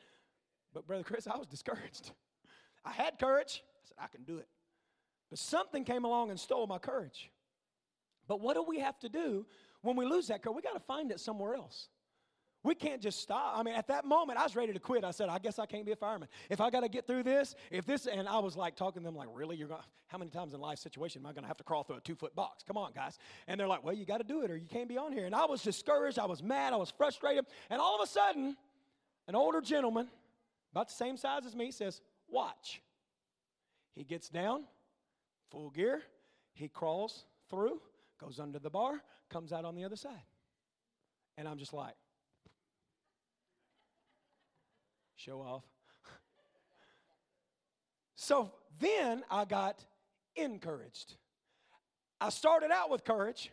But, 0.74 0.86
Brother 0.86 1.04
Chris, 1.04 1.28
I 1.28 1.38
was 1.38 1.48
discouraged. 1.48 2.12
I 2.86 2.92
had 2.92 3.18
courage. 3.18 3.64
I 3.64 3.88
said, 3.88 3.98
I 4.00 4.08
can 4.08 4.24
do 4.24 4.38
it. 4.38 4.48
But 5.30 5.40
something 5.40 5.84
came 5.84 6.06
along 6.06 6.30
and 6.30 6.40
stole 6.40 6.68
my 6.68 6.78
courage. 6.78 7.32
But 8.28 8.42
what 8.42 8.56
do 8.56 8.64
we 8.64 8.80
have 8.80 9.00
to 9.00 9.10
do 9.10 9.46
when 9.82 9.96
we 9.96 10.06
lose 10.06 10.28
that 10.28 10.44
courage? 10.44 10.56
We 10.56 10.62
got 10.62 10.74
to 10.74 10.80
find 10.80 11.12
it 11.12 11.20
somewhere 11.20 11.56
else. 11.56 11.88
We 12.66 12.74
can't 12.74 13.00
just 13.00 13.22
stop. 13.22 13.54
I 13.56 13.62
mean, 13.62 13.76
at 13.76 13.88
that 13.90 14.06
moment, 14.06 14.40
I 14.40 14.44
was 14.44 14.56
ready 14.56 14.74
to 14.74 14.80
quit. 14.80 15.04
I 15.04 15.12
said, 15.12 15.30
I 15.30 15.38
guess 15.38 15.60
I 15.60 15.68
can't 15.68 15.86
be 15.86 15.92
a 15.92 15.96
fireman. 15.96 16.28
If 16.50 16.60
I 16.60 16.72
got 16.72 16.80
to 16.80 16.90
get 16.90 17.06
through 17.06 17.22
this, 17.22 17.54
if 17.70 17.86
this, 17.86 18.08
and 18.08 18.28
I 18.28 18.40
was 18.40 18.58
like 18.58 18.76
talking 18.76 19.04
to 19.04 19.06
them, 19.06 19.16
like, 19.16 19.30
really? 19.32 19.56
You're 19.56 19.68
going 19.68 19.82
to, 19.82 19.88
how 20.08 20.18
many 20.18 20.32
times 20.32 20.56
in 20.56 20.60
life 20.60 20.80
situation 20.80 21.22
am 21.22 21.28
I 21.28 21.34
going 21.34 21.44
to 21.44 21.48
have 21.48 21.58
to 21.58 21.64
crawl 21.64 21.84
through 21.84 21.98
a 21.98 22.02
two 22.02 22.16
foot 22.16 22.36
box? 22.36 22.64
Come 22.64 22.76
on, 22.76 22.92
guys. 22.92 23.20
And 23.48 23.60
they're 23.60 23.68
like, 23.68 23.84
well, 23.84 23.94
you 23.94 24.04
got 24.04 24.18
to 24.18 24.24
do 24.24 24.42
it 24.42 24.50
or 24.50 24.58
you 24.58 24.66
can't 24.66 24.90
be 24.90 24.98
on 24.98 25.12
here. 25.12 25.28
And 25.28 25.36
I 25.36 25.46
was 25.46 25.62
discouraged. 25.62 26.18
I 26.18 26.26
was 26.26 26.42
mad. 26.42 26.74
I 26.74 26.78
was 26.78 26.90
frustrated. 26.90 27.46
And 27.70 27.80
all 27.80 28.02
of 28.02 28.02
a 28.02 28.12
sudden, 28.12 28.58
an 29.28 29.36
older 29.36 29.62
gentleman, 29.62 30.08
about 30.72 30.88
the 30.88 30.96
same 30.96 31.18
size 31.18 31.46
as 31.46 31.56
me, 31.56 31.70
says, 31.70 32.02
watch. 32.28 32.82
He 33.94 34.04
gets 34.04 34.28
down, 34.28 34.64
full 35.52 35.70
gear. 35.70 36.02
He 36.56 36.68
crawls 36.68 37.26
through, 37.52 37.80
goes 38.20 38.40
under 38.40 38.58
the 38.58 38.72
bar, 38.72 39.04
comes 39.30 39.54
out 39.54 39.66
on 39.66 39.76
the 39.76 39.84
other 39.84 39.96
side. 39.96 40.24
And 41.38 41.48
I'm 41.48 41.60
just 41.60 41.74
like, 41.74 41.94
Show 45.26 45.42
off. 45.42 45.64
so 48.16 48.52
then 48.80 49.24
I 49.32 49.46
got 49.46 49.84
encouraged. 50.36 51.16
I 52.22 52.30
started 52.30 52.70
out 52.72 52.92
with 52.92 53.04
courage, 53.04 53.50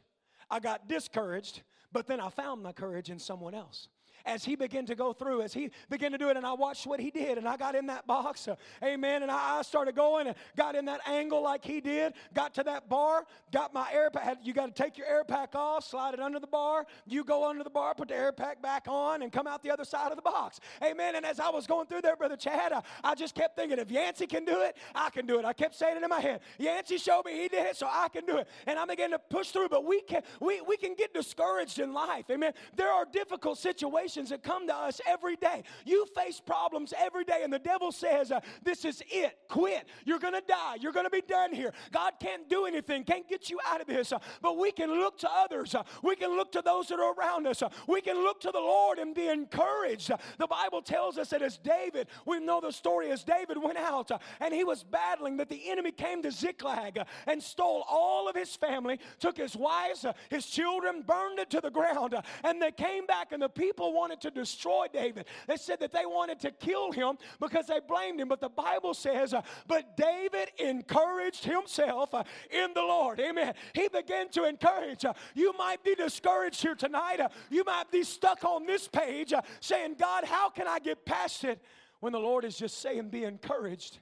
I 0.51 0.61
got 0.61 0.87
discouraged, 0.87 1.63
but 1.91 2.07
then 2.07 2.21
I 2.21 2.29
found 2.29 2.63
my 2.63 2.73
courage 2.73 3.09
in 3.09 3.19
someone 3.19 3.55
else 3.55 3.89
as 4.27 4.45
he 4.45 4.57
began 4.57 4.87
to 4.87 4.95
go 4.95 5.13
through, 5.13 5.43
as 5.43 5.53
he 5.53 5.71
began 5.91 6.13
to 6.13 6.19
do 6.19 6.31
it, 6.31 6.37
and 6.37 6.47
I 6.47 6.53
watched 6.53 6.87
what 6.87 7.01
he 7.01 7.11
did, 7.11 7.39
and 7.39 7.49
I 7.49 7.57
got 7.57 7.75
in 7.75 7.87
that 7.87 8.07
box, 8.07 8.49
uh, 8.49 8.57
amen, 8.83 9.23
and 9.23 9.31
I, 9.31 9.59
I, 9.59 9.63
started 9.63 9.95
going 9.95 10.27
and 10.27 10.37
got 10.57 10.75
in 10.75 10.85
that 10.87 11.01
angle 11.07 11.43
like 11.43 11.65
he 11.65 11.81
did, 11.81 12.15
got 12.35 12.55
to 12.55 12.63
that 12.65 12.89
bar, 12.89 13.25
got 13.53 13.73
my 13.73 13.89
air 13.93 14.11
pack. 14.11 14.39
You 14.43 14.53
got 14.53 14.75
to 14.75 14.83
take 14.83 14.99
your 14.99 15.07
air 15.07 15.25
pack 15.25 15.55
off, 15.55 15.85
slide 15.85 16.15
it 16.15 16.21
under 16.21 16.41
the 16.41 16.47
bar. 16.47 16.85
You 17.07 17.25
go 17.25 17.49
under 17.49 17.65
the 17.65 17.71
bar, 17.71 17.95
put 17.95 18.09
the 18.09 18.15
air 18.15 18.33
pack 18.33 18.61
back 18.61 18.87
on, 18.89 19.23
and 19.23 19.33
come 19.33 19.47
out 19.47 19.63
the 19.63 19.71
other 19.71 19.85
side 19.85 20.11
of 20.11 20.17
the 20.17 20.23
box, 20.23 20.61
amen. 20.83 21.17
And 21.17 21.25
as 21.25 21.41
I 21.41 21.49
was 21.49 21.67
going 21.67 21.87
through 21.87 22.03
there, 22.03 22.17
Brother 22.17 22.37
Chad, 22.37 22.73
I, 22.73 22.83
I 23.03 23.15
just 23.15 23.35
kept 23.35 23.57
thinking, 23.57 23.79
if 23.79 23.91
Yancey 23.91 24.27
can 24.27 24.45
do 24.45 24.63
it, 24.63 24.77
I 24.95 25.11
can 25.11 25.27
do 25.27 25.39
it. 25.39 25.45
I 25.45 25.53
kept 25.53 25.75
saying 25.75 25.97
it 25.97 26.03
in 26.03 26.09
my 26.09 26.21
head. 26.21 26.41
Yancey 26.59 26.99
showed 26.99 27.25
me 27.25 27.33
he 27.33 27.49
did 27.49 27.67
it, 27.67 27.77
so 27.77 27.89
I 27.91 28.09
can 28.09 28.27
do 28.27 28.39
it. 28.39 28.49
And 28.67 28.79
I 28.79 28.85
began 28.85 29.11
to 29.11 29.19
push 29.19 29.49
through, 29.49 29.69
but 29.69 29.85
we 29.85 30.01
can 30.03 30.23
we, 30.41 30.61
we 30.61 30.77
can 30.77 30.95
get 30.95 31.15
discouraged 31.15 31.79
in 31.79 31.93
life, 31.93 32.27
amen. 32.31 32.53
There 32.77 32.91
are 32.91 33.05
difficult 33.05 33.59
situations 33.59 34.12
that 34.15 34.43
come 34.43 34.67
to 34.69 34.75
us 34.75 35.01
every 35.07 35.37
day. 35.37 35.63
You 35.85 36.07
face 36.15 36.41
problems 36.41 36.93
every 36.99 37.25
day, 37.25 37.41
and 37.43 37.53
the 37.53 37.59
devil 37.59 37.93
says, 37.93 38.31
uh, 38.31 38.41
This 38.63 38.85
is 38.85 39.03
it. 39.11 39.37
Quit. 39.49 39.87
You're 40.05 40.19
going 40.19 40.35
to 40.35 40.43
die. 40.47 40.77
You're 40.81 40.93
going 40.93 41.07
to 41.07 41.11
be 41.11 41.23
done 41.23 41.53
here. 41.53 41.73
God 41.93 42.15
can't 42.21 42.49
do 42.49 42.67
anything, 42.67 43.05
can't 43.05 43.29
get 43.29 43.51
you 43.51 43.59
out 43.67 43.81
of 43.81 43.87
this. 43.87 44.13
Uh, 44.13 44.19
but 44.41 44.59
we 44.59 44.73
can 44.73 44.91
look 44.91 45.19
to 45.19 45.31
others. 45.31 45.75
Uh, 45.75 45.83
we 46.03 46.17
can 46.17 46.37
look 46.37 46.53
to 46.53 46.63
those 46.63 46.89
that 46.89 46.99
are 46.99 47.15
around 47.15 47.47
us. 47.47 47.63
Uh, 47.63 47.69
we 47.87 48.01
can 48.01 48.17
look 48.17 48.41
to 48.41 48.51
the 48.51 48.61
Lord 48.61 48.99
and 48.99 49.15
be 49.15 49.29
encouraged. 49.29 50.11
Uh, 50.11 50.17
the 50.39 50.47
Bible 50.47 50.83
tells 50.83 51.19
us 51.19 51.31
that 51.31 51.43
as 51.43 51.59
David, 51.59 52.09
we 52.27 52.41
know 52.41 52.61
the 52.61 52.73
story 52.73 53.11
as 53.11 53.25
David 53.25 53.57
went 53.63 53.79
out 53.79 54.11
uh, 54.11 54.19
and 54.41 54.53
he 54.55 54.65
was 54.65 54.83
battling, 54.83 55.37
that 55.39 55.49
the 55.49 55.71
enemy 55.71 55.93
came 55.93 56.23
to 56.23 56.31
Ziklag 56.31 56.99
and 57.27 57.43
stole 57.43 57.85
all 57.89 58.29
of 58.29 58.37
his 58.37 58.55
family, 58.57 58.99
took 59.19 59.37
his 59.37 59.57
wives, 59.57 60.05
his 60.31 60.47
children, 60.47 61.03
burned 61.03 61.39
it 61.39 61.51
to 61.51 61.61
the 61.61 61.71
ground. 61.71 62.15
and 62.45 62.61
they 62.61 62.73
came 62.73 63.07
back, 63.07 63.33
and 63.33 63.43
the 63.43 63.49
people 63.49 63.93
wanted 64.03 64.21
to 64.21 64.33
destroy 64.33 64.87
David. 64.93 65.27
They 65.47 65.57
said 65.57 65.79
that 65.79 65.93
they 65.93 66.07
wanted 66.07 66.41
to 66.41 66.51
kill 66.51 66.91
him 66.91 67.19
because 67.39 67.69
they 67.69 67.79
blamed 67.87 68.19
him. 68.21 68.29
But 68.29 68.41
the 68.41 68.49
Bible 68.49 68.95
says, 68.95 69.33
uh, 69.33 69.43
but 69.69 69.97
David 69.97 70.49
encouraged 70.59 71.45
himself 71.45 72.13
uh, 72.13 72.25
in 72.51 72.75
the 72.75 72.81
Lord. 72.81 73.21
Amen. 73.21 73.55
He 73.73 73.87
began 73.87 74.29
to 74.31 74.45
encourage. 74.45 75.05
Uh, 75.05 75.13
you 75.35 75.53
might 75.57 75.85
be 75.85 75.95
discouraged 75.95 76.61
here 76.61 76.75
tonight. 76.75 77.21
Uh, 77.21 77.29
you 77.49 77.63
might 77.63 77.93
be 77.93 78.03
stuck 78.03 78.45
on 78.45 78.67
this 78.67 78.89
page 78.89 79.33
uh, 79.33 79.43
saying, 79.61 79.95
God, 80.01 80.25
how 80.25 80.51
can 80.51 80.67
I 80.67 80.81
get 80.81 81.07
past 81.07 81.45
it? 81.45 81.63
When 82.01 82.13
the 82.13 82.19
Lord 82.19 82.45
is 82.45 82.57
just 82.57 82.81
saying, 82.81 83.11
be 83.11 83.23
encouraged 83.23 84.01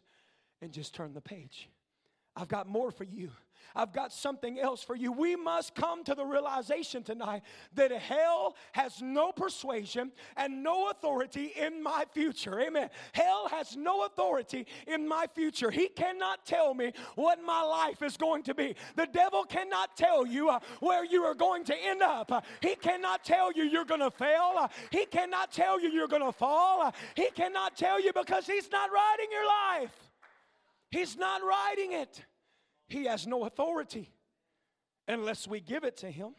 and 0.62 0.72
just 0.72 0.94
turn 0.94 1.12
the 1.12 1.20
page. 1.20 1.68
I've 2.34 2.48
got 2.48 2.66
more 2.66 2.90
for 2.90 3.04
you. 3.04 3.32
I've 3.74 3.92
got 3.92 4.12
something 4.12 4.58
else 4.58 4.82
for 4.82 4.96
you. 4.96 5.12
We 5.12 5.36
must 5.36 5.74
come 5.74 6.04
to 6.04 6.14
the 6.14 6.24
realization 6.24 7.02
tonight 7.02 7.42
that 7.74 7.92
hell 7.92 8.56
has 8.72 9.00
no 9.00 9.32
persuasion 9.32 10.12
and 10.36 10.62
no 10.62 10.90
authority 10.90 11.52
in 11.56 11.82
my 11.82 12.04
future. 12.12 12.60
Amen. 12.60 12.90
Hell 13.12 13.48
has 13.48 13.76
no 13.76 14.04
authority 14.04 14.66
in 14.86 15.06
my 15.06 15.26
future. 15.34 15.70
He 15.70 15.88
cannot 15.88 16.44
tell 16.44 16.74
me 16.74 16.92
what 17.14 17.42
my 17.44 17.62
life 17.62 18.02
is 18.02 18.16
going 18.16 18.42
to 18.44 18.54
be. 18.54 18.74
The 18.96 19.06
devil 19.06 19.44
cannot 19.44 19.96
tell 19.96 20.26
you 20.26 20.48
uh, 20.48 20.60
where 20.80 21.04
you 21.04 21.22
are 21.24 21.34
going 21.34 21.64
to 21.64 21.76
end 21.76 22.02
up. 22.02 22.32
Uh, 22.32 22.40
he 22.60 22.74
cannot 22.74 23.24
tell 23.24 23.52
you 23.52 23.64
you're 23.64 23.84
going 23.84 24.00
to 24.00 24.10
fail. 24.10 24.52
Uh, 24.58 24.68
he 24.90 25.06
cannot 25.06 25.52
tell 25.52 25.80
you 25.80 25.88
you're 25.90 26.08
going 26.08 26.24
to 26.24 26.32
fall. 26.32 26.92
He 27.14 27.30
cannot 27.30 27.76
tell 27.76 28.00
you 28.00 28.12
because 28.12 28.46
he's 28.46 28.70
not 28.70 28.90
writing 28.92 29.26
your 29.30 29.46
life. 29.46 29.94
He's 30.90 31.16
not 31.16 31.40
writing 31.42 31.92
it. 31.92 32.20
He 32.90 33.04
has 33.04 33.26
no 33.26 33.44
authority 33.44 34.10
unless 35.06 35.46
we 35.46 35.60
give 35.60 35.84
it 35.84 35.98
to 35.98 36.10
Him. 36.10 36.34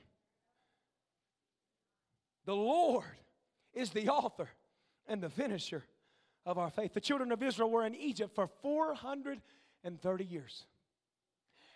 The 2.46 2.56
Lord 2.56 3.06
is 3.74 3.92
the 3.92 4.10
author 4.10 4.50
and 5.08 5.24
the 5.24 5.30
finisher 5.30 5.84
of 6.46 6.58
our 6.58 6.70
faith. 6.70 6.94
The 6.94 7.00
children 7.00 7.32
of 7.32 7.42
Israel 7.42 7.70
were 7.70 7.86
in 7.86 7.96
Egypt 7.96 8.36
for 8.36 8.48
430 8.62 10.26
years. 10.26 10.66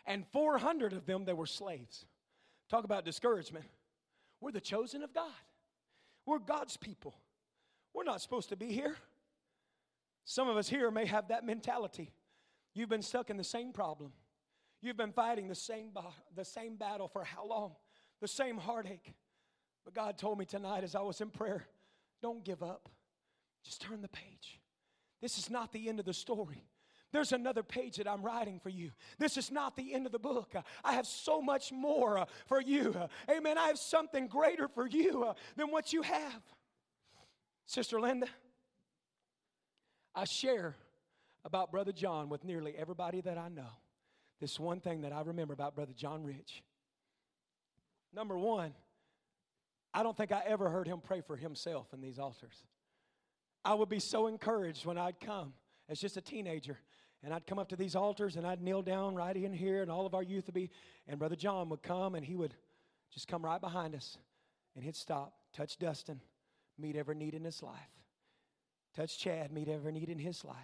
And 0.06 0.26
400 0.34 0.94
of 0.94 1.06
them, 1.06 1.24
they 1.26 1.34
were 1.34 1.46
slaves. 1.46 2.06
Talk 2.70 2.84
about 2.84 3.06
discouragement. 3.06 3.66
We're 4.42 4.52
the 4.52 4.62
chosen 4.62 5.04
of 5.04 5.14
God, 5.14 5.32
we're 6.26 6.40
God's 6.40 6.78
people. 6.78 7.16
We're 7.94 8.04
not 8.04 8.22
supposed 8.22 8.50
to 8.50 8.58
be 8.58 8.74
here. 8.74 8.98
Some 10.26 10.50
of 10.50 10.58
us 10.58 10.68
here 10.68 10.92
may 10.92 11.06
have 11.06 11.30
that 11.30 11.46
mentality. 11.46 12.12
You've 12.74 12.90
been 12.90 13.02
stuck 13.02 13.30
in 13.30 13.38
the 13.38 13.44
same 13.44 13.72
problem. 13.72 14.12
You've 14.82 14.98
been 14.98 15.12
fighting 15.12 15.48
the 15.48 15.56
same, 15.56 15.92
the 16.36 16.46
same 16.46 16.76
battle 16.76 17.08
for 17.08 17.24
how 17.24 17.46
long? 17.48 17.76
The 18.22 18.28
same 18.28 18.58
heartache. 18.58 19.14
But 19.84 19.94
God 19.94 20.18
told 20.18 20.38
me 20.38 20.46
tonight 20.46 20.84
as 20.84 20.96
I 20.96 21.02
was 21.02 21.22
in 21.22 21.30
prayer 21.30 21.66
don't 22.22 22.44
give 22.44 22.64
up, 22.64 22.90
just 23.64 23.82
turn 23.82 24.02
the 24.02 24.08
page. 24.08 24.60
This 25.22 25.38
is 25.38 25.50
not 25.50 25.72
the 25.72 25.90
end 25.90 26.00
of 26.00 26.06
the 26.06 26.14
story. 26.14 26.66
There's 27.12 27.32
another 27.32 27.64
page 27.64 27.98
that 27.98 28.08
I'm 28.08 28.24
writing 28.24 28.60
for 28.60 28.70
you. 28.70 28.92
This 29.20 29.38
is 29.38 29.52
not 29.52 29.76
the 29.76 29.94
end 29.94 30.06
of 30.06 30.12
the 30.12 30.20
book. 30.20 30.54
I 30.84 30.94
have 30.94 31.08
so 31.08 31.42
much 31.42 31.72
more 31.72 32.18
uh, 32.18 32.26
for 32.48 32.62
you. 32.62 32.96
Amen. 33.30 33.58
I 33.58 33.68
have 33.68 33.78
something 33.78 34.28
greater 34.28 34.68
for 34.68 34.88
you 34.88 35.24
uh, 35.24 35.34
than 35.56 35.72
what 35.72 35.94
you 35.94 36.02
have. 36.02 36.42
Sister 37.68 38.02
Linda, 38.02 38.28
I 40.14 40.26
share 40.26 40.76
about 41.46 41.72
Brother 41.72 41.92
John 41.92 42.28
with 42.28 42.44
nearly 42.44 42.76
everybody 42.76 43.22
that 43.22 43.38
I 43.38 43.50
know 43.50 43.70
this 44.40 44.60
one 44.60 44.80
thing 44.80 45.02
that 45.02 45.14
I 45.14 45.22
remember 45.22 45.54
about 45.54 45.76
Brother 45.76 45.94
John 45.96 46.24
Rich. 46.24 46.64
Number 48.14 48.38
one, 48.38 48.74
I 49.94 50.04
don't 50.04 50.16
think 50.16 50.32
I 50.32 50.44
ever 50.46 50.70
heard 50.70 50.88
him 50.88 51.00
pray 51.02 51.22
for 51.22 51.36
himself 51.36 51.88
in 51.94 52.02
these 52.02 52.20
altars. 52.20 52.64
I 53.64 53.74
would 53.74 53.90
be 53.90 54.00
so 54.00 54.28
encouraged 54.28 54.86
when 54.86 54.98
I'd 54.98 55.20
come 55.20 55.54
as 55.90 56.00
just 56.00 56.18
a 56.18 56.22
teenager 56.22 56.78
and 57.24 57.34
I'd 57.34 57.48
come 57.48 57.58
up 57.58 57.70
to 57.70 57.76
these 57.76 57.96
altars 57.96 58.36
and 58.36 58.46
I'd 58.46 58.62
kneel 58.62 58.82
down 58.82 59.16
right 59.16 59.36
in 59.36 59.54
here 59.54 59.82
and 59.82 59.90
all 59.90 60.06
of 60.06 60.14
our 60.14 60.22
youth 60.22 60.46
would 60.48 60.54
be, 60.54 60.70
and 61.08 61.18
Brother 61.18 61.36
John 61.36 61.70
would 61.70 61.82
come 61.82 62.16
and 62.16 62.26
he 62.26 62.36
would 62.36 62.54
just 63.12 63.28
come 63.28 63.44
right 63.44 63.60
behind 63.60 63.96
us 63.96 64.18
and 64.76 64.84
he'd 64.84 64.96
stop, 64.96 65.34
touch 65.54 65.78
Dustin, 65.78 66.20
meet 66.78 66.96
every 66.96 67.16
need 67.16 67.34
in 67.34 67.44
his 67.44 67.64
life. 67.64 67.80
Touch 68.96 69.18
Chad, 69.18 69.52
meet 69.52 69.68
every 69.68 69.92
need 69.92 70.10
in 70.10 70.20
his 70.20 70.44
life. 70.46 70.56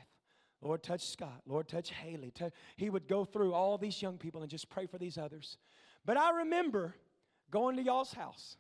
Lord, 0.62 0.84
touch 0.84 1.08
Scott. 1.08 1.42
Lord, 1.48 1.68
touch 1.68 1.92
Haley. 1.92 2.34
He 2.78 2.90
would 2.90 3.08
go 3.08 3.26
through 3.26 3.54
all 3.54 3.78
these 3.78 4.02
young 4.02 4.18
people 4.18 4.42
and 4.42 4.50
just 4.50 4.70
pray 4.70 4.86
for 4.86 4.98
these 4.98 5.18
others. 5.18 5.58
But 6.06 6.18
I 6.18 6.32
remember 6.38 6.96
going 7.50 7.76
to 7.78 7.84
y'all's 7.84 8.14
house. 8.14 8.58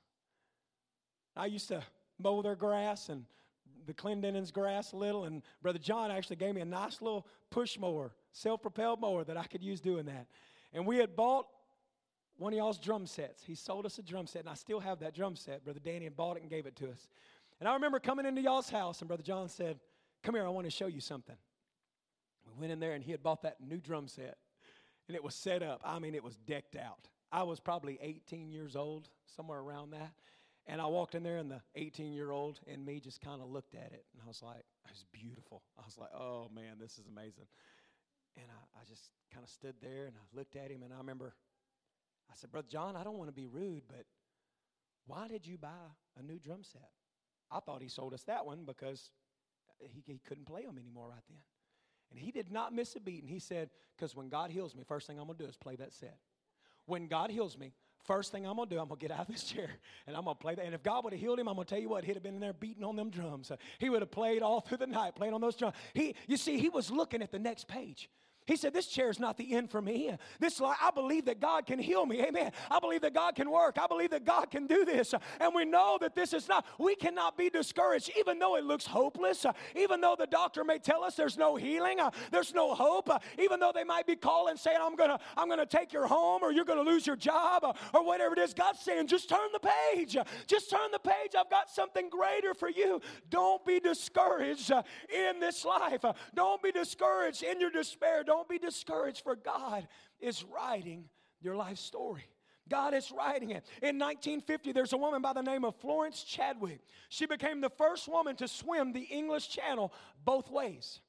I 1.36 1.46
used 1.46 1.68
to 1.70 1.84
mow 2.20 2.42
their 2.42 2.56
grass 2.56 3.10
and 3.10 3.26
the 3.86 3.94
Clendenin's 3.94 4.52
grass 4.52 4.94
a 4.94 4.98
little, 4.98 5.26
and 5.26 5.42
Brother 5.62 5.80
John 5.80 6.12
actually 6.12 6.36
gave 6.36 6.54
me 6.54 6.62
a 6.62 6.66
nice 6.66 7.02
little 7.02 7.26
push 7.50 7.80
mower, 7.80 8.12
self 8.32 8.62
propelled 8.62 9.02
mower 9.02 9.24
that 9.24 9.38
I 9.38 9.44
could 9.44 9.64
use 9.64 9.80
doing 9.82 10.06
that. 10.06 10.28
And 10.74 10.86
we 10.86 10.98
had 10.98 11.16
bought 11.16 11.48
one 12.38 12.54
of 12.54 12.58
y'all's 12.58 12.80
drum 12.80 13.06
sets. 13.06 13.44
He 13.44 13.56
sold 13.56 13.86
us 13.86 13.98
a 13.98 14.04
drum 14.04 14.28
set, 14.28 14.42
and 14.42 14.50
I 14.50 14.54
still 14.54 14.80
have 14.80 15.00
that 15.00 15.16
drum 15.16 15.36
set. 15.36 15.64
Brother 15.64 15.80
Danny 15.84 16.06
had 16.06 16.16
bought 16.16 16.38
it 16.38 16.42
and 16.42 16.50
gave 16.50 16.66
it 16.66 16.76
to 16.78 16.90
us. 16.90 17.10
And 17.60 17.68
I 17.68 17.74
remember 17.74 18.00
coming 18.00 18.26
into 18.26 18.42
y'all's 18.42 18.70
house, 18.70 19.02
and 19.02 19.08
Brother 19.08 19.24
John 19.24 19.50
said, 19.50 19.80
Come 20.24 20.36
here, 20.36 20.46
I 20.46 20.50
want 20.50 20.66
to 20.66 20.72
show 20.72 20.88
you 20.88 21.02
something. 21.02 21.36
We 22.62 22.67
went 22.67 22.74
in 22.74 22.80
there 22.80 22.93
and 22.93 23.04
he 23.04 23.10
had 23.10 23.24
bought 23.24 23.41
that 23.41 23.58
new 23.60 23.80
drum 23.80 24.08
set 24.08 24.38
and 25.08 25.15
it 25.15 25.24
was 25.24 25.34
set 25.34 25.63
up. 25.63 25.82
I 25.84 25.97
mean, 25.97 26.13
it 26.13 26.24
was 26.24 26.38
decked 26.38 26.76
out. 26.76 27.08
I 27.32 27.41
was 27.41 27.60
probably 27.60 27.97
18 28.02 28.52
years 28.52 28.76
old, 28.76 29.10
somewhere 29.26 29.60
around 29.60 29.91
that. 29.91 30.13
And 30.67 30.80
I 30.80 30.86
walked 30.86 31.15
in 31.15 31.24
there, 31.24 31.38
and 31.38 31.50
the 31.50 31.62
18 31.76 32.13
year 32.13 32.30
old 32.30 32.60
and 32.71 32.86
me 32.86 33.00
just 33.00 33.19
kind 33.19 33.41
of 33.41 33.50
looked 33.50 33.74
at 33.74 33.93
it. 33.93 34.06
And 34.13 34.21
I 34.24 34.28
was 34.28 34.43
like, 34.43 34.63
it 34.86 34.91
was 34.91 35.06
beautiful. 35.12 35.63
I 35.76 35.82
was 35.86 35.97
like, 35.97 36.12
oh 36.13 36.52
man, 36.54 36.78
this 36.80 37.00
is 37.00 37.08
amazing. 37.08 37.47
And 38.38 38.45
I, 38.47 38.80
I 38.80 38.84
just 38.88 39.10
kind 39.34 39.43
of 39.43 39.50
stood 39.50 39.74
there 39.82 40.06
and 40.06 40.15
I 40.15 40.38
looked 40.38 40.56
at 40.56 40.69
him. 40.69 40.84
And 40.84 40.93
I 40.93 40.97
remember, 40.97 41.34
I 42.30 42.36
said, 42.36 42.52
Brother 42.52 42.67
John, 42.69 42.95
I 42.95 43.04
don't 43.04 43.17
want 43.17 43.30
to 43.30 43.36
be 43.36 43.47
rude, 43.47 43.84
but 43.88 44.06
why 45.08 45.28
did 45.28 45.47
you 45.47 45.58
buy 45.58 45.89
a 46.17 46.21
new 46.21 46.38
drum 46.38 46.62
set? 46.62 46.91
I 47.50 47.60
thought 47.60 47.82
he 47.82 47.89
sold 47.89 48.13
us 48.13 48.24
that 48.24 48.45
one 48.45 48.65
because 48.65 49.10
he, 49.80 50.04
he 50.06 50.19
couldn't 50.19 50.45
play 50.45 50.63
them 50.63 50.78
anymore 50.78 51.10
right 51.10 51.24
then. 51.28 51.39
And 52.12 52.19
he 52.19 52.32
did 52.32 52.52
not 52.52 52.74
miss 52.74 52.95
a 52.95 53.00
beat. 53.00 53.21
And 53.21 53.30
he 53.30 53.39
said, 53.39 53.69
Because 53.95 54.15
when 54.15 54.30
God 54.30 54.52
heals 54.52 54.76
me, 54.76 54.84
first 54.84 55.08
thing 55.08 55.19
I'm 55.19 55.26
going 55.26 55.38
to 55.38 55.43
do 55.43 55.50
is 55.50 55.58
play 55.58 55.76
that 55.78 55.93
set. 55.93 56.17
When 56.86 57.08
God 57.08 57.32
heals 57.32 57.58
me, 57.58 57.74
First 58.04 58.32
thing 58.32 58.47
I'm 58.47 58.56
gonna 58.56 58.69
do, 58.69 58.80
I'm 58.80 58.88
gonna 58.88 59.00
get 59.00 59.12
out 59.12 59.21
of 59.21 59.28
this 59.28 59.43
chair 59.43 59.69
and 60.08 60.15
I'm 60.15 60.24
gonna 60.24 60.36
play 60.36 60.56
that. 60.56 60.65
And 60.65 60.74
if 60.74 60.84
God 60.84 61.04
would 61.04 61.13
have 61.13 61.19
healed 61.19 61.39
him, 61.39 61.47
I'm 61.47 61.56
gonna 61.56 61.65
tell 61.65 61.80
you 61.80 61.89
what, 61.89 62.04
he'd 62.04 62.13
have 62.13 62.24
been 62.24 62.36
in 62.36 62.39
there 62.39 62.54
beating 62.54 62.84
on 62.84 62.95
them 62.95 63.10
drums. 63.10 63.52
He 63.80 63.89
would 63.89 64.02
have 64.02 64.12
played 64.12 64.41
all 64.41 64.62
through 64.62 64.78
the 64.78 64.88
night, 64.88 65.15
playing 65.15 65.34
on 65.34 65.41
those 65.41 65.56
drums. 65.56 65.76
He, 65.93 66.15
you 66.28 66.38
see, 66.38 66.58
he 66.58 66.69
was 66.69 66.89
looking 66.89 67.21
at 67.21 67.32
the 67.32 67.39
next 67.39 67.67
page. 67.67 68.10
He 68.47 68.56
said, 68.56 68.73
This 68.73 68.88
chair 68.88 69.10
is 69.10 69.19
not 69.19 69.38
the 69.38 69.54
end 69.54 69.69
for 69.69 69.82
me. 69.82 70.12
This 70.39 70.60
life, 70.60 70.77
I 70.82 70.91
believe 70.91 71.25
that 71.25 71.39
God 71.39 71.65
can 71.65 71.77
heal 71.77 72.06
me. 72.06 72.21
Amen. 72.21 72.51
I 72.69 72.80
believe 72.80 73.01
that 73.01 73.13
God 73.13 73.36
can 73.36 73.49
work. 73.51 73.77
I 73.82 73.88
believe 73.88 74.10
that 74.12 74.25
God 74.25 74.49
can 74.49 74.65
do 74.67 74.84
this. 74.84 75.13
And 75.39 75.54
we 75.54 75.63
know 75.63 75.97
that 76.01 76.15
this 76.15 76.34
is 76.34 76.47
not, 76.47 76.65
we 76.80 76.95
cannot 76.95 77.38
be 77.38 77.49
discouraged, 77.49 78.12
even 78.17 78.39
though 78.39 78.56
it 78.56 78.63
looks 78.63 78.86
hopeless, 78.86 79.45
even 79.75 80.01
though 80.01 80.15
the 80.17 80.27
doctor 80.27 80.63
may 80.63 80.80
tell 80.80 81.04
us 81.04 81.15
there's 81.15 81.38
no 81.38 81.56
healing, 81.56 81.99
there's 82.32 82.54
no 82.54 82.73
hope, 82.73 83.10
even 83.38 83.60
though 83.60 83.71
they 83.73 83.84
might 83.84 84.08
be 84.08 84.15
calling 84.15 84.58
saying, 84.58 84.77
I'm 84.82 84.95
gonna, 84.95 85.19
I'm 85.38 85.47
gonna 85.47 85.65
take 85.65 85.93
your 85.93 86.08
home 86.08 86.41
or 86.43 86.51
you're 86.51 86.65
gonna 86.65 86.82
lose 86.82 87.06
your 87.06 87.15
job 87.15 87.77
or 87.93 88.06
whatever 88.06 88.34
it 88.34 88.39
is. 88.39 88.54
God's 88.54 88.80
saying, 88.80 89.08
just 89.08 89.30
turn 89.30 89.49
the 89.54 89.60
page. 89.60 90.17
Just 90.47 90.69
turn 90.69 90.91
the 90.91 90.99
page. 90.99 91.34
I've 91.38 91.49
got 91.49 91.69
something 91.69 92.10
greater 92.10 92.54
for 92.54 92.69
you. 92.69 93.01
Don't 93.30 93.63
be 93.65 93.80
discouraged 93.80 94.71
in 94.71 95.39
this 95.39 95.63
life. 95.63 96.04
Don't 96.34 96.62
be 96.62 96.71
discouraged 96.71 97.43
in 97.43 97.62
your 97.62 97.69
despair. 97.69 98.23
Don't 98.32 98.48
be 98.48 98.60
discouraged, 98.60 99.26
for 99.26 99.36
God 99.36 99.89
is 100.22 100.46
writing 100.46 101.10
your 101.41 101.54
life 101.54 101.78
story. 101.78 102.24
God 102.70 102.94
is 102.94 103.12
writing 103.12 103.50
it. 103.50 103.65
In 103.82 104.00
1950, 104.00 104.72
there's 104.72 104.94
a 104.94 104.98
woman 104.98 105.22
by 105.22 105.34
the 105.34 105.41
name 105.41 105.65
of 105.65 105.76
Florence 105.82 106.24
Chadwick. 106.24 106.80
She 107.10 107.26
became 107.26 107.60
the 107.60 107.70
first 107.70 108.08
woman 108.08 108.38
to 108.38 108.48
swim 108.48 108.94
the 108.94 109.02
English 109.02 109.50
Channel 109.50 109.91
both 110.24 110.50
ways. 110.50 111.02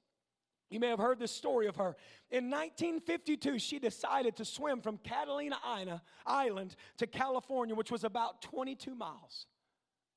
You 0.69 0.81
may 0.81 0.89
have 0.89 0.99
heard 0.99 1.21
this 1.21 1.31
story 1.31 1.69
of 1.69 1.77
her. 1.77 1.95
In 2.33 2.51
1952, 2.51 3.61
she 3.61 3.79
decided 3.79 4.35
to 4.39 4.45
swim 4.45 4.81
from 4.81 4.99
Catalina 4.99 6.03
Island 6.27 6.75
to 6.97 7.07
California, 7.07 7.77
which 7.77 7.93
was 7.93 8.03
about 8.03 8.43
22 8.43 8.97
miles. 8.97 9.47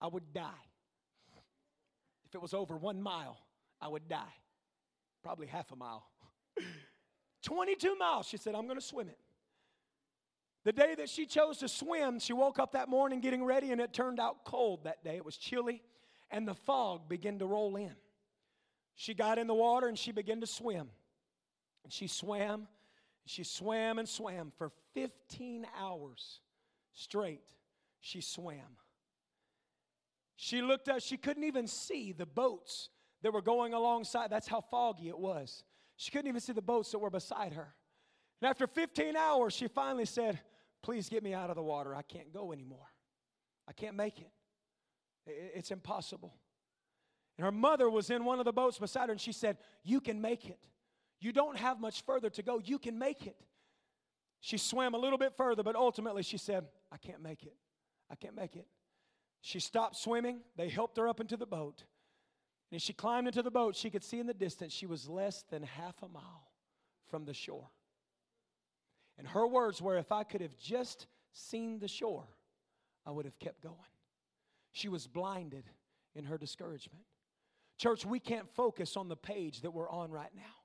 I 0.02 0.08
would 0.08 0.34
die. 0.34 0.50
If 2.26 2.34
it 2.34 2.42
was 2.42 2.56
over 2.56 2.76
one 2.76 3.00
mile, 3.00 3.38
I 3.80 3.90
would 3.90 4.08
die. 4.08 4.34
Probably 5.22 5.46
half 5.46 5.72
a 5.72 5.76
mile. 5.76 6.04
22 7.46 7.96
miles. 7.96 8.28
She 8.28 8.38
said, 8.38 8.56
I'm 8.56 8.66
going 8.66 8.80
to 8.80 8.86
swim 8.86 9.08
it. 9.08 9.18
The 10.66 10.74
day 10.74 10.96
that 10.96 11.10
she 11.10 11.26
chose 11.28 11.60
to 11.60 11.70
swim, 11.70 12.20
she 12.20 12.34
woke 12.34 12.60
up 12.60 12.72
that 12.74 12.90
morning 12.90 13.22
getting 13.22 13.46
ready, 13.46 13.72
and 13.72 13.80
it 13.80 13.94
turned 13.94 14.20
out 14.20 14.44
cold 14.46 14.84
that 14.84 15.04
day. 15.04 15.16
It 15.16 15.24
was 15.24 15.38
chilly, 15.38 15.82
and 16.32 16.48
the 16.48 16.56
fog 16.56 17.08
began 17.08 17.40
to 17.40 17.46
roll 17.46 17.76
in. 17.76 17.96
She 18.96 19.14
got 19.14 19.38
in 19.38 19.48
the 19.48 19.54
water 19.54 19.88
and 19.88 19.98
she 19.98 20.12
began 20.12 20.42
to 20.42 20.48
swim. 20.48 20.90
And 21.84 21.94
she 21.94 22.08
swam, 22.08 22.54
and 22.54 22.68
she 23.28 23.44
swam 23.44 24.00
and 24.00 24.10
swam 24.10 24.52
for 24.58 24.72
15 24.96 25.68
hours 25.78 26.40
straight. 26.94 27.44
She 28.00 28.22
swam. 28.22 28.78
She 30.36 30.62
looked 30.62 30.90
up, 30.90 31.02
she 31.02 31.18
couldn't 31.18 31.44
even 31.44 31.68
see 31.68 32.12
the 32.12 32.26
boats 32.26 32.90
that 33.22 33.34
were 33.34 33.42
going 33.42 33.74
alongside. 33.74 34.30
That's 34.30 34.48
how 34.48 34.62
foggy 34.62 35.10
it 35.10 35.18
was. 35.18 35.64
She 35.98 36.12
couldn't 36.12 36.28
even 36.28 36.42
see 36.42 36.54
the 36.54 36.62
boats 36.62 36.92
that 36.92 37.00
were 37.00 37.10
beside 37.10 37.54
her. 37.54 37.74
And 38.42 38.50
after 38.50 38.68
15 38.68 39.16
hours, 39.16 39.54
she 39.54 39.68
finally 39.68 40.06
said, 40.06 40.40
Please 40.82 41.10
get 41.10 41.24
me 41.24 41.34
out 41.34 41.50
of 41.50 41.56
the 41.56 41.64
water. 41.64 41.96
I 41.96 42.04
can't 42.04 42.32
go 42.32 42.52
anymore. 42.52 42.88
I 43.68 43.74
can't 43.74 43.96
make 43.96 44.20
it. 44.20 44.32
It's 45.26 45.72
impossible. 45.72 46.36
And 47.38 47.46
her 47.46 47.52
mother 47.52 47.90
was 47.90 48.10
in 48.10 48.24
one 48.24 48.40
of 48.40 48.46
the 48.46 48.54
boats 48.54 48.78
beside 48.78 49.08
her, 49.08 49.12
and 49.12 49.20
she 49.20 49.32
said, 49.32 49.58
You 49.84 50.00
can 50.00 50.22
make 50.22 50.46
it. 50.46 50.60
You 51.20 51.32
don't 51.32 51.58
have 51.58 51.80
much 51.80 52.04
further 52.04 52.30
to 52.30 52.44
go. 52.44 52.62
You 52.64 52.78
can 52.78 53.00
make 53.00 53.26
it. 53.26 53.38
She 54.42 54.58
swam 54.58 54.94
a 54.94 54.98
little 54.98 55.18
bit 55.18 55.34
further, 55.36 55.64
but 55.64 55.76
ultimately 55.76 56.22
she 56.22 56.38
said, 56.38 56.66
I 56.92 56.98
can't 56.98 57.24
make 57.24 57.44
it. 57.44 57.56
I 58.12 58.16
can't 58.16 58.36
make 58.36 58.56
it. 58.56 58.68
She 59.42 59.60
stopped 59.60 59.96
swimming. 59.96 60.42
They 60.56 60.70
helped 60.70 60.98
her 60.98 61.08
up 61.08 61.20
into 61.20 61.38
the 61.38 61.48
boat. 61.48 61.84
And 62.76 62.82
as 62.82 62.84
she 62.84 62.92
climbed 62.92 63.28
into 63.28 63.42
the 63.42 63.50
boat, 63.50 63.74
she 63.74 63.90
could 63.90 64.04
see 64.04 64.20
in 64.20 64.28
the 64.28 64.34
distance 64.34 64.74
she 64.74 64.86
was 64.86 65.08
less 65.08 65.46
than 65.50 65.64
half 65.64 65.96
a 66.04 66.10
mile 66.10 66.50
from 67.10 67.24
the 67.24 67.34
shore. 67.34 67.70
And 69.18 69.26
her 69.26 69.48
words 69.48 69.82
were, 69.82 69.98
If 69.98 70.12
I 70.12 70.26
could 70.26 70.42
have 70.42 70.58
just 70.58 71.08
seen 71.32 71.80
the 71.80 71.88
shore, 71.88 72.28
I 73.06 73.12
would 73.12 73.24
have 73.24 73.40
kept 73.40 73.62
going. 73.64 73.78
She 74.74 74.90
was 74.90 75.08
blinded 75.08 75.64
in 76.16 76.26
her 76.26 76.38
discouragement. 76.38 77.06
Church, 77.78 78.06
we 78.06 78.20
can't 78.20 78.54
focus 78.56 78.98
on 78.98 79.08
the 79.08 79.16
page 79.16 79.62
that 79.62 79.72
we're 79.72 79.90
on 79.90 80.12
right 80.12 80.36
now. 80.36 80.65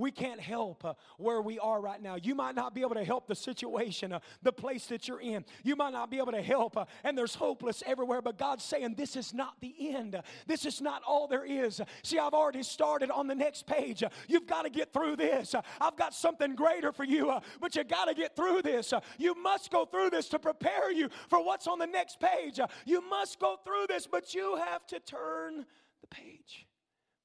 We 0.00 0.10
can't 0.10 0.40
help 0.40 0.82
uh, 0.84 0.94
where 1.18 1.42
we 1.42 1.58
are 1.58 1.78
right 1.78 2.00
now. 2.00 2.16
You 2.16 2.34
might 2.34 2.54
not 2.54 2.74
be 2.74 2.80
able 2.80 2.94
to 2.94 3.04
help 3.04 3.28
the 3.28 3.34
situation, 3.34 4.14
uh, 4.14 4.20
the 4.42 4.52
place 4.52 4.86
that 4.86 5.06
you're 5.06 5.20
in. 5.20 5.44
You 5.62 5.76
might 5.76 5.92
not 5.92 6.10
be 6.10 6.16
able 6.16 6.32
to 6.32 6.40
help, 6.40 6.78
uh, 6.78 6.86
and 7.04 7.16
there's 7.16 7.34
hopeless 7.34 7.82
everywhere. 7.84 8.22
But 8.22 8.38
God's 8.38 8.64
saying, 8.64 8.94
This 8.96 9.14
is 9.14 9.34
not 9.34 9.60
the 9.60 9.74
end. 9.94 10.20
This 10.46 10.64
is 10.64 10.80
not 10.80 11.02
all 11.06 11.28
there 11.28 11.44
is. 11.44 11.82
See, 12.02 12.18
I've 12.18 12.32
already 12.32 12.62
started 12.62 13.10
on 13.10 13.26
the 13.26 13.34
next 13.34 13.66
page. 13.66 14.02
You've 14.26 14.46
got 14.46 14.62
to 14.62 14.70
get 14.70 14.92
through 14.94 15.16
this. 15.16 15.54
I've 15.80 15.96
got 15.96 16.14
something 16.14 16.54
greater 16.54 16.92
for 16.92 17.04
you, 17.04 17.38
but 17.60 17.76
you 17.76 17.84
got 17.84 18.06
to 18.06 18.14
get 18.14 18.34
through 18.34 18.62
this. 18.62 18.94
You 19.18 19.34
must 19.34 19.70
go 19.70 19.84
through 19.84 20.10
this 20.10 20.30
to 20.30 20.38
prepare 20.38 20.90
you 20.90 21.10
for 21.28 21.44
what's 21.44 21.66
on 21.66 21.78
the 21.78 21.86
next 21.86 22.18
page. 22.20 22.58
You 22.86 23.02
must 23.02 23.38
go 23.38 23.58
through 23.64 23.88
this, 23.88 24.06
but 24.06 24.32
you 24.32 24.56
have 24.56 24.86
to 24.86 24.98
turn 25.00 25.66
the 26.00 26.06
page. 26.06 26.66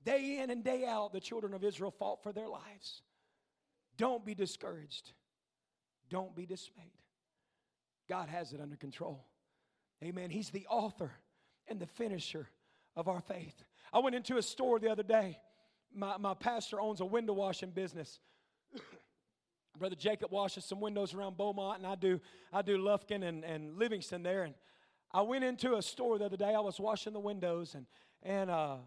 Day 0.05 0.39
in 0.41 0.51
and 0.51 0.63
day 0.63 0.85
out, 0.85 1.13
the 1.13 1.19
children 1.19 1.53
of 1.53 1.63
Israel 1.63 1.91
fought 1.91 2.21
for 2.21 2.31
their 2.31 2.47
lives. 2.47 3.01
Don't 3.97 4.23
be 4.23 4.35
discouraged. 4.35 5.11
Don't 6.09 6.35
be 6.35 6.45
dismayed. 6.45 6.91
God 8.07 8.29
has 8.29 8.53
it 8.53 8.61
under 8.61 8.75
control. 8.75 9.25
Amen. 10.03 10.29
He's 10.29 10.49
the 10.49 10.67
author 10.69 11.11
and 11.67 11.79
the 11.79 11.87
finisher 11.87 12.47
of 12.95 13.07
our 13.07 13.21
faith. 13.21 13.63
I 13.91 13.99
went 13.99 14.15
into 14.15 14.37
a 14.37 14.43
store 14.43 14.79
the 14.79 14.91
other 14.91 15.03
day. 15.03 15.39
My, 15.93 16.17
my 16.17 16.33
pastor 16.33 16.79
owns 16.79 17.01
a 17.01 17.05
window 17.05 17.33
washing 17.33 17.71
business. 17.71 18.19
Brother 19.79 19.95
Jacob 19.95 20.31
washes 20.31 20.65
some 20.65 20.79
windows 20.79 21.13
around 21.13 21.37
Beaumont, 21.37 21.79
and 21.79 21.87
I 21.87 21.95
do 21.95 22.19
I 22.53 22.61
do 22.61 22.77
Lufkin 22.77 23.23
and, 23.23 23.43
and 23.43 23.77
Livingston 23.77 24.23
there. 24.23 24.43
And 24.43 24.53
I 25.11 25.21
went 25.21 25.43
into 25.43 25.75
a 25.75 25.81
store 25.81 26.17
the 26.17 26.25
other 26.25 26.37
day. 26.37 26.53
I 26.53 26.59
was 26.59 26.79
washing 26.79 27.13
the 27.13 27.19
windows, 27.19 27.75
and 27.75 27.85
and 28.23 28.49
uh, 28.49 28.77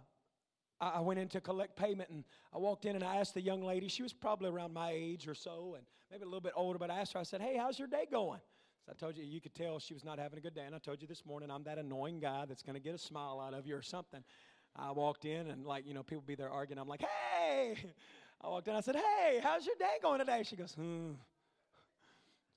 I 0.80 1.00
went 1.00 1.18
in 1.18 1.28
to 1.28 1.40
collect 1.40 1.76
payment 1.76 2.08
and 2.10 2.24
I 2.54 2.58
walked 2.58 2.84
in 2.84 2.94
and 2.94 3.04
I 3.04 3.16
asked 3.16 3.34
the 3.34 3.40
young 3.40 3.62
lady, 3.62 3.88
she 3.88 4.02
was 4.02 4.12
probably 4.12 4.48
around 4.48 4.72
my 4.72 4.92
age 4.92 5.26
or 5.26 5.34
so 5.34 5.74
and 5.76 5.84
maybe 6.10 6.22
a 6.22 6.26
little 6.26 6.40
bit 6.40 6.52
older, 6.54 6.78
but 6.78 6.90
I 6.90 7.00
asked 7.00 7.14
her, 7.14 7.18
I 7.18 7.24
said, 7.24 7.40
Hey, 7.40 7.56
how's 7.56 7.78
your 7.78 7.88
day 7.88 8.06
going? 8.10 8.40
So 8.86 8.92
I 8.92 8.94
told 8.94 9.16
you, 9.16 9.24
you 9.24 9.40
could 9.40 9.54
tell 9.54 9.78
she 9.78 9.92
was 9.92 10.04
not 10.04 10.18
having 10.18 10.38
a 10.38 10.40
good 10.40 10.54
day. 10.54 10.64
And 10.64 10.74
I 10.74 10.78
told 10.78 11.02
you 11.02 11.08
this 11.08 11.26
morning, 11.26 11.50
I'm 11.50 11.64
that 11.64 11.78
annoying 11.78 12.20
guy 12.20 12.44
that's 12.46 12.62
going 12.62 12.74
to 12.74 12.80
get 12.80 12.94
a 12.94 12.98
smile 12.98 13.42
out 13.44 13.54
of 13.54 13.66
you 13.66 13.76
or 13.76 13.82
something. 13.82 14.22
I 14.76 14.92
walked 14.92 15.24
in 15.24 15.50
and, 15.50 15.66
like, 15.66 15.86
you 15.86 15.94
know, 15.94 16.02
people 16.02 16.22
be 16.26 16.36
there 16.36 16.50
arguing. 16.50 16.78
I'm 16.78 16.88
like, 16.88 17.02
Hey! 17.02 17.76
I 18.40 18.48
walked 18.48 18.68
in, 18.68 18.76
I 18.76 18.80
said, 18.80 18.96
Hey, 18.96 19.40
how's 19.42 19.66
your 19.66 19.74
day 19.78 19.96
going 20.00 20.20
today? 20.20 20.42
She 20.44 20.56
goes, 20.56 20.74
Hmm. 20.74 21.12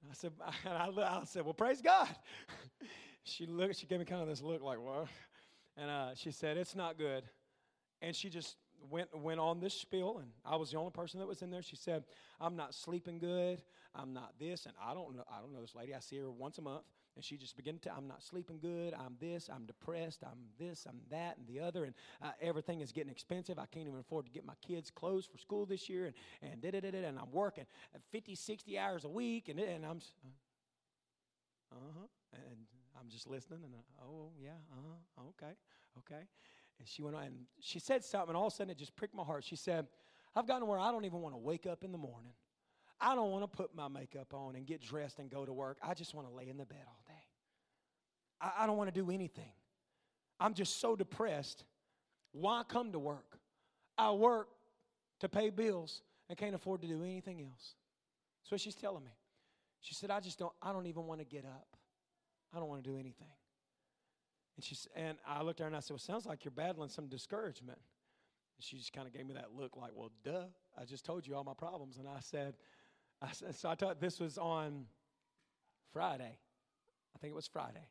I 0.10 0.14
said, 0.14 0.32
I, 0.66 0.90
I 0.90 1.24
said, 1.26 1.44
Well, 1.44 1.54
praise 1.54 1.82
God. 1.82 2.08
she 3.24 3.46
looked, 3.46 3.78
she 3.78 3.88
gave 3.88 4.00
me 4.00 4.06
kind 4.06 4.22
of 4.22 4.28
this 4.28 4.42
look 4.42 4.62
like, 4.62 4.80
What? 4.80 5.08
And 5.76 5.90
uh, 5.90 6.16
she 6.16 6.32
said, 6.32 6.56
It's 6.58 6.76
not 6.76 6.98
good. 6.98 7.24
And 8.02 8.16
she 8.16 8.30
just 8.30 8.58
went 8.90 9.16
went 9.18 9.40
on 9.40 9.60
this 9.60 9.74
spiel, 9.74 10.20
and 10.20 10.32
I 10.46 10.56
was 10.56 10.72
the 10.72 10.78
only 10.78 10.92
person 10.92 11.20
that 11.20 11.28
was 11.28 11.42
in 11.42 11.52
there. 11.52 11.62
She 11.62 11.76
said, 11.76 12.04
"I'm 12.40 12.56
not 12.56 12.74
sleeping 12.74 13.20
good. 13.20 13.62
I'm 13.96 14.14
not 14.14 14.34
this, 14.40 14.66
and 14.66 14.74
I 14.84 14.94
don't 14.94 15.16
know. 15.16 15.24
I 15.32 15.40
don't 15.42 15.54
know 15.54 15.62
this 15.62 15.76
lady. 15.76 15.94
I 15.94 16.00
see 16.00 16.18
her 16.18 16.32
once 16.32 16.58
a 16.58 16.62
month." 16.62 16.84
And 17.16 17.26
she 17.26 17.36
just 17.36 17.58
began 17.58 17.78
to, 17.80 17.94
I'm 17.94 18.08
not 18.08 18.24
sleeping 18.24 18.58
good. 18.60 18.94
I'm 18.94 19.18
this. 19.20 19.50
I'm 19.54 19.66
depressed. 19.66 20.24
I'm 20.24 20.40
this. 20.58 20.86
I'm 20.88 21.02
that, 21.10 21.38
and 21.38 21.46
the 21.48 21.60
other. 21.60 21.84
And 21.84 21.94
uh, 22.24 22.32
everything 22.42 22.80
is 22.80 22.94
getting 22.94 23.12
expensive. 23.12 23.60
I 23.60 23.66
can't 23.66 23.86
even 23.86 24.00
afford 24.00 24.26
to 24.26 24.32
get 24.32 24.46
my 24.46 24.54
kids 24.66 24.90
clothes 24.90 25.26
for 25.26 25.38
school 25.38 25.66
this 25.66 25.90
year. 25.90 26.06
And 26.06 26.16
and 26.42 26.62
da 26.62 26.72
da 26.72 26.80
da 26.80 26.92
da. 26.92 27.08
And 27.08 27.20
I'm 27.20 27.32
working 27.32 27.66
50, 28.12 28.34
60 28.36 28.80
hours 28.80 29.04
a 29.04 29.10
week. 29.10 29.50
And 29.50 29.60
and 29.60 29.86
I'm, 29.86 30.00
uh 31.72 31.76
huh. 32.00 32.08
And 32.34 32.66
I'm 33.00 33.10
just 33.10 33.28
listening. 33.30 33.60
And 33.64 33.74
uh, 33.76 34.06
oh 34.06 34.32
yeah. 34.42 34.58
Uh 34.72 34.82
huh. 35.18 35.24
Okay. 35.30 35.54
Okay. 36.00 36.24
And 36.80 36.88
she 36.88 37.02
went 37.02 37.16
on 37.16 37.24
and 37.24 37.36
she 37.60 37.80
said 37.80 38.04
something, 38.04 38.30
and 38.30 38.38
all 38.38 38.48
of 38.48 38.54
a 38.54 38.56
sudden 38.56 38.72
it 38.72 38.78
just 38.78 38.96
pricked 38.96 39.14
my 39.14 39.24
heart. 39.24 39.44
She 39.44 39.56
said, 39.56 39.88
I've 40.36 40.48
gotten 40.48 40.68
where 40.68 40.80
I 40.80 40.92
don't 40.92 41.06
even 41.06 41.22
want 41.22 41.36
to 41.36 41.40
wake 41.40 41.66
up 41.66 41.84
in 41.84 41.92
the 41.92 41.98
morning. 41.98 42.34
I 43.00 43.16
don't 43.16 43.32
want 43.32 43.44
to 43.44 43.48
put 43.48 43.76
my 43.76 43.88
makeup 43.88 44.34
on 44.34 44.56
and 44.56 44.66
get 44.66 44.82
dressed 44.82 45.20
and 45.20 45.30
go 45.30 45.46
to 45.46 45.54
work. 45.54 45.78
I 45.84 45.94
just 45.94 46.14
want 46.14 46.28
to 46.28 46.34
lay 46.34 46.48
in 46.48 46.58
the 46.58 46.66
bed 46.66 46.84
all 46.88 47.04
day. 47.08 47.24
I, 48.40 48.64
I 48.64 48.68
don't 48.68 48.78
want 48.78 48.94
to 48.94 49.00
do 49.00 49.12
anything. 49.12 49.52
I'm 50.40 50.54
just 50.54 50.80
so 50.80 50.96
depressed. 50.96 51.66
Why 52.32 52.64
come 52.68 52.92
to 52.92 53.00
work? 53.00 53.38
I 53.98 54.12
work 54.12 54.48
to 55.20 55.30
pay 55.30 55.50
bills 55.50 56.02
and 56.30 56.38
can't 56.38 56.56
afford 56.56 56.82
to 56.82 56.88
do 56.88 57.04
anything 57.04 57.42
else. 57.42 57.76
So 58.44 58.58
she's 58.58 58.76
telling 58.76 59.04
me. 59.04 59.12
She 59.82 59.96
said, 59.96 60.12
I 60.12 60.20
just 60.20 60.38
don't, 60.40 60.54
I 60.62 60.72
don't 60.72 60.86
even 60.86 61.06
want 61.06 61.20
to 61.20 61.26
get 61.26 61.44
up. 61.44 61.68
I 62.54 62.60
don't 62.60 62.70
want 62.70 62.84
to 62.84 62.90
do 62.90 62.98
anything. 62.98 63.28
And, 64.62 64.64
she, 64.64 64.76
and 64.96 65.18
I 65.26 65.42
looked 65.42 65.60
at 65.60 65.64
her 65.64 65.68
and 65.68 65.76
I 65.76 65.80
said, 65.80 65.92
Well, 65.92 65.98
sounds 65.98 66.28
like 66.28 66.46
you're 66.46 66.52
battling 66.52 66.90
some 66.90 67.08
discouragement. 67.08 67.80
And 67.80 68.64
she 68.64 68.78
just 68.78 68.94
kind 68.94 69.08
of 69.08 69.14
gave 69.14 69.26
me 69.26 69.34
that 69.34 69.56
look 69.58 69.76
like, 69.76 69.90
Well, 69.96 70.12
duh, 70.24 70.44
I 70.80 70.86
just 70.86 71.04
told 71.04 71.26
you 71.26 71.36
all 71.36 71.44
my 71.44 71.56
problems. 71.56 71.98
And 71.98 72.08
I 72.08 72.20
said, 72.20 72.54
I 73.24 73.32
said 73.32 73.56
So 73.56 73.70
I 73.70 73.76
thought 73.76 74.00
this 74.00 74.20
was 74.20 74.38
on 74.38 74.86
Friday. 75.92 76.38
I 77.16 77.18
think 77.20 77.32
it 77.32 77.36
was 77.36 77.48
Friday. 77.48 77.88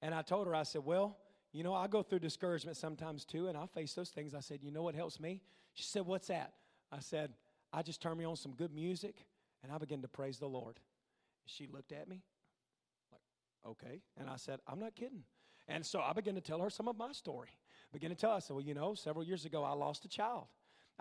And 0.00 0.14
I 0.14 0.22
told 0.22 0.46
her, 0.46 0.54
I 0.54 0.62
said, 0.62 0.84
Well, 0.84 1.16
you 1.52 1.64
know, 1.64 1.74
I 1.74 1.88
go 1.88 2.04
through 2.04 2.20
discouragement 2.20 2.76
sometimes 2.76 3.24
too, 3.24 3.48
and 3.48 3.58
I 3.58 3.66
face 3.66 3.94
those 3.94 4.10
things. 4.10 4.32
I 4.32 4.40
said, 4.40 4.60
You 4.62 4.70
know 4.70 4.82
what 4.82 4.94
helps 4.94 5.18
me? 5.18 5.40
She 5.74 5.82
said, 5.82 6.06
What's 6.06 6.28
that? 6.28 6.52
I 6.92 7.00
said, 7.00 7.32
I 7.72 7.82
just 7.82 8.00
turn 8.00 8.16
me 8.16 8.24
on 8.24 8.36
some 8.36 8.52
good 8.52 8.72
music 8.72 9.24
and 9.64 9.72
I 9.72 9.78
begin 9.78 10.02
to 10.02 10.08
praise 10.08 10.38
the 10.38 10.48
Lord. 10.48 10.78
She 11.46 11.66
looked 11.66 11.90
at 11.90 12.08
me 12.08 12.22
like, 13.10 13.72
Okay. 13.72 14.02
And 14.16 14.30
I 14.30 14.36
said, 14.36 14.60
I'm 14.68 14.78
not 14.78 14.94
kidding. 14.94 15.24
And 15.70 15.86
so 15.86 16.00
I 16.00 16.12
began 16.12 16.34
to 16.34 16.40
tell 16.40 16.60
her 16.60 16.68
some 16.68 16.88
of 16.88 16.98
my 16.98 17.12
story. 17.12 17.48
Begin 17.92 18.10
to 18.10 18.16
tell 18.16 18.30
her, 18.30 18.36
I 18.36 18.40
said, 18.40 18.56
Well, 18.56 18.64
you 18.64 18.74
know, 18.74 18.94
several 18.94 19.24
years 19.24 19.44
ago 19.44 19.62
I 19.62 19.72
lost 19.72 20.04
a 20.04 20.08
child. 20.08 20.46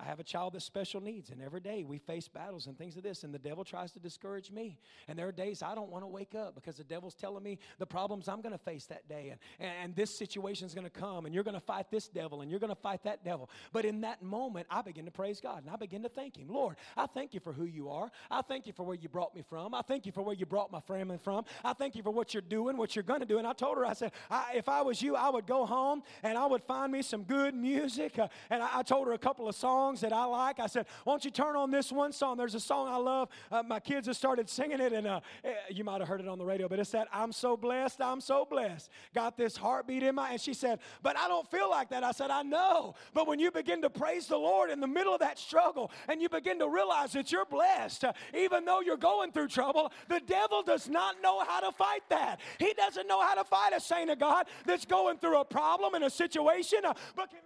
I 0.02 0.06
have 0.06 0.20
a 0.20 0.24
child 0.24 0.54
with 0.54 0.64
special 0.64 1.02
needs, 1.02 1.30
and 1.30 1.42
every 1.42 1.60
day 1.60 1.84
we 1.84 1.98
face 1.98 2.28
battles 2.28 2.68
and 2.68 2.78
things 2.78 2.96
of 2.96 3.04
this, 3.04 3.24
and 3.24 3.34
the 3.34 3.40
devil 3.40 3.64
tries 3.64 3.92
to 3.94 4.00
discourage 4.00 4.52
me. 4.52 4.78
And 5.08 5.18
there 5.18 5.28
are 5.28 5.32
days 5.32 5.62
I 5.62 5.76
don't 5.76 5.90
want 5.90 6.04
to 6.04 6.08
wake 6.08 6.36
up 6.36 6.56
because 6.56 6.78
the 6.78 6.84
devil's 6.84 7.16
telling 7.16 7.44
me 7.44 7.60
the 7.78 7.86
problems 7.86 8.28
I'm 8.28 8.42
going 8.42 8.54
to 8.54 8.64
face 8.64 8.86
that 8.86 9.08
day, 9.10 9.36
and, 9.60 9.72
and 9.84 9.96
this 9.96 10.22
is 10.22 10.74
going 10.74 10.84
to 10.84 10.90
come, 10.90 11.26
and 11.26 11.34
you're 11.34 11.44
going 11.44 11.56
to 11.56 11.60
fight 11.60 11.92
this 11.92 12.08
devil, 12.08 12.42
and 12.42 12.50
you're 12.50 12.60
going 12.60 12.74
to 12.74 12.82
fight 12.82 13.04
that 13.04 13.24
devil. 13.24 13.50
But 13.74 13.86
in 13.86 14.02
that 14.02 14.22
moment, 14.22 14.68
I 14.70 14.82
begin 14.82 15.06
to 15.06 15.12
praise 15.12 15.42
God, 15.42 15.64
and 15.64 15.70
I 15.70 15.76
begin 15.76 16.04
to 16.04 16.10
thank 16.10 16.38
Him. 16.38 16.48
Lord, 16.50 16.76
I 16.96 17.06
thank 17.08 17.34
you 17.34 17.40
for 17.40 17.52
who 17.52 17.66
you 17.66 17.90
are. 17.90 18.12
I 18.32 18.42
thank 18.42 18.68
you 18.68 18.74
for 18.74 18.84
where 18.84 18.96
you 18.96 19.10
brought 19.10 19.36
me 19.36 19.44
from. 19.48 19.74
I 19.74 19.82
thank 19.82 20.06
you 20.06 20.12
for 20.12 20.22
where 20.22 20.36
you 20.36 20.46
brought 20.46 20.72
my 20.72 20.82
family 20.82 21.18
from. 21.18 21.46
I 21.64 21.74
thank 21.74 21.96
you 21.96 22.04
for 22.04 22.12
what 22.12 22.34
you're 22.34 22.42
doing, 22.42 22.78
what 22.78 22.96
you're 22.96 23.04
going 23.04 23.20
to 23.22 23.26
do. 23.26 23.38
And 23.38 23.48
I 23.48 23.54
told 23.54 23.78
her, 23.78 23.86
I 23.86 23.94
said, 23.94 24.12
I, 24.30 24.54
if 24.56 24.70
I 24.70 24.82
was 24.82 25.02
you, 25.02 25.16
I 25.16 25.30
would 25.30 25.46
go 25.48 25.66
home 25.66 26.04
and 26.24 26.38
I 26.38 26.46
would 26.46 26.64
find 26.64 26.92
me 26.92 27.02
some 27.02 27.24
good 27.24 27.54
music. 27.56 28.18
Uh, 28.20 28.28
and 28.50 28.62
I, 28.64 28.80
I 28.80 28.84
told 28.84 29.08
her 29.08 29.14
a 29.14 29.18
couple 29.18 29.48
of 29.48 29.56
songs 29.56 29.89
that 30.02 30.14
I 30.14 30.26
like. 30.26 30.60
I 30.60 30.68
said, 30.68 30.86
Why 31.04 31.14
don't 31.14 31.26
you 31.26 31.32
turn 31.32 31.56
on 31.56 31.72
this 31.72 31.92
one 31.92 32.12
song? 32.12 32.38
There's 32.38 32.56
a 32.56 32.60
song 32.60 32.88
I 32.88 32.98
love. 32.98 33.30
Uh, 33.52 33.64
my 33.64 33.80
kids 33.80 34.08
have 34.08 34.16
started 34.16 34.50
singing 34.50 34.80
it, 34.80 34.94
and 34.94 35.08
uh, 35.08 35.20
eh, 35.44 35.54
you 35.70 35.84
might 35.84 36.00
have 36.00 36.08
heard 36.08 36.22
it 36.22 36.28
on 36.28 36.38
the 36.38 36.46
radio, 36.46 36.68
but 36.68 36.80
it's 36.80 36.92
that 36.92 37.08
I'm 37.12 37.32
so 37.32 37.58
blessed, 37.58 38.02
I'm 38.02 38.22
so 38.22 38.46
blessed. 38.46 38.90
Got 39.14 39.38
this 39.38 39.58
heartbeat 39.58 40.04
in 40.04 40.16
my, 40.16 40.32
and 40.32 40.42
she 40.42 40.54
said, 40.54 40.80
But 41.02 41.18
I 41.18 41.28
don't 41.28 41.50
feel 41.50 41.70
like 41.70 41.90
that. 41.90 42.04
I 42.04 42.12
said, 42.12 42.30
I 42.30 42.44
know. 42.44 42.96
But 43.14 43.28
when 43.28 43.40
you 43.40 43.52
begin 43.52 43.82
to 43.82 43.90
praise 43.90 44.28
the 44.28 44.38
Lord 44.38 44.70
in 44.70 44.80
the 44.80 44.88
middle 44.88 45.14
of 45.14 45.20
that 45.20 45.40
struggle, 45.40 45.92
and 46.08 46.22
you 46.22 46.30
begin 46.30 46.60
to 46.60 46.70
realize 46.70 47.14
that 47.14 47.32
you're 47.32 47.46
blessed, 47.46 48.06
uh, 48.06 48.14
even 48.38 48.66
though 48.66 48.82
you're 48.82 48.98
going 48.98 49.32
through 49.32 49.48
trouble, 49.48 49.92
the 50.08 50.22
devil 50.26 50.62
does 50.64 50.88
not 50.88 51.16
know 51.22 51.44
how 51.44 51.60
to 51.60 51.72
fight 51.76 52.04
that. 52.10 52.40
He 52.60 52.74
doesn't 52.74 53.08
know 53.08 53.22
how 53.22 53.36
to 53.36 53.44
fight 53.44 53.74
a 53.76 53.80
saint 53.80 54.10
of 54.10 54.20
God 54.20 54.48
that's 54.66 54.86
going 54.86 55.18
through 55.18 55.40
a 55.40 55.46
problem 55.46 55.94
and 55.96 56.04
a 56.04 56.10
situation, 56.10 56.80
uh, 56.86 56.94
but 57.16 57.30
can 57.30 57.40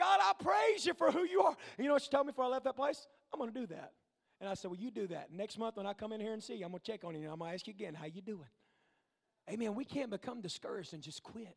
God, 0.00 0.18
I 0.22 0.32
praise 0.42 0.86
you 0.86 0.94
for 0.94 1.10
who 1.10 1.24
you 1.24 1.42
are. 1.42 1.54
And 1.76 1.84
you 1.84 1.88
know 1.88 1.92
what 1.92 2.02
she 2.02 2.08
told 2.08 2.26
me 2.26 2.32
before 2.32 2.46
I 2.46 2.48
left 2.48 2.64
that 2.64 2.74
place? 2.74 3.06
I'm 3.32 3.38
going 3.38 3.52
to 3.52 3.60
do 3.60 3.66
that. 3.66 3.92
And 4.40 4.48
I 4.48 4.54
said, 4.54 4.70
well, 4.70 4.80
you 4.80 4.90
do 4.90 5.06
that. 5.08 5.30
Next 5.30 5.58
month 5.58 5.76
when 5.76 5.86
I 5.86 5.92
come 5.92 6.12
in 6.12 6.20
here 6.20 6.32
and 6.32 6.42
see 6.42 6.54
you, 6.54 6.64
I'm 6.64 6.70
going 6.70 6.80
to 6.82 6.90
check 6.90 7.04
on 7.04 7.14
you. 7.14 7.24
And 7.24 7.30
I'm 7.30 7.38
going 7.38 7.50
to 7.50 7.54
ask 7.54 7.66
you 7.66 7.74
again, 7.74 7.92
how 7.92 8.06
you 8.06 8.22
doing? 8.22 8.48
Amen. 9.50 9.74
We 9.74 9.84
can't 9.84 10.10
become 10.10 10.40
discouraged 10.40 10.94
and 10.94 11.02
just 11.02 11.22
quit. 11.22 11.54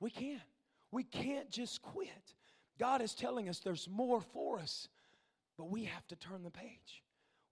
We 0.00 0.08
can't. 0.08 0.40
We 0.90 1.04
can't 1.04 1.50
just 1.50 1.82
quit. 1.82 2.08
God 2.78 3.02
is 3.02 3.14
telling 3.14 3.50
us 3.50 3.58
there's 3.58 3.88
more 3.90 4.22
for 4.22 4.58
us, 4.58 4.88
but 5.58 5.68
we 5.68 5.84
have 5.84 6.06
to 6.06 6.16
turn 6.16 6.44
the 6.44 6.50
page. 6.50 7.02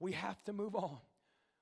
We 0.01 0.13
have 0.13 0.43
to 0.45 0.55
move 0.55 0.75
on. 0.75 0.97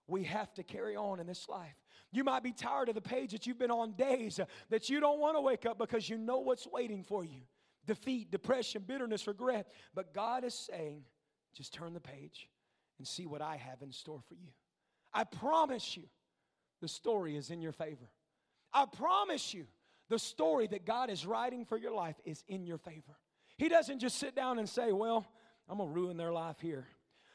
We 0.06 0.22
have 0.24 0.54
to 0.54 0.62
carry 0.62 0.94
on 0.94 1.18
in 1.18 1.26
this 1.26 1.48
life. 1.48 1.74
You 2.12 2.22
might 2.22 2.44
be 2.44 2.52
tired 2.52 2.90
of 2.90 2.94
the 2.94 3.00
page 3.00 3.32
that 3.32 3.44
you've 3.44 3.58
been 3.58 3.72
on 3.72 3.94
days 3.94 4.38
that 4.70 4.88
you 4.88 5.00
don't 5.00 5.18
want 5.18 5.36
to 5.36 5.40
wake 5.40 5.66
up 5.66 5.78
because 5.78 6.08
you 6.08 6.16
know 6.16 6.38
what's 6.38 6.68
waiting 6.70 7.02
for 7.02 7.24
you 7.24 7.40
defeat, 7.86 8.30
depression, 8.30 8.84
bitterness, 8.86 9.26
regret. 9.26 9.68
But 9.94 10.14
God 10.14 10.44
is 10.44 10.54
saying, 10.54 11.02
just 11.54 11.72
turn 11.72 11.94
the 11.94 12.00
page 12.00 12.48
and 12.98 13.06
see 13.06 13.26
what 13.26 13.42
I 13.42 13.56
have 13.56 13.82
in 13.82 13.92
store 13.92 14.20
for 14.28 14.34
you. 14.34 14.48
I 15.12 15.24
promise 15.24 15.96
you, 15.96 16.04
the 16.80 16.88
story 16.88 17.36
is 17.36 17.50
in 17.50 17.60
your 17.60 17.72
favor. 17.72 18.10
I 18.72 18.86
promise 18.86 19.54
you, 19.54 19.66
the 20.08 20.18
story 20.18 20.66
that 20.66 20.84
God 20.84 21.10
is 21.10 21.24
writing 21.24 21.64
for 21.64 21.78
your 21.78 21.94
life 21.94 22.16
is 22.24 22.42
in 22.48 22.66
your 22.66 22.78
favor. 22.78 23.16
He 23.56 23.68
doesn't 23.68 24.00
just 24.00 24.18
sit 24.18 24.34
down 24.34 24.58
and 24.58 24.68
say, 24.68 24.92
Well, 24.92 25.26
I'm 25.68 25.78
gonna 25.78 25.90
ruin 25.90 26.16
their 26.16 26.32
life 26.32 26.60
here. 26.60 26.86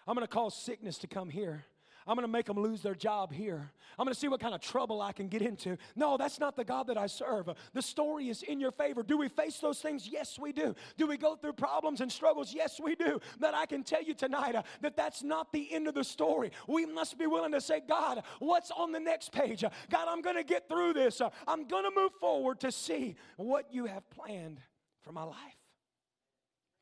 I'm 0.06 0.14
gonna 0.14 0.28
cause 0.28 0.56
sickness 0.56 0.98
to 1.00 1.08
come 1.08 1.30
here. 1.30 1.66
I'm 2.08 2.16
going 2.16 2.28
to 2.28 2.32
make 2.32 2.46
them 2.46 2.58
lose 2.58 2.82
their 2.82 2.96
job 2.96 3.32
here. 3.32 3.72
I'm 3.98 4.06
going 4.06 4.14
to 4.14 4.20
see 4.20 4.28
what 4.28 4.40
kind 4.40 4.56
of 4.56 4.62
trouble 4.62 5.02
I 5.02 5.12
can 5.12 5.28
get 5.28 5.42
into. 5.42 5.78
No, 5.96 6.18
that's 6.18 6.40
not 6.40 6.56
the 6.56 6.64
God 6.64 6.88
that 6.88 6.98
I 6.98 7.08
serve. 7.08 7.50
The 7.74 7.82
story 7.82 8.30
is 8.30 8.44
in 8.44 8.60
your 8.60 8.72
favor. 8.72 9.04
Do 9.04 9.18
we 9.18 9.28
face 9.28 9.60
those 9.60 9.80
things? 9.80 10.08
Yes, 10.08 10.40
we 10.40 10.52
do. 10.52 10.76
Do 10.98 11.08
we 11.08 11.18
go 11.18 11.36
through 11.36 11.54
problems 11.54 12.02
and 12.02 12.12
struggles? 12.12 12.54
Yes, 12.54 12.80
we 12.82 12.96
do. 12.96 13.20
But 13.40 13.54
I 13.54 13.66
can 13.66 13.84
tell 13.84 14.02
you 14.02 14.14
tonight 14.14 14.56
uh, 14.56 14.64
that 14.82 14.96
that's 14.96 15.24
not 15.24 15.52
the 15.52 15.72
end 15.74 15.88
of 15.88 15.94
the 15.94 16.04
story. 16.04 16.52
We 16.68 16.86
must 16.86 17.18
be 17.18 17.28
willing 17.28 17.52
to 17.52 17.62
say, 17.62 17.82
God, 17.88 18.24
what's 18.40 18.72
on 18.72 18.92
the 18.92 19.00
next 19.00 19.32
page? 19.32 19.64
Uh, 19.64 19.70
God, 19.90 20.08
I'm 20.10 20.22
going 20.22 20.38
to 20.38 20.44
get 20.44 20.68
through 20.68 20.94
this. 20.94 21.22
Uh, 21.22 21.30
I'm 21.48 21.68
going 21.68 21.84
to 21.84 21.92
move 21.96 22.12
forward 22.20 22.60
to 22.62 22.72
see 22.72 23.16
what 23.38 23.74
you 23.74 23.86
have 23.86 24.10
planned 24.10 24.60
for 25.02 25.12
my 25.12 25.24
life. 25.24 25.36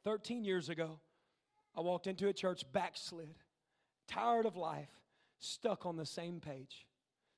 13 0.04 0.44
years 0.44 0.70
ago, 0.70 1.00
I 1.76 1.82
walked 1.82 2.08
into 2.08 2.28
a 2.28 2.34
church 2.34 2.64
backslid, 2.72 3.36
tired 4.08 4.46
of 4.46 4.56
life, 4.56 4.90
stuck 5.40 5.86
on 5.86 5.98
the 5.98 6.06
same 6.06 6.40
page, 6.40 6.86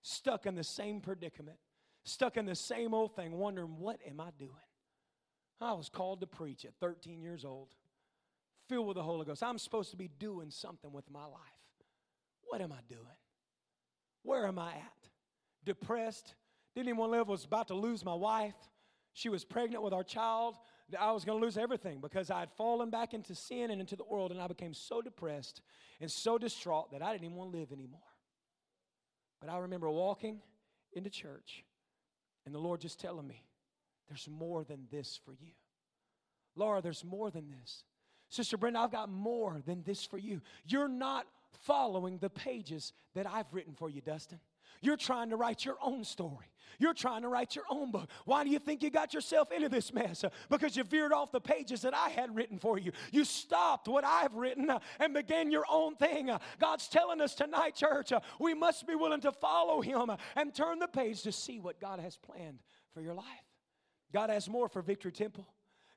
stuck 0.02 0.46
in 0.46 0.56
the 0.56 0.64
same 0.64 1.02
predicament, 1.02 1.58
stuck 2.04 2.38
in 2.38 2.46
the 2.46 2.56
same 2.56 2.94
old 2.94 3.16
thing, 3.16 3.34
wondering, 3.34 3.78
what 3.80 4.00
am 4.08 4.20
I 4.20 4.30
doing? 4.38 4.52
I 5.62 5.74
was 5.74 5.90
called 5.90 6.22
to 6.22 6.28
preach 6.28 6.64
at 6.66 6.74
13 6.80 7.22
years 7.22 7.44
old, 7.44 7.76
filled 8.70 8.88
with 8.88 8.96
the 8.96 9.04
Holy 9.04 9.26
Ghost. 9.26 9.44
I'm 9.44 9.58
supposed 9.58 9.92
to 9.92 9.98
be 9.98 10.08
doing 10.08 10.52
something 10.52 10.92
with 10.92 11.10
my 11.12 11.26
life. 11.26 11.42
What 12.48 12.62
am 12.62 12.72
I 12.72 12.80
doing? 12.88 13.04
Where 14.24 14.48
am 14.48 14.58
I 14.58 14.72
at? 14.72 15.10
Depressed, 15.66 16.34
didn't 16.76 16.88
even 16.88 16.98
want 16.98 17.12
to 17.12 17.18
live, 17.18 17.28
was 17.28 17.46
about 17.46 17.68
to 17.68 17.74
lose 17.74 18.06
my 18.06 18.14
wife. 18.14 18.56
She 19.14 19.30
was 19.30 19.44
pregnant 19.44 19.84
with 19.84 19.94
our 19.94 20.04
child. 20.04 20.56
I 20.98 21.12
was 21.12 21.26
going 21.26 21.40
to 21.40 21.46
lose 21.46 21.58
everything 21.58 22.00
because 22.00 22.32
I 22.32 22.40
had 22.40 22.50
fallen 22.58 22.90
back 22.90 23.14
into 23.14 23.36
sin 23.36 23.72
and 23.72 23.82
into 23.82 23.96
the 23.96 24.04
world, 24.04 24.32
and 24.32 24.42
I 24.42 24.48
became 24.48 24.74
so 24.74 25.02
depressed 25.02 25.62
and 26.00 26.10
so 26.10 26.38
distraught 26.38 26.92
that 26.92 27.02
I 27.02 27.12
didn't 27.12 27.26
even 27.26 27.36
want 27.36 27.52
to 27.52 27.58
live 27.58 27.72
anymore. 27.72 28.00
But 29.40 29.50
I 29.50 29.58
remember 29.58 29.90
walking 29.90 30.40
into 30.94 31.10
church 31.10 31.64
and 32.46 32.54
the 32.54 32.60
Lord 32.60 32.82
just 32.82 33.00
telling 33.00 33.28
me, 33.28 33.44
There's 34.08 34.28
more 34.28 34.64
than 34.64 34.88
this 34.92 35.20
for 35.24 35.34
you. 35.34 35.52
Laura, 36.56 36.82
there's 36.82 37.04
more 37.04 37.30
than 37.30 37.50
this. 37.50 37.84
Sister 38.30 38.58
Brenda, 38.58 38.80
I've 38.80 38.92
got 38.92 39.10
more 39.10 39.62
than 39.66 39.84
this 39.84 40.04
for 40.04 40.18
you. 40.18 40.42
You're 40.66 40.88
not 40.88 41.28
following 41.64 42.18
the 42.18 42.30
pages 42.30 42.94
that 43.16 43.28
I've 43.28 43.52
written 43.52 43.74
for 43.74 43.90
you, 43.90 44.02
Dustin. 44.02 44.40
You're 44.82 44.98
trying 44.98 45.30
to 45.30 45.36
write 45.36 45.66
your 45.66 45.78
own 45.82 46.04
story. 46.04 46.48
You're 46.80 46.94
trying 46.94 47.24
to 47.24 47.28
write 47.28 47.56
your 47.56 47.66
own 47.70 47.92
book. 47.92 48.10
Why 48.26 48.44
do 48.44 48.50
you 48.50 48.60
think 48.60 48.82
you 48.82 48.90
got 48.90 49.14
yourself 49.14 49.52
into 49.52 49.68
this 49.68 49.94
mess? 49.94 50.24
Because 50.50 50.78
you 50.78 50.84
veered 50.84 51.12
off 51.12 51.32
the 51.32 51.42
pages 51.42 51.82
that 51.82 51.94
I 51.94 52.10
had 52.10 52.34
written 52.36 52.58
for 52.58 52.78
you. 52.78 52.92
You 53.12 53.26
stopped 53.26 53.88
what 53.88 54.06
I've 54.06 54.34
written 54.34 54.70
uh, 54.70 54.80
and 55.00 55.14
began 55.14 55.52
your 55.52 55.66
own 55.70 55.96
thing. 55.96 56.30
Uh, 56.30 56.40
God's 56.60 56.88
telling 56.88 57.20
us 57.20 57.36
tonight, 57.36 57.76
church, 57.76 58.12
uh, 58.14 58.22
we 58.40 58.54
must 58.54 58.88
be 58.88 58.96
willing 58.96 59.22
to 59.22 59.32
follow 59.32 59.82
Him 59.82 60.12
and 60.36 60.56
turn 60.56 60.80
the 60.80 60.88
page 60.88 61.24
to 61.24 61.32
see 61.32 61.60
what 61.60 61.82
God 61.82 62.00
has 62.00 62.18
planned 62.18 62.60
for 62.94 63.02
your 63.02 63.14
life. 63.14 63.26
God 64.14 64.30
has 64.30 64.50
more 64.50 64.70
for 64.70 64.82
Victory 64.82 65.12
Temple. 65.12 65.48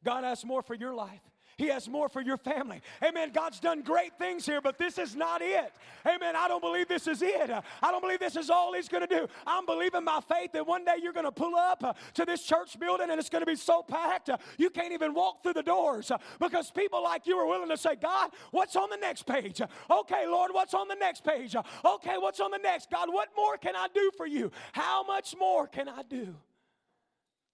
God 0.04 0.24
has 0.24 0.44
more 0.44 0.62
for 0.62 0.74
your 0.74 0.94
life. 0.94 1.20
He 1.62 1.68
has 1.68 1.88
more 1.88 2.09
for 2.09 2.20
your 2.20 2.38
family. 2.38 2.83
Amen. 3.05 3.31
God's 3.33 3.61
done 3.61 3.83
great 3.83 4.18
things 4.18 4.44
here, 4.44 4.61
but 4.61 4.79
this 4.79 4.98
is 4.98 5.14
not 5.14 5.42
it. 5.42 5.72
Amen. 6.05 6.35
I 6.35 6.48
don't 6.48 6.61
believe 6.61 6.88
this 6.88 7.07
is 7.07 7.22
it. 7.22 7.51
I 7.51 7.92
don't 7.92 8.01
believe 8.01 8.18
this 8.18 8.35
is 8.35 8.51
all 8.51 8.75
He's 8.75 8.88
going 8.88 9.07
to 9.07 9.20
do. 9.20 9.29
I'm 9.46 9.64
believing 9.64 10.05
by 10.05 10.18
faith 10.29 10.51
that 10.55 10.66
one 10.66 10.85
day 10.85 10.96
you're 11.01 11.12
going 11.12 11.25
to 11.25 11.31
pull 11.31 11.55
up 11.55 11.85
uh, 11.85 11.92
to 12.14 12.25
this 12.25 12.42
church 12.42 12.81
building 12.81 13.11
and 13.11 13.20
it's 13.20 13.29
going 13.29 13.42
to 13.42 13.46
be 13.46 13.55
so 13.55 13.81
packed 13.81 14.29
uh, 14.29 14.38
you 14.59 14.70
can't 14.70 14.92
even 14.92 15.14
walk 15.14 15.44
through 15.44 15.53
the 15.53 15.62
doors 15.62 16.11
uh, 16.11 16.18
because 16.40 16.72
people 16.72 17.01
like 17.01 17.29
you 17.29 17.37
are 17.37 17.46
willing 17.46 17.68
to 17.68 17.77
say, 17.77 17.94
God, 17.94 18.33
what's 18.51 18.75
on 18.75 18.90
the 18.90 18.96
next 18.96 19.25
page? 19.25 19.61
Okay, 19.88 20.27
Lord, 20.27 20.51
what's 20.53 20.75
on 20.75 20.88
the 20.88 20.96
next 20.96 21.22
page? 21.22 21.55
Okay, 21.85 22.18
what's 22.18 22.40
on 22.40 22.51
the 22.51 22.59
next? 22.59 22.90
God, 22.90 23.09
what 23.12 23.29
more 23.37 23.57
can 23.57 23.77
I 23.77 23.87
do 23.94 24.11
for 24.16 24.27
you? 24.27 24.51
How 24.72 25.05
much 25.05 25.37
more 25.38 25.68
can 25.68 25.88
I 25.88 26.03
do? 26.03 26.35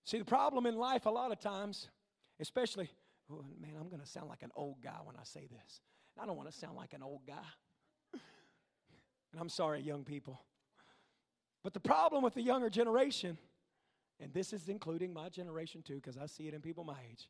See, 0.05 0.17
the 0.17 0.25
problem 0.25 0.65
in 0.65 0.77
life 0.77 1.05
a 1.05 1.11
lot 1.11 1.31
of 1.31 1.41
times, 1.41 1.89
especially 2.41 2.89
oh, 3.31 3.45
man, 3.61 3.73
I'm 3.79 3.89
going 3.89 4.01
to 4.01 4.07
sound 4.07 4.29
like 4.29 4.43
an 4.43 4.51
old 4.55 4.83
guy 4.83 4.97
when 5.05 5.17
I 5.17 5.25
say 5.25 5.47
this. 5.51 5.81
And 6.17 6.23
I 6.23 6.27
don't 6.27 6.37
want 6.37 6.51
to 6.51 6.57
sound 6.57 6.77
like 6.77 6.93
an 6.93 7.03
old 7.03 7.27
guy. 7.27 7.35
and 9.33 9.41
I'm 9.41 9.49
sorry, 9.49 9.81
young 9.81 10.05
people. 10.05 10.41
But 11.63 11.75
the 11.75 11.81
problem 11.81 12.23
with 12.23 12.35
the 12.35 12.43
younger 12.43 12.71
generation, 12.71 13.37
and 14.21 14.33
this 14.33 14.53
is 14.53 14.69
including 14.69 15.13
my 15.13 15.29
generation 15.29 15.83
too, 15.83 15.97
because 15.97 16.17
I 16.17 16.27
see 16.27 16.49
it 16.49 16.55
in 16.55 16.61
people 16.61 16.85
my 16.85 16.99
age, 17.11 17.29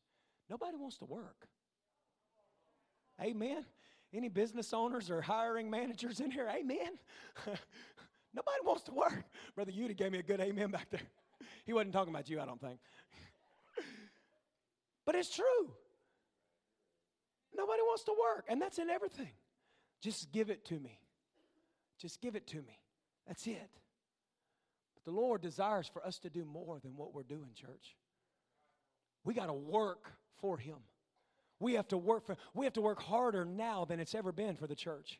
nobody 0.49 0.77
wants 0.77 0.99
to 0.99 1.05
work. 1.05 1.49
Amen. 3.21 3.65
Any 4.13 4.29
business 4.29 4.73
owners 4.73 5.11
or 5.11 5.21
hiring 5.21 5.71
managers 5.71 6.21
in 6.21 6.31
here? 6.31 6.49
Amen. 6.49 6.99
Nobody 8.35 8.59
wants 8.65 8.83
to 8.85 8.93
work. 8.93 9.25
Brother 9.55 9.73
Yuta 9.73 9.97
gave 9.97 10.13
me 10.13 10.19
a 10.19 10.23
good 10.23 10.41
amen 10.41 10.71
back 10.71 10.89
there. 10.91 11.01
He 11.64 11.72
wasn't 11.72 11.93
talking 11.93 12.14
about 12.14 12.29
you, 12.29 12.41
I 12.41 12.47
don't 12.47 12.61
think. 12.61 12.79
but 15.07 15.14
it's 15.14 15.35
true. 15.35 15.72
Nobody 17.59 17.83
wants 17.83 18.05
to 18.05 18.13
work, 18.13 18.47
and 18.49 18.63
that's 18.63 18.79
in 18.79 18.89
everything. 18.89 19.33
Just 20.01 20.31
give 20.31 20.49
it 20.49 20.65
to 20.67 20.79
me. 20.79 21.01
Just 21.99 22.21
give 22.21 22.37
it 22.37 22.47
to 22.49 22.59
me. 22.59 22.79
That's 23.27 23.47
it. 23.49 23.71
But 24.95 25.05
the 25.05 25.11
Lord 25.11 25.43
desires 25.43 25.91
for 25.93 26.07
us 26.07 26.19
to 26.21 26.31
do 26.31 26.45
more 26.45 26.79
than 26.79 26.97
what 26.97 27.13
we're 27.13 27.25
doing, 27.25 27.51
church. 27.57 27.97
We 29.25 29.35
got 29.35 29.47
to 29.47 29.53
work 29.53 30.13
for 30.41 30.57
Him. 30.57 30.77
We 31.59 31.75
have 31.75 31.89
to 31.89 31.99
work 31.99 32.25
for 32.27 32.37
we 32.55 32.65
have 32.65 32.75
to 32.75 32.81
work 32.81 33.03
harder 33.03 33.45
now 33.45 33.85
than 33.85 33.99
it's 33.99 34.15
ever 34.15 34.31
been 34.31 34.55
for 34.55 34.69
the 34.69 34.77
church. 34.77 35.19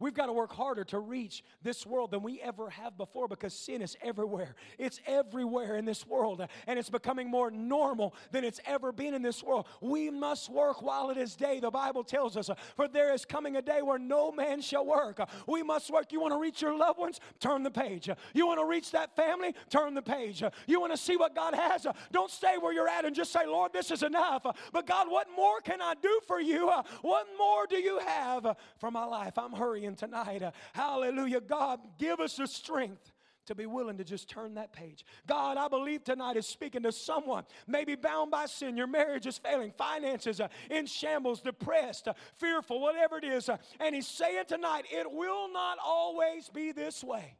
We've 0.00 0.14
got 0.14 0.26
to 0.26 0.32
work 0.32 0.52
harder 0.52 0.82
to 0.84 0.98
reach 0.98 1.44
this 1.62 1.86
world 1.86 2.10
than 2.10 2.22
we 2.22 2.40
ever 2.40 2.70
have 2.70 2.96
before 2.96 3.28
because 3.28 3.52
sin 3.54 3.82
is 3.82 3.96
everywhere. 4.02 4.56
It's 4.78 4.98
everywhere 5.06 5.76
in 5.76 5.84
this 5.84 6.06
world, 6.06 6.44
and 6.66 6.78
it's 6.78 6.90
becoming 6.90 7.30
more 7.30 7.50
normal 7.50 8.14
than 8.32 8.42
it's 8.42 8.60
ever 8.64 8.92
been 8.92 9.12
in 9.12 9.20
this 9.20 9.42
world. 9.42 9.66
We 9.82 10.10
must 10.10 10.50
work 10.50 10.82
while 10.82 11.10
it 11.10 11.18
is 11.18 11.36
day, 11.36 11.60
the 11.60 11.70
Bible 11.70 12.02
tells 12.02 12.36
us, 12.36 12.48
for 12.76 12.88
there 12.88 13.12
is 13.12 13.26
coming 13.26 13.56
a 13.56 13.62
day 13.62 13.82
where 13.82 13.98
no 13.98 14.32
man 14.32 14.62
shall 14.62 14.86
work. 14.86 15.20
We 15.46 15.62
must 15.62 15.90
work. 15.90 16.12
You 16.12 16.20
want 16.20 16.32
to 16.32 16.38
reach 16.38 16.62
your 16.62 16.76
loved 16.76 16.98
ones? 16.98 17.20
Turn 17.38 17.62
the 17.62 17.70
page. 17.70 18.08
You 18.32 18.46
want 18.46 18.58
to 18.58 18.66
reach 18.66 18.90
that 18.92 19.14
family? 19.14 19.54
Turn 19.68 19.94
the 19.94 20.02
page. 20.02 20.42
You 20.66 20.80
want 20.80 20.92
to 20.92 20.98
see 20.98 21.16
what 21.18 21.34
God 21.34 21.54
has? 21.54 21.86
Don't 22.10 22.30
stay 22.30 22.56
where 22.58 22.72
you're 22.72 22.88
at 22.88 23.04
and 23.04 23.14
just 23.14 23.32
say, 23.32 23.46
Lord, 23.46 23.74
this 23.74 23.90
is 23.90 24.02
enough. 24.02 24.46
But 24.72 24.86
God, 24.86 25.10
what 25.10 25.26
more 25.36 25.60
can 25.60 25.82
I 25.82 25.92
do 26.00 26.20
for 26.26 26.40
you? 26.40 26.72
What 27.02 27.26
more 27.38 27.66
do 27.66 27.76
you 27.76 27.98
have 27.98 28.56
for 28.78 28.90
my 28.90 29.04
life? 29.04 29.36
I'm 29.36 29.52
hurrying 29.52 29.89
tonight. 29.96 30.42
Uh, 30.42 30.50
hallelujah. 30.72 31.40
God, 31.40 31.80
give 31.98 32.20
us 32.20 32.36
the 32.36 32.46
strength 32.46 33.12
to 33.46 33.54
be 33.54 33.66
willing 33.66 33.98
to 33.98 34.04
just 34.04 34.28
turn 34.28 34.54
that 34.54 34.72
page. 34.72 35.04
God, 35.26 35.56
I 35.56 35.66
believe 35.66 36.04
tonight 36.04 36.36
is 36.36 36.46
speaking 36.46 36.82
to 36.84 36.92
someone, 36.92 37.44
maybe 37.66 37.96
bound 37.96 38.30
by 38.30 38.46
sin. 38.46 38.76
Your 38.76 38.86
marriage 38.86 39.26
is 39.26 39.38
failing, 39.38 39.72
finances 39.76 40.40
uh, 40.40 40.48
in 40.70 40.86
shambles, 40.86 41.40
depressed, 41.40 42.06
uh, 42.06 42.12
fearful, 42.38 42.80
whatever 42.80 43.18
it 43.18 43.24
is. 43.24 43.48
Uh, 43.48 43.56
and 43.80 43.94
He's 43.94 44.06
saying 44.06 44.44
tonight, 44.46 44.84
it 44.90 45.10
will 45.10 45.52
not 45.52 45.78
always 45.84 46.48
be 46.48 46.72
this 46.72 47.02
way. 47.02 47.36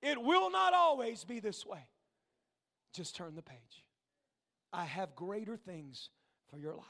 It 0.00 0.22
will 0.22 0.50
not 0.50 0.72
always 0.72 1.24
be 1.24 1.40
this 1.40 1.66
way. 1.66 1.86
Just 2.94 3.16
turn 3.16 3.34
the 3.34 3.42
page. 3.42 3.84
I 4.72 4.84
have 4.84 5.14
greater 5.14 5.56
things 5.56 6.10
for 6.50 6.58
your 6.58 6.74
life. 6.74 6.84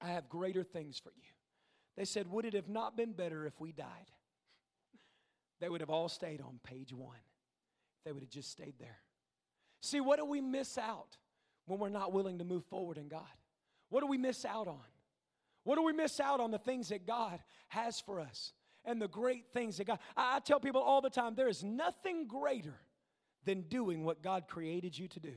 I 0.00 0.08
have 0.08 0.28
greater 0.28 0.62
things 0.62 0.98
for 0.98 1.12
you. 1.16 1.33
They 1.96 2.04
said, 2.04 2.30
Would 2.30 2.44
it 2.44 2.54
have 2.54 2.68
not 2.68 2.96
been 2.96 3.12
better 3.12 3.46
if 3.46 3.60
we 3.60 3.72
died? 3.72 4.10
They 5.60 5.68
would 5.68 5.80
have 5.80 5.90
all 5.90 6.08
stayed 6.08 6.40
on 6.40 6.60
page 6.64 6.92
one. 6.92 7.16
They 8.04 8.12
would 8.12 8.22
have 8.22 8.30
just 8.30 8.50
stayed 8.50 8.74
there. 8.78 8.98
See, 9.80 10.00
what 10.00 10.18
do 10.18 10.24
we 10.24 10.40
miss 10.40 10.76
out 10.78 11.16
when 11.66 11.78
we're 11.78 11.88
not 11.88 12.12
willing 12.12 12.38
to 12.38 12.44
move 12.44 12.64
forward 12.66 12.98
in 12.98 13.08
God? 13.08 13.22
What 13.88 14.00
do 14.00 14.06
we 14.06 14.18
miss 14.18 14.44
out 14.44 14.66
on? 14.66 14.80
What 15.64 15.76
do 15.76 15.82
we 15.82 15.92
miss 15.92 16.20
out 16.20 16.40
on 16.40 16.50
the 16.50 16.58
things 16.58 16.88
that 16.88 17.06
God 17.06 17.38
has 17.68 18.00
for 18.00 18.20
us 18.20 18.52
and 18.84 19.00
the 19.00 19.08
great 19.08 19.46
things 19.52 19.78
that 19.78 19.86
God? 19.86 19.98
I, 20.16 20.36
I 20.36 20.40
tell 20.40 20.60
people 20.60 20.82
all 20.82 21.00
the 21.00 21.10
time 21.10 21.34
there 21.34 21.48
is 21.48 21.64
nothing 21.64 22.26
greater 22.26 22.78
than 23.44 23.62
doing 23.62 24.04
what 24.04 24.22
God 24.22 24.44
created 24.48 24.98
you 24.98 25.08
to 25.08 25.20
do. 25.20 25.34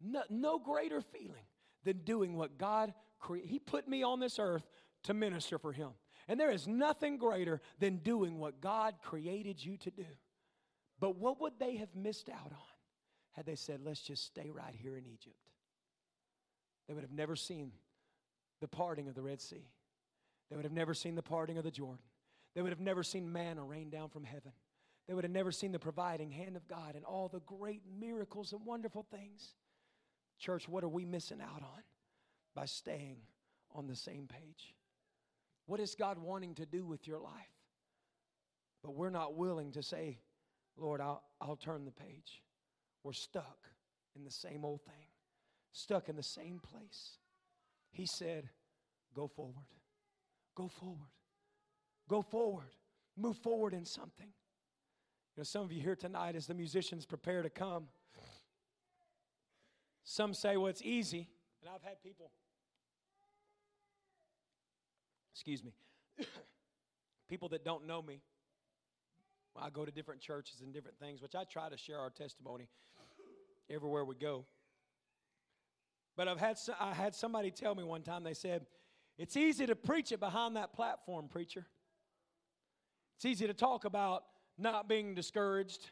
No, 0.00 0.22
no 0.30 0.58
greater 0.58 1.00
feeling 1.00 1.44
than 1.84 1.98
doing 1.98 2.36
what 2.36 2.58
God 2.58 2.92
created. 3.18 3.50
He 3.50 3.58
put 3.58 3.88
me 3.88 4.02
on 4.02 4.20
this 4.20 4.38
earth 4.38 4.68
to 5.04 5.14
minister 5.14 5.58
for 5.58 5.72
Him. 5.72 5.90
And 6.28 6.38
there 6.38 6.50
is 6.50 6.68
nothing 6.68 7.16
greater 7.16 7.60
than 7.78 7.98
doing 7.98 8.38
what 8.38 8.60
God 8.60 8.94
created 9.02 9.64
you 9.64 9.76
to 9.78 9.90
do. 9.90 10.06
But 11.00 11.16
what 11.16 11.40
would 11.40 11.54
they 11.58 11.76
have 11.76 11.94
missed 11.96 12.28
out 12.28 12.52
on 12.52 12.58
had 13.32 13.46
they 13.46 13.56
said, 13.56 13.80
let's 13.82 14.02
just 14.02 14.24
stay 14.24 14.50
right 14.50 14.74
here 14.74 14.96
in 14.96 15.06
Egypt? 15.06 15.36
They 16.86 16.94
would 16.94 17.02
have 17.02 17.12
never 17.12 17.34
seen 17.34 17.72
the 18.60 18.68
parting 18.68 19.08
of 19.08 19.14
the 19.14 19.22
Red 19.22 19.40
Sea. 19.40 19.68
They 20.48 20.56
would 20.56 20.64
have 20.64 20.72
never 20.72 20.94
seen 20.94 21.14
the 21.14 21.22
parting 21.22 21.58
of 21.58 21.64
the 21.64 21.70
Jordan. 21.70 22.04
They 22.54 22.62
would 22.62 22.72
have 22.72 22.80
never 22.80 23.02
seen 23.02 23.32
manna 23.32 23.64
rain 23.64 23.90
down 23.90 24.10
from 24.10 24.24
heaven. 24.24 24.52
They 25.08 25.14
would 25.14 25.24
have 25.24 25.32
never 25.32 25.50
seen 25.50 25.72
the 25.72 25.78
providing 25.78 26.30
hand 26.30 26.56
of 26.56 26.68
God 26.68 26.94
and 26.94 27.04
all 27.04 27.28
the 27.28 27.40
great 27.40 27.82
miracles 27.98 28.52
and 28.52 28.64
wonderful 28.64 29.06
things. 29.10 29.54
Church, 30.38 30.68
what 30.68 30.84
are 30.84 30.88
we 30.88 31.04
missing 31.04 31.40
out 31.40 31.62
on 31.62 31.82
by 32.54 32.66
staying 32.66 33.16
on 33.74 33.86
the 33.86 33.96
same 33.96 34.28
page? 34.28 34.74
What 35.66 35.80
is 35.80 35.94
God 35.94 36.18
wanting 36.18 36.54
to 36.56 36.66
do 36.66 36.84
with 36.84 37.06
your 37.06 37.18
life? 37.18 37.32
But 38.82 38.94
we're 38.94 39.10
not 39.10 39.36
willing 39.36 39.72
to 39.72 39.82
say, 39.82 40.18
Lord, 40.76 41.00
I'll, 41.00 41.22
I'll 41.40 41.56
turn 41.56 41.84
the 41.84 41.92
page. 41.92 42.42
We're 43.04 43.12
stuck 43.12 43.68
in 44.16 44.24
the 44.24 44.30
same 44.30 44.64
old 44.64 44.82
thing, 44.82 45.06
stuck 45.72 46.08
in 46.08 46.16
the 46.16 46.22
same 46.22 46.58
place. 46.58 47.18
He 47.90 48.06
said, 48.06 48.48
Go 49.14 49.26
forward. 49.26 49.54
Go 50.54 50.68
forward. 50.68 51.10
Go 52.08 52.22
forward. 52.22 52.74
Move 53.16 53.36
forward 53.36 53.74
in 53.74 53.84
something. 53.84 54.28
You 55.36 55.40
know, 55.40 55.44
some 55.44 55.62
of 55.62 55.72
you 55.72 55.80
here 55.80 55.96
tonight, 55.96 56.34
as 56.34 56.46
the 56.46 56.54
musicians 56.54 57.06
prepare 57.06 57.42
to 57.42 57.50
come, 57.50 57.84
some 60.04 60.34
say, 60.34 60.56
well, 60.56 60.66
it's 60.66 60.82
easy. 60.82 61.28
And 61.60 61.70
I've 61.74 61.82
had 61.82 62.02
people 62.02 62.32
excuse 65.42 65.64
me, 65.64 65.72
people 67.28 67.48
that 67.48 67.64
don't 67.64 67.84
know 67.84 68.00
me, 68.00 68.20
I 69.60 69.70
go 69.70 69.84
to 69.84 69.90
different 69.90 70.20
churches 70.20 70.60
and 70.60 70.72
different 70.72 71.00
things, 71.00 71.20
which 71.20 71.34
I 71.34 71.42
try 71.42 71.68
to 71.68 71.76
share 71.76 71.98
our 71.98 72.10
testimony 72.10 72.68
everywhere 73.68 74.04
we 74.04 74.14
go. 74.14 74.44
But 76.16 76.28
I've 76.28 76.38
had, 76.38 76.58
I 76.78 76.94
had 76.94 77.16
somebody 77.16 77.50
tell 77.50 77.74
me 77.74 77.82
one 77.82 78.02
time, 78.02 78.22
they 78.22 78.34
said, 78.34 78.66
It's 79.18 79.36
easy 79.36 79.66
to 79.66 79.74
preach 79.74 80.12
it 80.12 80.20
behind 80.20 80.54
that 80.54 80.74
platform, 80.74 81.26
preacher. 81.26 81.66
It's 83.16 83.24
easy 83.24 83.48
to 83.48 83.54
talk 83.54 83.84
about 83.84 84.22
not 84.56 84.88
being 84.88 85.12
discouraged. 85.12 85.90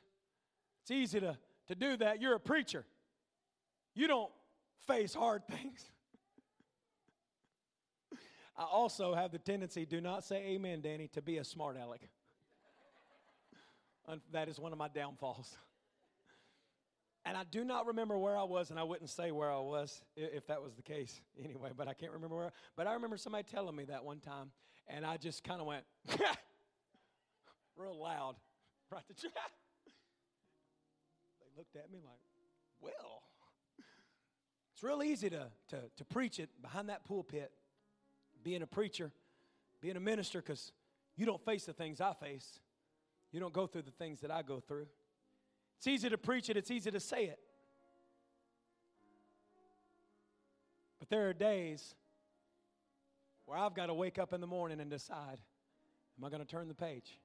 It's 0.82 0.92
easy 0.92 1.18
to, 1.18 1.36
to 1.66 1.74
do 1.74 1.96
that. 1.96 2.22
You're 2.22 2.36
a 2.36 2.40
preacher. 2.40 2.86
You 3.96 4.06
don't 4.06 4.30
face 4.86 5.12
hard 5.12 5.42
things. 5.50 5.90
I 8.60 8.64
also 8.64 9.14
have 9.14 9.32
the 9.32 9.38
tendency, 9.38 9.86
do 9.86 10.02
not 10.02 10.22
say 10.22 10.48
amen, 10.48 10.82
Danny, 10.82 11.08
to 11.14 11.22
be 11.22 11.38
a 11.38 11.44
smart 11.44 11.78
aleck. 11.82 12.02
that 14.32 14.50
is 14.50 14.60
one 14.60 14.72
of 14.72 14.78
my 14.78 14.88
downfalls. 14.88 15.56
And 17.24 17.38
I 17.38 17.44
do 17.50 17.64
not 17.64 17.86
remember 17.86 18.18
where 18.18 18.36
I 18.36 18.42
was, 18.42 18.68
and 18.68 18.78
I 18.78 18.82
wouldn't 18.82 19.08
say 19.08 19.30
where 19.30 19.50
I 19.50 19.60
was 19.60 20.02
if 20.14 20.46
that 20.48 20.62
was 20.62 20.74
the 20.74 20.82
case 20.82 21.22
anyway, 21.42 21.70
but 21.74 21.88
I 21.88 21.94
can't 21.94 22.12
remember 22.12 22.36
where. 22.36 22.52
But 22.76 22.86
I 22.86 22.92
remember 22.92 23.16
somebody 23.16 23.44
telling 23.50 23.74
me 23.74 23.86
that 23.86 24.04
one 24.04 24.20
time, 24.20 24.50
and 24.88 25.06
I 25.06 25.16
just 25.16 25.42
kind 25.42 25.62
of 25.62 25.66
went, 25.66 25.84
real 27.78 27.98
loud, 27.98 28.36
right 28.92 29.02
to 29.08 29.14
They 29.22 29.30
looked 31.56 31.76
at 31.76 31.90
me 31.90 32.00
like, 32.04 32.20
well, 32.78 33.22
it's 34.74 34.82
real 34.82 35.02
easy 35.02 35.30
to, 35.30 35.46
to, 35.68 35.78
to 35.96 36.04
preach 36.04 36.38
it 36.38 36.50
behind 36.60 36.90
that 36.90 37.06
pulpit 37.06 37.52
being 38.42 38.62
a 38.62 38.66
preacher, 38.66 39.10
being 39.80 39.96
a 39.96 40.00
minister, 40.00 40.40
because 40.40 40.72
you 41.16 41.26
don't 41.26 41.44
face 41.44 41.64
the 41.64 41.72
things 41.72 42.00
I 42.00 42.14
face. 42.14 42.60
You 43.32 43.40
don't 43.40 43.52
go 43.52 43.66
through 43.66 43.82
the 43.82 43.90
things 43.90 44.20
that 44.20 44.30
I 44.30 44.42
go 44.42 44.60
through. 44.60 44.86
It's 45.78 45.86
easy 45.86 46.10
to 46.10 46.18
preach 46.18 46.50
it, 46.50 46.56
it's 46.56 46.70
easy 46.70 46.90
to 46.90 47.00
say 47.00 47.24
it. 47.24 47.38
But 50.98 51.08
there 51.08 51.28
are 51.28 51.32
days 51.32 51.94
where 53.46 53.58
I've 53.58 53.74
got 53.74 53.86
to 53.86 53.94
wake 53.94 54.18
up 54.18 54.32
in 54.32 54.40
the 54.40 54.46
morning 54.46 54.80
and 54.80 54.90
decide 54.90 55.40
am 56.18 56.24
I 56.24 56.28
going 56.28 56.42
to 56.42 56.46
turn 56.46 56.68
the 56.68 56.74
page? 56.74 57.18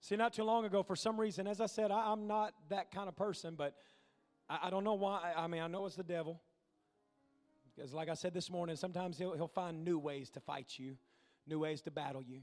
See, 0.00 0.16
not 0.16 0.32
too 0.32 0.44
long 0.44 0.64
ago, 0.64 0.82
for 0.82 0.96
some 0.96 1.18
reason, 1.18 1.46
as 1.46 1.60
I 1.60 1.66
said, 1.66 1.90
I, 1.90 2.12
am 2.12 2.26
not 2.26 2.54
that 2.68 2.90
kind 2.90 3.08
of 3.08 3.16
person, 3.16 3.54
but 3.56 3.74
I, 4.48 4.58
I 4.64 4.70
don't 4.70 4.84
know 4.84 4.94
why. 4.94 5.32
I 5.36 5.46
mean, 5.46 5.62
I 5.62 5.66
know 5.66 5.86
it's 5.86 5.96
the 5.96 6.02
devil. 6.02 6.40
Because, 7.78 7.94
like 7.94 8.08
I 8.08 8.14
said 8.14 8.34
this 8.34 8.50
morning, 8.50 8.74
sometimes 8.74 9.18
he'll, 9.18 9.34
he'll 9.34 9.46
find 9.46 9.84
new 9.84 10.00
ways 10.00 10.30
to 10.30 10.40
fight 10.40 10.72
you, 10.78 10.96
new 11.46 11.60
ways 11.60 11.80
to 11.82 11.92
battle 11.92 12.24
you. 12.24 12.40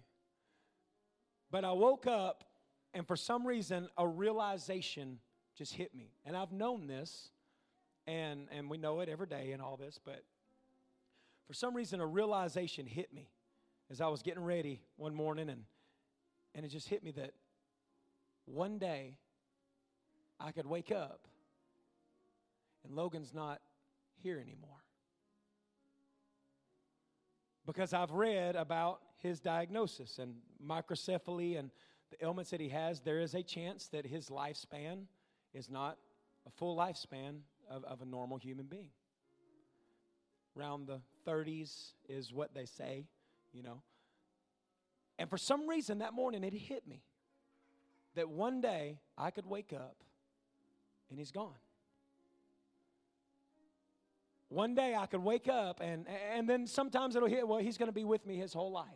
But 1.52 1.66
I 1.66 1.74
woke 1.74 2.08
up, 2.08 2.46
and 2.94 3.06
for 3.06 3.18
some 3.18 3.46
reason, 3.46 3.90
a 3.98 4.08
realization 4.08 5.20
just 5.58 5.74
hit 5.74 5.94
me. 5.94 6.14
And 6.26 6.38
I've 6.38 6.54
known 6.54 6.88
this, 6.88 7.32
and, 8.08 8.48
and 8.50 8.70
we 8.70 8.78
know 8.78 9.02
it 9.02 9.10
every 9.10 9.28
day 9.28 9.52
and 9.52 9.62
all 9.62 9.76
this, 9.76 10.00
but 10.02 10.24
for 11.48 11.54
some 11.54 11.76
reason, 11.76 12.00
a 12.00 12.06
realization 12.06 12.86
hit 12.86 13.14
me 13.14 13.28
as 13.92 14.00
I 14.00 14.08
was 14.08 14.22
getting 14.22 14.44
ready 14.44 14.80
one 14.96 15.14
morning, 15.14 15.50
and, 15.50 15.64
and 16.56 16.66
it 16.66 16.70
just 16.70 16.88
hit 16.88 17.04
me 17.04 17.12
that 17.12 17.34
one 18.46 18.78
day 18.78 19.18
I 20.40 20.54
could 20.54 20.66
wake 20.66 20.94
up 20.94 21.28
and 22.86 22.96
Logan's 22.96 23.34
not 23.34 23.60
here 24.24 24.40
anymore 24.40 24.85
because 27.66 27.94
I've 27.94 28.12
read 28.12 28.56
about 28.56 29.02
his 29.18 29.40
diagnosis 29.40 30.20
and 30.20 30.36
microcephaly 30.66 31.58
and 31.58 31.72
the 32.12 32.24
ailments 32.24 32.52
that 32.52 32.60
he 32.60 32.70
has, 32.70 33.02
there 33.02 33.20
is 33.20 33.34
a 33.34 33.42
chance 33.42 33.88
that 33.88 34.06
his 34.06 34.30
lifespan 34.30 35.06
is 35.54 35.70
not 35.70 35.98
a 36.46 36.52
full 36.52 36.78
lifespan 36.78 37.40
of, 37.70 37.84
of 37.86 38.02
a 38.02 38.06
normal 38.06 38.38
human 38.38 38.66
being. 38.66 38.90
Around 40.58 40.88
the 40.88 41.02
30s 41.28 41.94
is 42.08 42.32
what 42.32 42.54
they 42.54 42.66
say, 42.66 43.08
you 43.52 43.64
know. 43.64 43.82
And 45.18 45.30
for 45.30 45.38
some 45.38 45.68
reason 45.68 46.00
that 46.00 46.14
morning 46.14 46.44
it 46.44 46.54
hit 46.54 46.88
me 46.88 47.02
that 48.16 48.30
one 48.30 48.62
day 48.62 49.00
I 49.18 49.32
could 49.32 49.46
wake 49.46 49.74
up 49.74 49.98
and 51.10 51.20
he's 51.20 51.32
gone. 51.32 51.56
One 54.56 54.74
day 54.74 54.96
I 54.96 55.06
could 55.06 55.22
wake 55.22 55.50
up 55.50 55.82
and 55.82 56.06
and 56.34 56.48
then 56.48 56.66
sometimes 56.66 57.18
it'll 57.18 57.28
hit 57.28 57.46
well 57.46 57.60
he's 57.60 57.78
going 57.78 57.90
to 57.90 57.94
be 57.94 58.06
with 58.06 58.26
me 58.26 58.38
his 58.38 58.54
whole 58.54 58.72
life. 58.72 58.88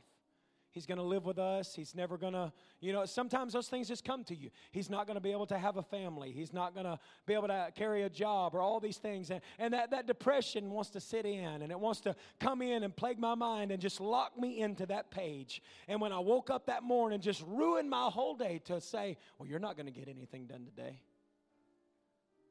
He's 0.71 0.85
going 0.85 0.99
to 0.99 1.03
live 1.03 1.25
with 1.25 1.37
us. 1.37 1.75
He's 1.75 1.93
never 1.95 2.17
going 2.17 2.31
to, 2.31 2.53
you 2.79 2.93
know, 2.93 3.03
sometimes 3.03 3.51
those 3.51 3.67
things 3.67 3.89
just 3.89 4.05
come 4.05 4.23
to 4.25 4.35
you. 4.35 4.51
He's 4.71 4.89
not 4.89 5.05
going 5.05 5.15
to 5.15 5.21
be 5.21 5.33
able 5.33 5.47
to 5.47 5.57
have 5.57 5.75
a 5.75 5.83
family. 5.83 6.31
He's 6.31 6.53
not 6.53 6.73
going 6.75 6.85
to 6.85 6.97
be 7.25 7.33
able 7.33 7.47
to 7.47 7.73
carry 7.75 8.03
a 8.03 8.09
job 8.09 8.55
or 8.55 8.61
all 8.61 8.79
these 8.79 8.97
things. 8.97 9.31
And, 9.31 9.41
and 9.57 9.73
that, 9.73 9.91
that 9.91 10.05
depression 10.05 10.69
wants 10.69 10.91
to 10.91 11.01
sit 11.01 11.25
in 11.25 11.63
and 11.63 11.71
it 11.71 11.79
wants 11.79 11.99
to 12.01 12.15
come 12.39 12.61
in 12.61 12.83
and 12.83 12.95
plague 12.95 13.19
my 13.19 13.35
mind 13.35 13.71
and 13.71 13.81
just 13.81 13.99
lock 13.99 14.39
me 14.39 14.61
into 14.61 14.85
that 14.85 15.11
page. 15.11 15.61
And 15.89 15.99
when 15.99 16.13
I 16.13 16.19
woke 16.19 16.49
up 16.51 16.67
that 16.67 16.83
morning, 16.83 17.19
just 17.19 17.43
ruined 17.47 17.89
my 17.89 18.05
whole 18.05 18.35
day 18.35 18.61
to 18.65 18.79
say, 18.79 19.17
well, 19.39 19.49
you're 19.49 19.59
not 19.59 19.75
going 19.75 19.87
to 19.87 19.91
get 19.91 20.07
anything 20.07 20.45
done 20.45 20.63
today. 20.63 21.01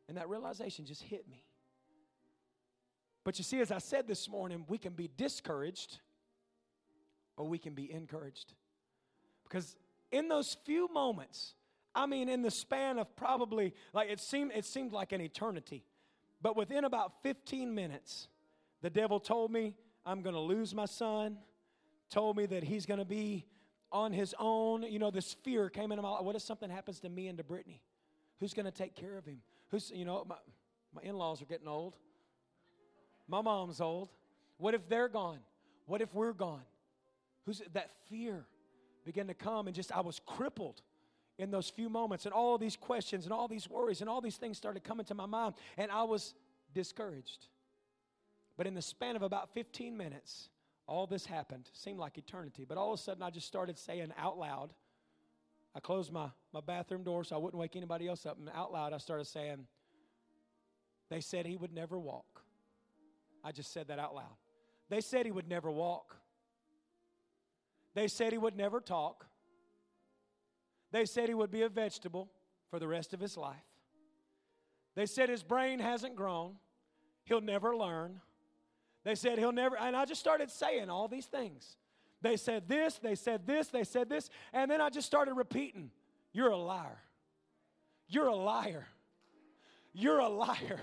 And 0.09 0.17
that 0.19 0.29
realization 0.29 0.85
just 0.85 1.05
hit 1.05 1.27
me. 1.31 1.48
But 3.29 3.37
you 3.37 3.45
see, 3.45 3.61
as 3.61 3.70
I 3.70 3.76
said 3.76 4.09
this 4.09 4.26
morning, 4.26 4.64
we 4.68 4.79
can 4.79 4.95
be 4.95 5.11
discouraged 5.18 5.99
or 7.37 7.47
we 7.47 7.59
can 7.59 7.74
be 7.74 7.93
encouraged. 7.93 8.55
Because 9.45 9.76
in 10.11 10.29
those 10.29 10.57
few 10.64 10.91
moments, 10.91 11.53
I 11.95 12.07
mean, 12.07 12.31
in 12.31 12.41
the 12.41 12.51
span 12.51 12.99
of 12.99 13.14
probably, 13.16 13.74
like 13.93 14.09
it 14.09 14.18
seemed, 14.18 14.53
it 14.55 14.64
seemed 14.64 14.93
like 14.93 15.12
an 15.12 15.20
eternity. 15.20 15.85
But 16.41 16.57
within 16.57 16.85
about 16.85 17.22
15 17.22 17.74
minutes, 17.74 18.29
the 18.81 18.89
devil 18.89 19.20
told 19.20 19.53
me 19.53 19.74
I'm 20.07 20.22
going 20.22 20.35
to 20.35 20.41
lose 20.41 20.74
my 20.74 20.87
son, 20.87 21.37
told 22.09 22.35
me 22.35 22.47
that 22.47 22.64
he's 22.64 22.87
going 22.87 22.97
to 22.97 23.05
be 23.05 23.45
on 23.93 24.11
his 24.11 24.35
own. 24.39 24.85
You 24.85 25.01
know, 25.01 25.11
this 25.11 25.35
fear 25.45 25.68
came 25.68 25.93
into 25.93 26.01
my 26.01 26.12
life. 26.12 26.22
What 26.22 26.35
if 26.35 26.41
something 26.41 26.70
happens 26.70 26.99
to 27.01 27.11
me 27.11 27.29
and 27.29 27.37
to 27.37 27.45
Brittany? 27.45 27.83
Who's 28.41 28.55
going 28.55 28.64
to 28.64 28.72
take 28.72 28.95
care 28.95 29.18
of 29.18 29.26
him? 29.26 29.43
Who's, 29.70 29.93
you 29.95 30.07
know, 30.07 30.24
my, 30.26 30.37
my 30.95 31.03
in 31.03 31.18
laws 31.18 31.43
are 31.43 31.45
getting 31.45 31.68
old. 31.68 31.95
My 33.29 33.43
mom's 33.43 33.81
old. 33.81 34.09
What 34.57 34.74
if 34.74 34.89
they're 34.89 35.09
gone? 35.09 35.39
What 35.87 36.01
if 36.01 36.12
we're 36.14 36.33
gone? 36.33 36.62
Who's 37.45 37.62
that 37.72 37.91
fear 38.09 38.45
began 39.05 39.26
to 39.29 39.35
come 39.35 39.66
and 39.66 39.76
just 39.76 39.97
I 39.97 40.01
was 40.01 40.20
crippled 40.26 40.83
in 41.39 41.51
those 41.51 41.70
few 41.70 41.89
moments 41.89 42.24
and 42.24 42.35
all 42.35 42.59
these 42.59 42.76
questions 42.76 43.24
and 43.24 43.33
all 43.33 43.49
these 43.49 43.70
worries 43.70 44.01
and 44.01 44.11
all 44.11 44.20
these 44.20 44.37
things 44.37 44.57
started 44.59 44.83
coming 44.83 45.07
to 45.07 45.14
my 45.14 45.26
mind 45.26 45.55
and 45.76 45.91
I 45.91 46.03
was 46.03 46.35
discouraged. 46.74 47.47
But 48.57 48.66
in 48.66 48.74
the 48.74 48.83
span 48.83 49.14
of 49.14 49.22
about 49.22 49.55
15 49.55 49.97
minutes, 49.97 50.49
all 50.87 51.07
this 51.07 51.24
happened. 51.26 51.70
Seemed 51.72 51.99
like 51.99 52.18
eternity, 52.18 52.66
but 52.68 52.76
all 52.76 52.93
of 52.93 52.99
a 52.99 53.03
sudden 53.03 53.22
I 53.22 53.31
just 53.31 53.47
started 53.47 53.79
saying 53.79 54.12
out 54.18 54.39
loud. 54.39 54.70
I 55.74 55.81
closed 55.81 56.12
my, 56.12 56.29
my 56.53 56.61
bathroom 56.61 57.05
door 57.05 57.22
so 57.24 57.37
I 57.37 57.39
wouldn't 57.39 57.61
wake 57.61 57.76
anybody 57.76 58.09
else 58.09 58.26
up, 58.26 58.39
and 58.39 58.51
out 58.53 58.72
loud 58.72 58.93
I 58.93 58.99
started 58.99 59.26
saying, 59.26 59.66
They 61.09 61.20
said 61.20 61.47
he 61.47 61.57
would 61.57 61.72
never 61.72 61.99
walk. 61.99 62.38
I 63.45 63.53
just 63.53 63.72
said 63.72 63.89
that 63.89 63.99
out 63.99 64.14
loud. 64.14 64.36
They 64.89 65.01
said 65.01 65.26
he 65.26 65.32
would 65.32 65.49
never 65.49 65.70
walk. 65.70 66.16
They 67.95 68.09
said 68.09 68.32
he 68.32 68.39
would 68.39 68.57
never 68.57 68.80
talk. 68.80 69.26
They 70.93 71.05
said 71.05 71.28
he 71.28 71.34
would 71.34 71.51
be 71.51 71.62
a 71.62 71.68
vegetable 71.68 72.30
for 72.70 72.78
the 72.78 72.89
rest 72.89 73.12
of 73.12 73.20
his 73.20 73.36
life. 73.36 73.57
They 74.95 75.07
said 75.07 75.28
his 75.28 75.43
brain 75.43 75.78
hasn't 75.78 76.16
grown. 76.16 76.55
He'll 77.24 77.41
never 77.41 77.76
learn. 77.76 78.20
They 79.05 79.14
said 79.14 79.39
he'll 79.39 79.53
never, 79.53 79.76
and 79.78 79.95
I 79.95 80.05
just 80.05 80.20
started 80.20 80.51
saying 80.51 80.91
all 80.91 81.09
these 81.09 81.26
things. 81.26 81.76
They 82.20 82.36
said 82.36 82.68
this, 82.68 82.99
they 82.99 83.14
said 83.14 83.47
this, 83.47 83.68
they 83.68 83.84
said 83.84 84.09
this, 84.09 84.28
and 84.53 84.70
then 84.70 84.80
I 84.80 84.91
just 84.91 85.07
started 85.07 85.34
repeating, 85.34 85.91
You're 86.32 86.51
a 86.51 86.57
liar. 86.57 86.99
You're 88.09 88.26
a 88.26 88.34
liar. 88.34 88.86
You're 89.93 90.18
a 90.18 90.28
liar. 90.28 90.80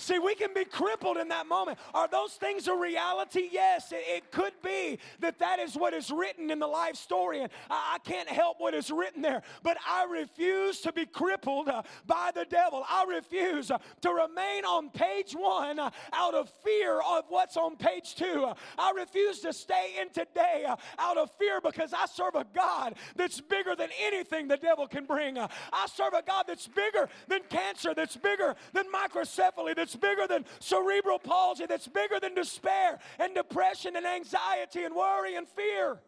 See, 0.00 0.20
we 0.20 0.36
can 0.36 0.54
be 0.54 0.64
crippled 0.64 1.16
in 1.16 1.26
that 1.28 1.48
moment. 1.48 1.76
Are 1.92 2.06
those 2.06 2.34
things 2.34 2.68
a 2.68 2.74
reality? 2.74 3.48
Yes, 3.50 3.90
it, 3.90 4.04
it, 4.06 4.30
could 4.30 4.52
be 4.62 5.00
that 5.18 5.40
that 5.40 5.58
is 5.58 5.74
what 5.74 5.92
is 5.92 6.12
written 6.12 6.52
in 6.52 6.60
the 6.60 6.68
life 6.68 6.94
story, 6.94 7.42
and 7.42 7.50
I, 7.68 7.96
I 7.96 8.08
can't 8.08 8.28
help 8.28 8.60
what 8.60 8.74
is 8.74 8.92
written 8.92 9.22
there. 9.22 9.42
But 9.64 9.76
I 9.84 10.04
refuse 10.04 10.80
to 10.82 10.92
be 10.92 11.04
crippled 11.04 11.68
uh, 11.68 11.82
by 12.06 12.30
the 12.32 12.44
devil. 12.44 12.84
I 12.88 13.06
refuse 13.08 13.72
uh, 13.72 13.78
to 14.02 14.10
remain 14.10 14.64
on 14.64 14.90
page 14.90 15.32
one 15.32 15.80
uh, 15.80 15.90
out 16.12 16.34
of 16.34 16.48
fear 16.64 17.00
of 17.00 17.24
what's 17.28 17.56
on 17.56 17.74
page 17.74 18.14
two. 18.14 18.44
Uh, 18.44 18.54
I 18.78 18.92
refuse 18.92 19.40
to 19.40 19.52
stay 19.52 19.96
in 20.00 20.10
today 20.10 20.64
uh, 20.68 20.76
out 21.00 21.18
of 21.18 21.28
fear 21.32 21.60
because 21.60 21.92
I 21.92 22.06
serve 22.06 22.36
a 22.36 22.46
God 22.54 22.94
that's 23.16 23.40
bigger 23.40 23.74
than 23.74 23.88
anything 24.00 24.46
the 24.46 24.58
devil 24.58 24.86
can 24.86 25.06
bring. 25.06 25.38
Uh, 25.38 25.48
I 25.72 25.88
serve 25.92 26.12
a 26.12 26.22
God 26.22 26.44
that's 26.46 26.68
bigger 26.68 27.08
than 27.26 27.40
cancer, 27.48 27.94
that's 27.94 28.16
bigger 28.16 28.54
than 28.72 28.84
microcephaly, 28.92 29.74
that's 29.74 29.87
that's 29.88 29.96
bigger 29.96 30.26
than 30.26 30.44
cerebral 30.60 31.18
palsy, 31.18 31.64
that's 31.64 31.88
bigger 31.88 32.20
than 32.20 32.34
despair 32.34 32.98
and 33.18 33.34
depression 33.34 33.96
and 33.96 34.06
anxiety 34.06 34.84
and 34.84 34.94
worry 34.94 35.34
and 35.34 35.48
fear. 35.48 35.98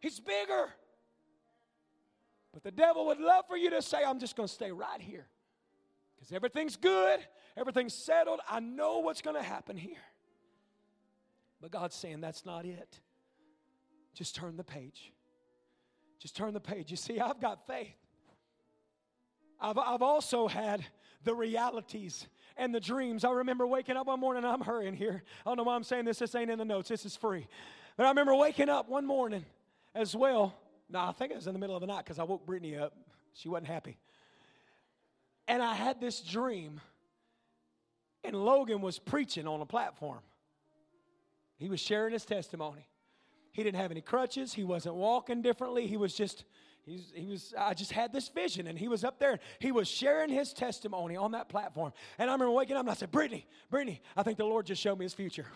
He's 0.00 0.18
bigger. 0.18 0.70
But 2.52 2.64
the 2.64 2.72
devil 2.72 3.06
would 3.06 3.20
love 3.20 3.44
for 3.48 3.56
you 3.56 3.70
to 3.70 3.80
say, 3.80 3.98
I'm 4.04 4.18
just 4.18 4.34
going 4.34 4.48
to 4.48 4.52
stay 4.52 4.72
right 4.72 5.00
here. 5.00 5.26
Because 6.16 6.32
everything's 6.32 6.76
good, 6.76 7.20
everything's 7.56 7.94
settled. 7.94 8.40
I 8.50 8.58
know 8.58 8.98
what's 8.98 9.22
going 9.22 9.36
to 9.36 9.42
happen 9.42 9.76
here. 9.76 10.02
But 11.60 11.70
God's 11.70 11.94
saying 11.94 12.20
that's 12.20 12.44
not 12.44 12.64
it. 12.64 12.98
Just 14.14 14.34
turn 14.34 14.56
the 14.56 14.64
page. 14.64 15.12
Just 16.18 16.36
turn 16.36 16.54
the 16.54 16.60
page. 16.60 16.90
You 16.90 16.96
see, 16.96 17.20
I've 17.20 17.40
got 17.40 17.66
faith. 17.68 17.94
I've, 19.60 19.78
I've 19.78 20.02
also 20.02 20.48
had 20.48 20.84
the 21.22 21.34
realities 21.34 22.26
and 22.60 22.74
the 22.74 22.78
dreams. 22.78 23.24
I 23.24 23.30
remember 23.30 23.66
waking 23.66 23.96
up 23.96 24.06
one 24.06 24.20
morning, 24.20 24.44
I'm 24.44 24.60
hurrying 24.60 24.94
here. 24.94 25.22
I 25.44 25.50
don't 25.50 25.56
know 25.56 25.62
why 25.62 25.74
I'm 25.74 25.82
saying 25.82 26.04
this, 26.04 26.18
this 26.18 26.34
ain't 26.34 26.50
in 26.50 26.58
the 26.58 26.64
notes, 26.64 26.90
this 26.90 27.06
is 27.06 27.16
free. 27.16 27.48
But 27.96 28.04
I 28.04 28.10
remember 28.10 28.34
waking 28.34 28.68
up 28.68 28.88
one 28.88 29.06
morning 29.06 29.46
as 29.94 30.14
well. 30.14 30.54
No, 30.90 31.00
I 31.00 31.12
think 31.12 31.32
it 31.32 31.36
was 31.36 31.46
in 31.46 31.54
the 31.54 31.58
middle 31.58 31.74
of 31.74 31.80
the 31.80 31.86
night 31.86 32.04
because 32.04 32.18
I 32.18 32.24
woke 32.24 32.44
Brittany 32.46 32.76
up. 32.76 32.92
She 33.32 33.48
wasn't 33.48 33.68
happy. 33.68 33.96
And 35.48 35.62
I 35.62 35.74
had 35.74 36.00
this 36.00 36.20
dream, 36.20 36.80
and 38.22 38.36
Logan 38.36 38.82
was 38.82 38.98
preaching 38.98 39.48
on 39.48 39.62
a 39.62 39.66
platform. 39.66 40.20
He 41.56 41.70
was 41.70 41.80
sharing 41.80 42.12
his 42.12 42.26
testimony. 42.26 42.86
He 43.52 43.62
didn't 43.62 43.80
have 43.80 43.90
any 43.90 44.02
crutches, 44.02 44.52
he 44.52 44.64
wasn't 44.64 44.96
walking 44.96 45.40
differently, 45.40 45.86
he 45.86 45.96
was 45.96 46.14
just 46.14 46.44
He's, 46.90 47.12
he 47.14 47.26
was, 47.26 47.54
I 47.56 47.72
just 47.72 47.92
had 47.92 48.12
this 48.12 48.28
vision, 48.28 48.66
and 48.66 48.76
he 48.76 48.88
was 48.88 49.04
up 49.04 49.20
there. 49.20 49.38
He 49.60 49.70
was 49.70 49.86
sharing 49.86 50.28
his 50.28 50.52
testimony 50.52 51.16
on 51.16 51.30
that 51.32 51.48
platform. 51.48 51.92
And 52.18 52.28
I 52.28 52.32
remember 52.32 52.50
waking 52.50 52.74
up 52.74 52.80
and 52.80 52.90
I 52.90 52.94
said, 52.94 53.12
Brittany, 53.12 53.46
Brittany, 53.70 54.02
I 54.16 54.24
think 54.24 54.38
the 54.38 54.44
Lord 54.44 54.66
just 54.66 54.82
showed 54.82 54.98
me 54.98 55.04
his 55.04 55.14
future. 55.14 55.46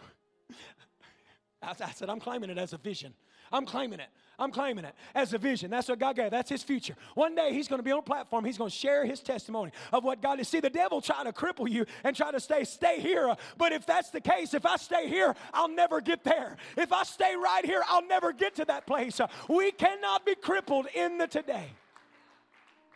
I, 1.62 1.70
I 1.70 1.90
said, 1.90 2.08
I'm 2.08 2.20
claiming 2.20 2.50
it 2.50 2.58
as 2.58 2.72
a 2.72 2.78
vision. 2.78 3.14
I'm 3.54 3.66
claiming 3.66 4.00
it. 4.00 4.08
I'm 4.36 4.50
claiming 4.50 4.84
it 4.84 4.96
as 5.14 5.32
a 5.32 5.38
vision. 5.38 5.70
That's 5.70 5.88
what 5.88 6.00
God 6.00 6.16
gave. 6.16 6.32
That's 6.32 6.50
his 6.50 6.64
future. 6.64 6.96
One 7.14 7.36
day 7.36 7.52
he's 7.52 7.68
going 7.68 7.78
to 7.78 7.84
be 7.84 7.92
on 7.92 8.00
a 8.00 8.02
platform. 8.02 8.44
He's 8.44 8.58
going 8.58 8.70
to 8.70 8.76
share 8.76 9.04
his 9.04 9.20
testimony 9.20 9.70
of 9.92 10.02
what 10.02 10.20
God 10.20 10.40
is. 10.40 10.48
See, 10.48 10.58
the 10.58 10.68
devil 10.68 11.00
trying 11.00 11.26
to 11.26 11.32
cripple 11.32 11.70
you 11.70 11.86
and 12.02 12.16
try 12.16 12.32
to 12.32 12.40
stay, 12.40 12.64
stay 12.64 13.00
here. 13.00 13.32
But 13.56 13.70
if 13.70 13.86
that's 13.86 14.10
the 14.10 14.20
case, 14.20 14.52
if 14.52 14.66
I 14.66 14.76
stay 14.76 15.08
here, 15.08 15.36
I'll 15.52 15.68
never 15.68 16.00
get 16.00 16.24
there. 16.24 16.56
If 16.76 16.92
I 16.92 17.04
stay 17.04 17.36
right 17.36 17.64
here, 17.64 17.82
I'll 17.88 18.06
never 18.08 18.32
get 18.32 18.56
to 18.56 18.64
that 18.64 18.88
place. 18.88 19.20
We 19.48 19.70
cannot 19.70 20.26
be 20.26 20.34
crippled 20.34 20.88
in 20.92 21.16
the 21.18 21.28
today. 21.28 21.68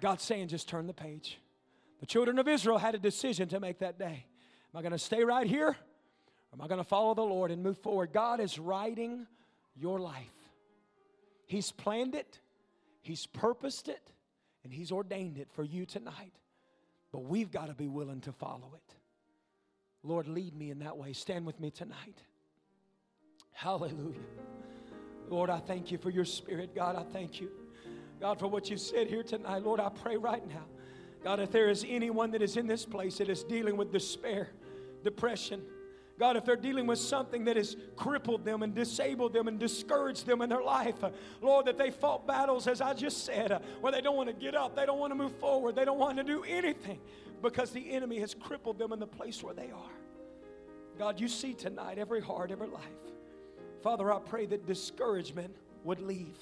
God's 0.01 0.25
saying, 0.25 0.49
just 0.49 0.69
turn 0.69 0.89
the 0.89 0.93
page. 0.93 1.39
The 2.01 2.07
children 2.07 2.41
of 2.41 2.49
Israel 2.49 2.79
had 2.79 2.97
a 2.97 2.99
decision 2.99 3.49
to 3.51 3.61
make 3.61 3.79
that 3.79 3.97
day. 3.97 4.25
Am 4.75 4.79
I 4.79 4.83
going 4.83 4.91
to 4.91 4.99
stay 4.99 5.23
right 5.23 5.47
here? 5.47 5.77
Am 6.53 6.61
I 6.61 6.67
going 6.67 6.79
to 6.79 6.89
follow 6.89 7.15
the 7.15 7.23
Lord 7.23 7.53
and 7.53 7.63
move 7.63 7.79
forward? 7.79 8.11
God 8.13 8.41
is 8.41 8.59
writing 8.59 9.29
your 9.77 10.01
life. 10.01 10.33
He's 11.49 11.73
planned 11.73 12.15
it, 12.15 12.39
He's 13.01 13.27
purposed 13.27 13.89
it, 13.89 14.13
and 14.63 14.73
He's 14.73 14.93
ordained 14.93 15.39
it 15.39 15.49
for 15.51 15.65
you 15.65 15.87
tonight. 15.87 16.35
But 17.11 17.25
we've 17.25 17.51
got 17.51 17.69
to 17.69 17.75
be 17.75 17.89
willing 17.89 18.21
to 18.21 18.33
follow 18.33 18.71
it. 18.77 18.95
Lord, 20.03 20.29
lead 20.29 20.55
me 20.55 20.71
in 20.71 20.81
that 20.81 20.97
way. 20.97 21.15
Stand 21.15 21.47
with 21.47 21.59
me 21.59 21.71
tonight. 21.71 22.23
Hallelujah. 23.53 24.21
Lord, 25.29 25.49
I 25.49 25.59
thank 25.59 25.91
you 25.91 25.97
for 25.97 26.11
your 26.11 26.27
spirit. 26.27 26.75
God, 26.75 26.97
I 26.97 27.03
thank 27.03 27.41
you. 27.41 27.51
God, 28.21 28.39
for 28.39 28.47
what 28.47 28.69
you've 28.69 28.81
said 28.81 29.09
here 29.09 29.23
tonight. 29.23 29.63
Lord, 29.63 29.81
I 29.81 29.89
pray 29.89 30.17
right 30.17 30.47
now. 30.47 30.67
God, 31.25 31.41
if 31.41 31.51
there 31.51 31.71
is 31.71 31.85
anyone 31.89 32.31
that 32.33 32.43
is 32.43 32.59
in 32.59 32.67
this 32.67 32.85
place 32.85 33.19
that 33.19 33.29
is 33.31 33.43
dealing 33.43 33.77
with 33.77 33.91
despair, 33.91 34.51
depression, 35.03 35.63
God, 36.19 36.37
if 36.37 36.45
they're 36.45 36.57
dealing 36.57 36.87
with 36.87 36.99
something 36.99 37.45
that 37.45 37.57
has 37.57 37.77
crippled 37.97 38.45
them 38.45 38.63
and 38.65 38.75
disabled 38.75 39.33
them 39.33 39.47
and 39.47 39.59
discouraged 39.59 40.27
them 40.27 40.43
in 40.43 40.49
their 40.49 40.63
life, 40.63 41.05
uh, 41.05 41.11
Lord, 41.41 41.67
that 41.67 41.79
they 41.79 41.93
fought 41.93 42.27
battles, 42.27 42.67
as 42.67 42.81
I 42.81 42.93
just 42.93 43.25
said, 43.25 43.53
uh, 43.53 43.61
where 43.81 43.93
they 43.93 44.01
don't 44.01 44.17
want 44.17 44.29
to 44.29 44.35
get 44.35 44.57
up, 44.57 44.75
they 44.75 44.85
don't 44.85 44.99
want 44.99 45.13
to 45.13 45.15
move 45.15 45.33
forward, 45.37 45.77
they 45.77 45.85
don't 45.85 45.99
want 45.99 46.17
to 46.17 46.25
do 46.25 46.43
anything 46.43 46.99
because 47.41 47.71
the 47.71 47.93
enemy 47.93 48.19
has 48.19 48.35
crippled 48.35 48.79
them 48.79 48.93
in 48.93 48.99
the 48.99 49.07
place 49.07 49.43
where 49.45 49.55
they 49.55 49.71
are. 49.71 49.91
God, 50.99 51.21
you 51.21 51.29
see 51.29 51.55
tonight 51.55 51.99
every 51.99 52.21
heart, 52.21 52.51
every 52.51 52.67
life. 52.67 52.83
Father, 53.83 54.13
I 54.13 54.19
pray 54.19 54.47
that 54.47 54.67
discouragement 54.67 55.55
would 55.85 56.01
leave. 56.01 56.37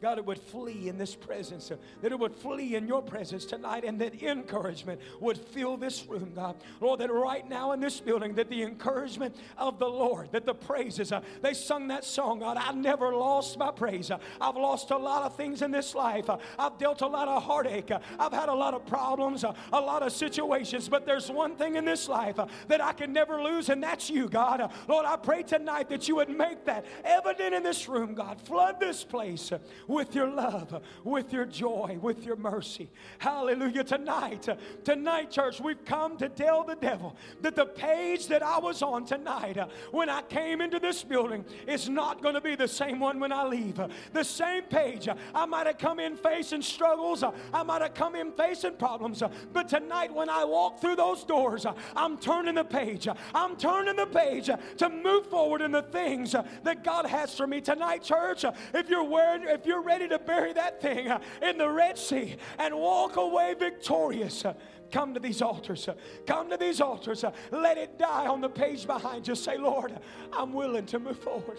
God, 0.00 0.18
it 0.18 0.26
would 0.26 0.38
flee 0.38 0.88
in 0.88 0.98
this 0.98 1.14
presence, 1.14 1.72
that 2.02 2.12
it 2.12 2.18
would 2.18 2.34
flee 2.34 2.76
in 2.76 2.86
your 2.86 3.02
presence 3.02 3.46
tonight, 3.46 3.84
and 3.84 3.98
that 4.00 4.22
encouragement 4.22 5.00
would 5.20 5.38
fill 5.38 5.76
this 5.76 6.06
room, 6.06 6.32
God. 6.34 6.56
Lord, 6.80 7.00
that 7.00 7.10
right 7.10 7.48
now 7.48 7.72
in 7.72 7.80
this 7.80 7.98
building, 8.00 8.34
that 8.34 8.50
the 8.50 8.62
encouragement 8.62 9.34
of 9.56 9.78
the 9.78 9.88
Lord, 9.88 10.32
that 10.32 10.44
the 10.44 10.54
praises, 10.54 11.12
uh, 11.12 11.22
they 11.40 11.54
sung 11.54 11.88
that 11.88 12.04
song, 12.04 12.40
God, 12.40 12.58
I 12.58 12.72
never 12.72 13.14
lost 13.14 13.58
my 13.58 13.70
praise. 13.70 14.10
Uh, 14.10 14.18
I've 14.40 14.56
lost 14.56 14.90
a 14.90 14.96
lot 14.96 15.22
of 15.22 15.34
things 15.36 15.62
in 15.62 15.70
this 15.70 15.94
life. 15.94 16.28
Uh, 16.28 16.38
I've 16.58 16.76
dealt 16.78 17.00
a 17.00 17.06
lot 17.06 17.28
of 17.28 17.42
heartache. 17.42 17.90
Uh, 17.90 18.00
I've 18.18 18.32
had 18.32 18.50
a 18.50 18.54
lot 18.54 18.74
of 18.74 18.84
problems, 18.86 19.44
a 19.44 19.54
lot 19.72 20.02
of 20.02 20.12
situations, 20.12 20.88
but 20.88 21.06
there's 21.06 21.30
one 21.30 21.56
thing 21.56 21.76
in 21.76 21.84
this 21.86 22.08
life 22.08 22.38
that 22.68 22.82
I 22.82 22.92
can 22.92 23.12
never 23.12 23.42
lose, 23.42 23.70
and 23.70 23.82
that's 23.82 24.10
you, 24.10 24.28
God. 24.28 24.70
Lord, 24.88 25.06
I 25.06 25.16
pray 25.16 25.42
tonight 25.42 25.88
that 25.88 26.06
you 26.06 26.16
would 26.16 26.28
make 26.28 26.64
that 26.66 26.84
evident 27.04 27.54
in 27.54 27.62
this 27.62 27.88
room, 27.88 28.14
God. 28.14 28.40
Flood 28.42 28.78
this 28.78 29.02
place 29.02 29.52
with 29.86 30.14
your 30.14 30.28
love, 30.28 30.82
with 31.04 31.32
your 31.32 31.44
joy, 31.44 31.98
with 32.00 32.24
your 32.24 32.36
mercy. 32.36 32.88
Hallelujah. 33.18 33.84
Tonight, 33.84 34.48
tonight, 34.84 35.30
church, 35.30 35.60
we've 35.60 35.84
come 35.84 36.16
to 36.18 36.28
tell 36.28 36.64
the 36.64 36.76
devil 36.76 37.16
that 37.42 37.56
the 37.56 37.66
page 37.66 38.26
that 38.28 38.42
I 38.42 38.58
was 38.58 38.82
on 38.82 39.04
tonight 39.04 39.58
when 39.90 40.08
I 40.08 40.22
came 40.22 40.60
into 40.60 40.78
this 40.78 41.02
building 41.04 41.44
is 41.66 41.88
not 41.88 42.22
going 42.22 42.34
to 42.34 42.40
be 42.40 42.54
the 42.54 42.68
same 42.68 43.00
one 43.00 43.20
when 43.20 43.32
I 43.32 43.44
leave. 43.46 43.80
The 44.12 44.24
same 44.24 44.64
page. 44.64 45.08
I 45.34 45.46
might 45.46 45.66
have 45.66 45.78
come 45.78 46.00
in 46.00 46.16
facing 46.16 46.62
struggles, 46.62 47.22
I 47.52 47.62
might 47.62 47.82
have 47.82 47.94
come 47.94 48.14
in 48.14 48.32
facing 48.32 48.76
problems, 48.76 49.22
but 49.52 49.68
tonight 49.68 50.14
when 50.14 50.28
I 50.28 50.44
walk 50.44 50.80
through 50.80 50.96
those 50.96 51.24
doors, 51.24 51.66
I'm 51.94 52.18
turning 52.18 52.54
the 52.54 52.64
page. 52.64 53.08
I'm 53.34 53.56
turning 53.56 53.96
the 53.96 54.06
page 54.06 54.50
to 54.78 54.88
move 54.88 55.26
forward 55.26 55.60
in 55.60 55.72
the 55.72 55.82
things 55.82 56.32
that 56.32 56.84
God 56.84 57.06
has 57.06 57.34
for 57.34 57.46
me 57.46 57.60
tonight, 57.60 58.02
church. 58.02 58.44
If 58.74 58.88
you're 58.88 59.04
wearing, 59.04 59.44
if 59.44 59.66
you're 59.66 59.75
ready 59.80 60.08
to 60.08 60.18
bury 60.18 60.52
that 60.52 60.80
thing 60.80 61.08
uh, 61.08 61.20
in 61.42 61.58
the 61.58 61.68
Red 61.68 61.98
Sea 61.98 62.36
and 62.58 62.74
walk 62.74 63.16
away 63.16 63.54
victorious. 63.58 64.44
Uh, 64.44 64.54
come 64.90 65.14
to 65.14 65.20
these 65.20 65.42
altars. 65.42 65.88
Uh, 65.88 65.94
come 66.26 66.50
to 66.50 66.56
these 66.56 66.80
altars. 66.80 67.24
Let 67.50 67.78
it 67.78 67.98
die 67.98 68.26
on 68.26 68.40
the 68.40 68.48
page 68.48 68.86
behind 68.86 69.26
you. 69.28 69.34
Say, 69.34 69.58
Lord, 69.58 69.98
I'm 70.32 70.52
willing 70.52 70.86
to 70.86 70.98
move 70.98 71.18
forward. 71.18 71.58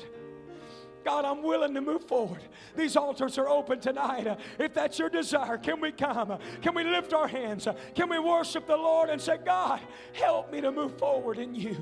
God, 1.03 1.24
I'm 1.24 1.41
willing 1.41 1.74
to 1.74 1.80
move 1.80 2.03
forward. 2.03 2.41
These 2.76 2.97
altars 2.97 3.38
are 3.38 3.47
open 3.47 3.80
tonight. 3.80 4.28
If 4.59 4.74
that's 4.74 4.99
your 4.99 5.09
desire, 5.09 5.57
can 5.57 5.80
we 5.80 5.93
come? 5.93 6.38
Can 6.61 6.76
we 6.76 6.84
lift 6.84 7.13
our 7.13 7.30
hands? 7.30 7.65
Can 7.95 8.09
we 8.09 8.20
worship 8.20 8.68
the 8.68 8.76
Lord 8.76 9.09
and 9.09 9.22
say, 9.22 9.38
God, 9.38 9.80
help 10.11 10.51
me 10.51 10.59
to 10.59 10.70
move 10.70 10.97
forward 10.97 11.38
in 11.38 11.55
you? 11.55 11.78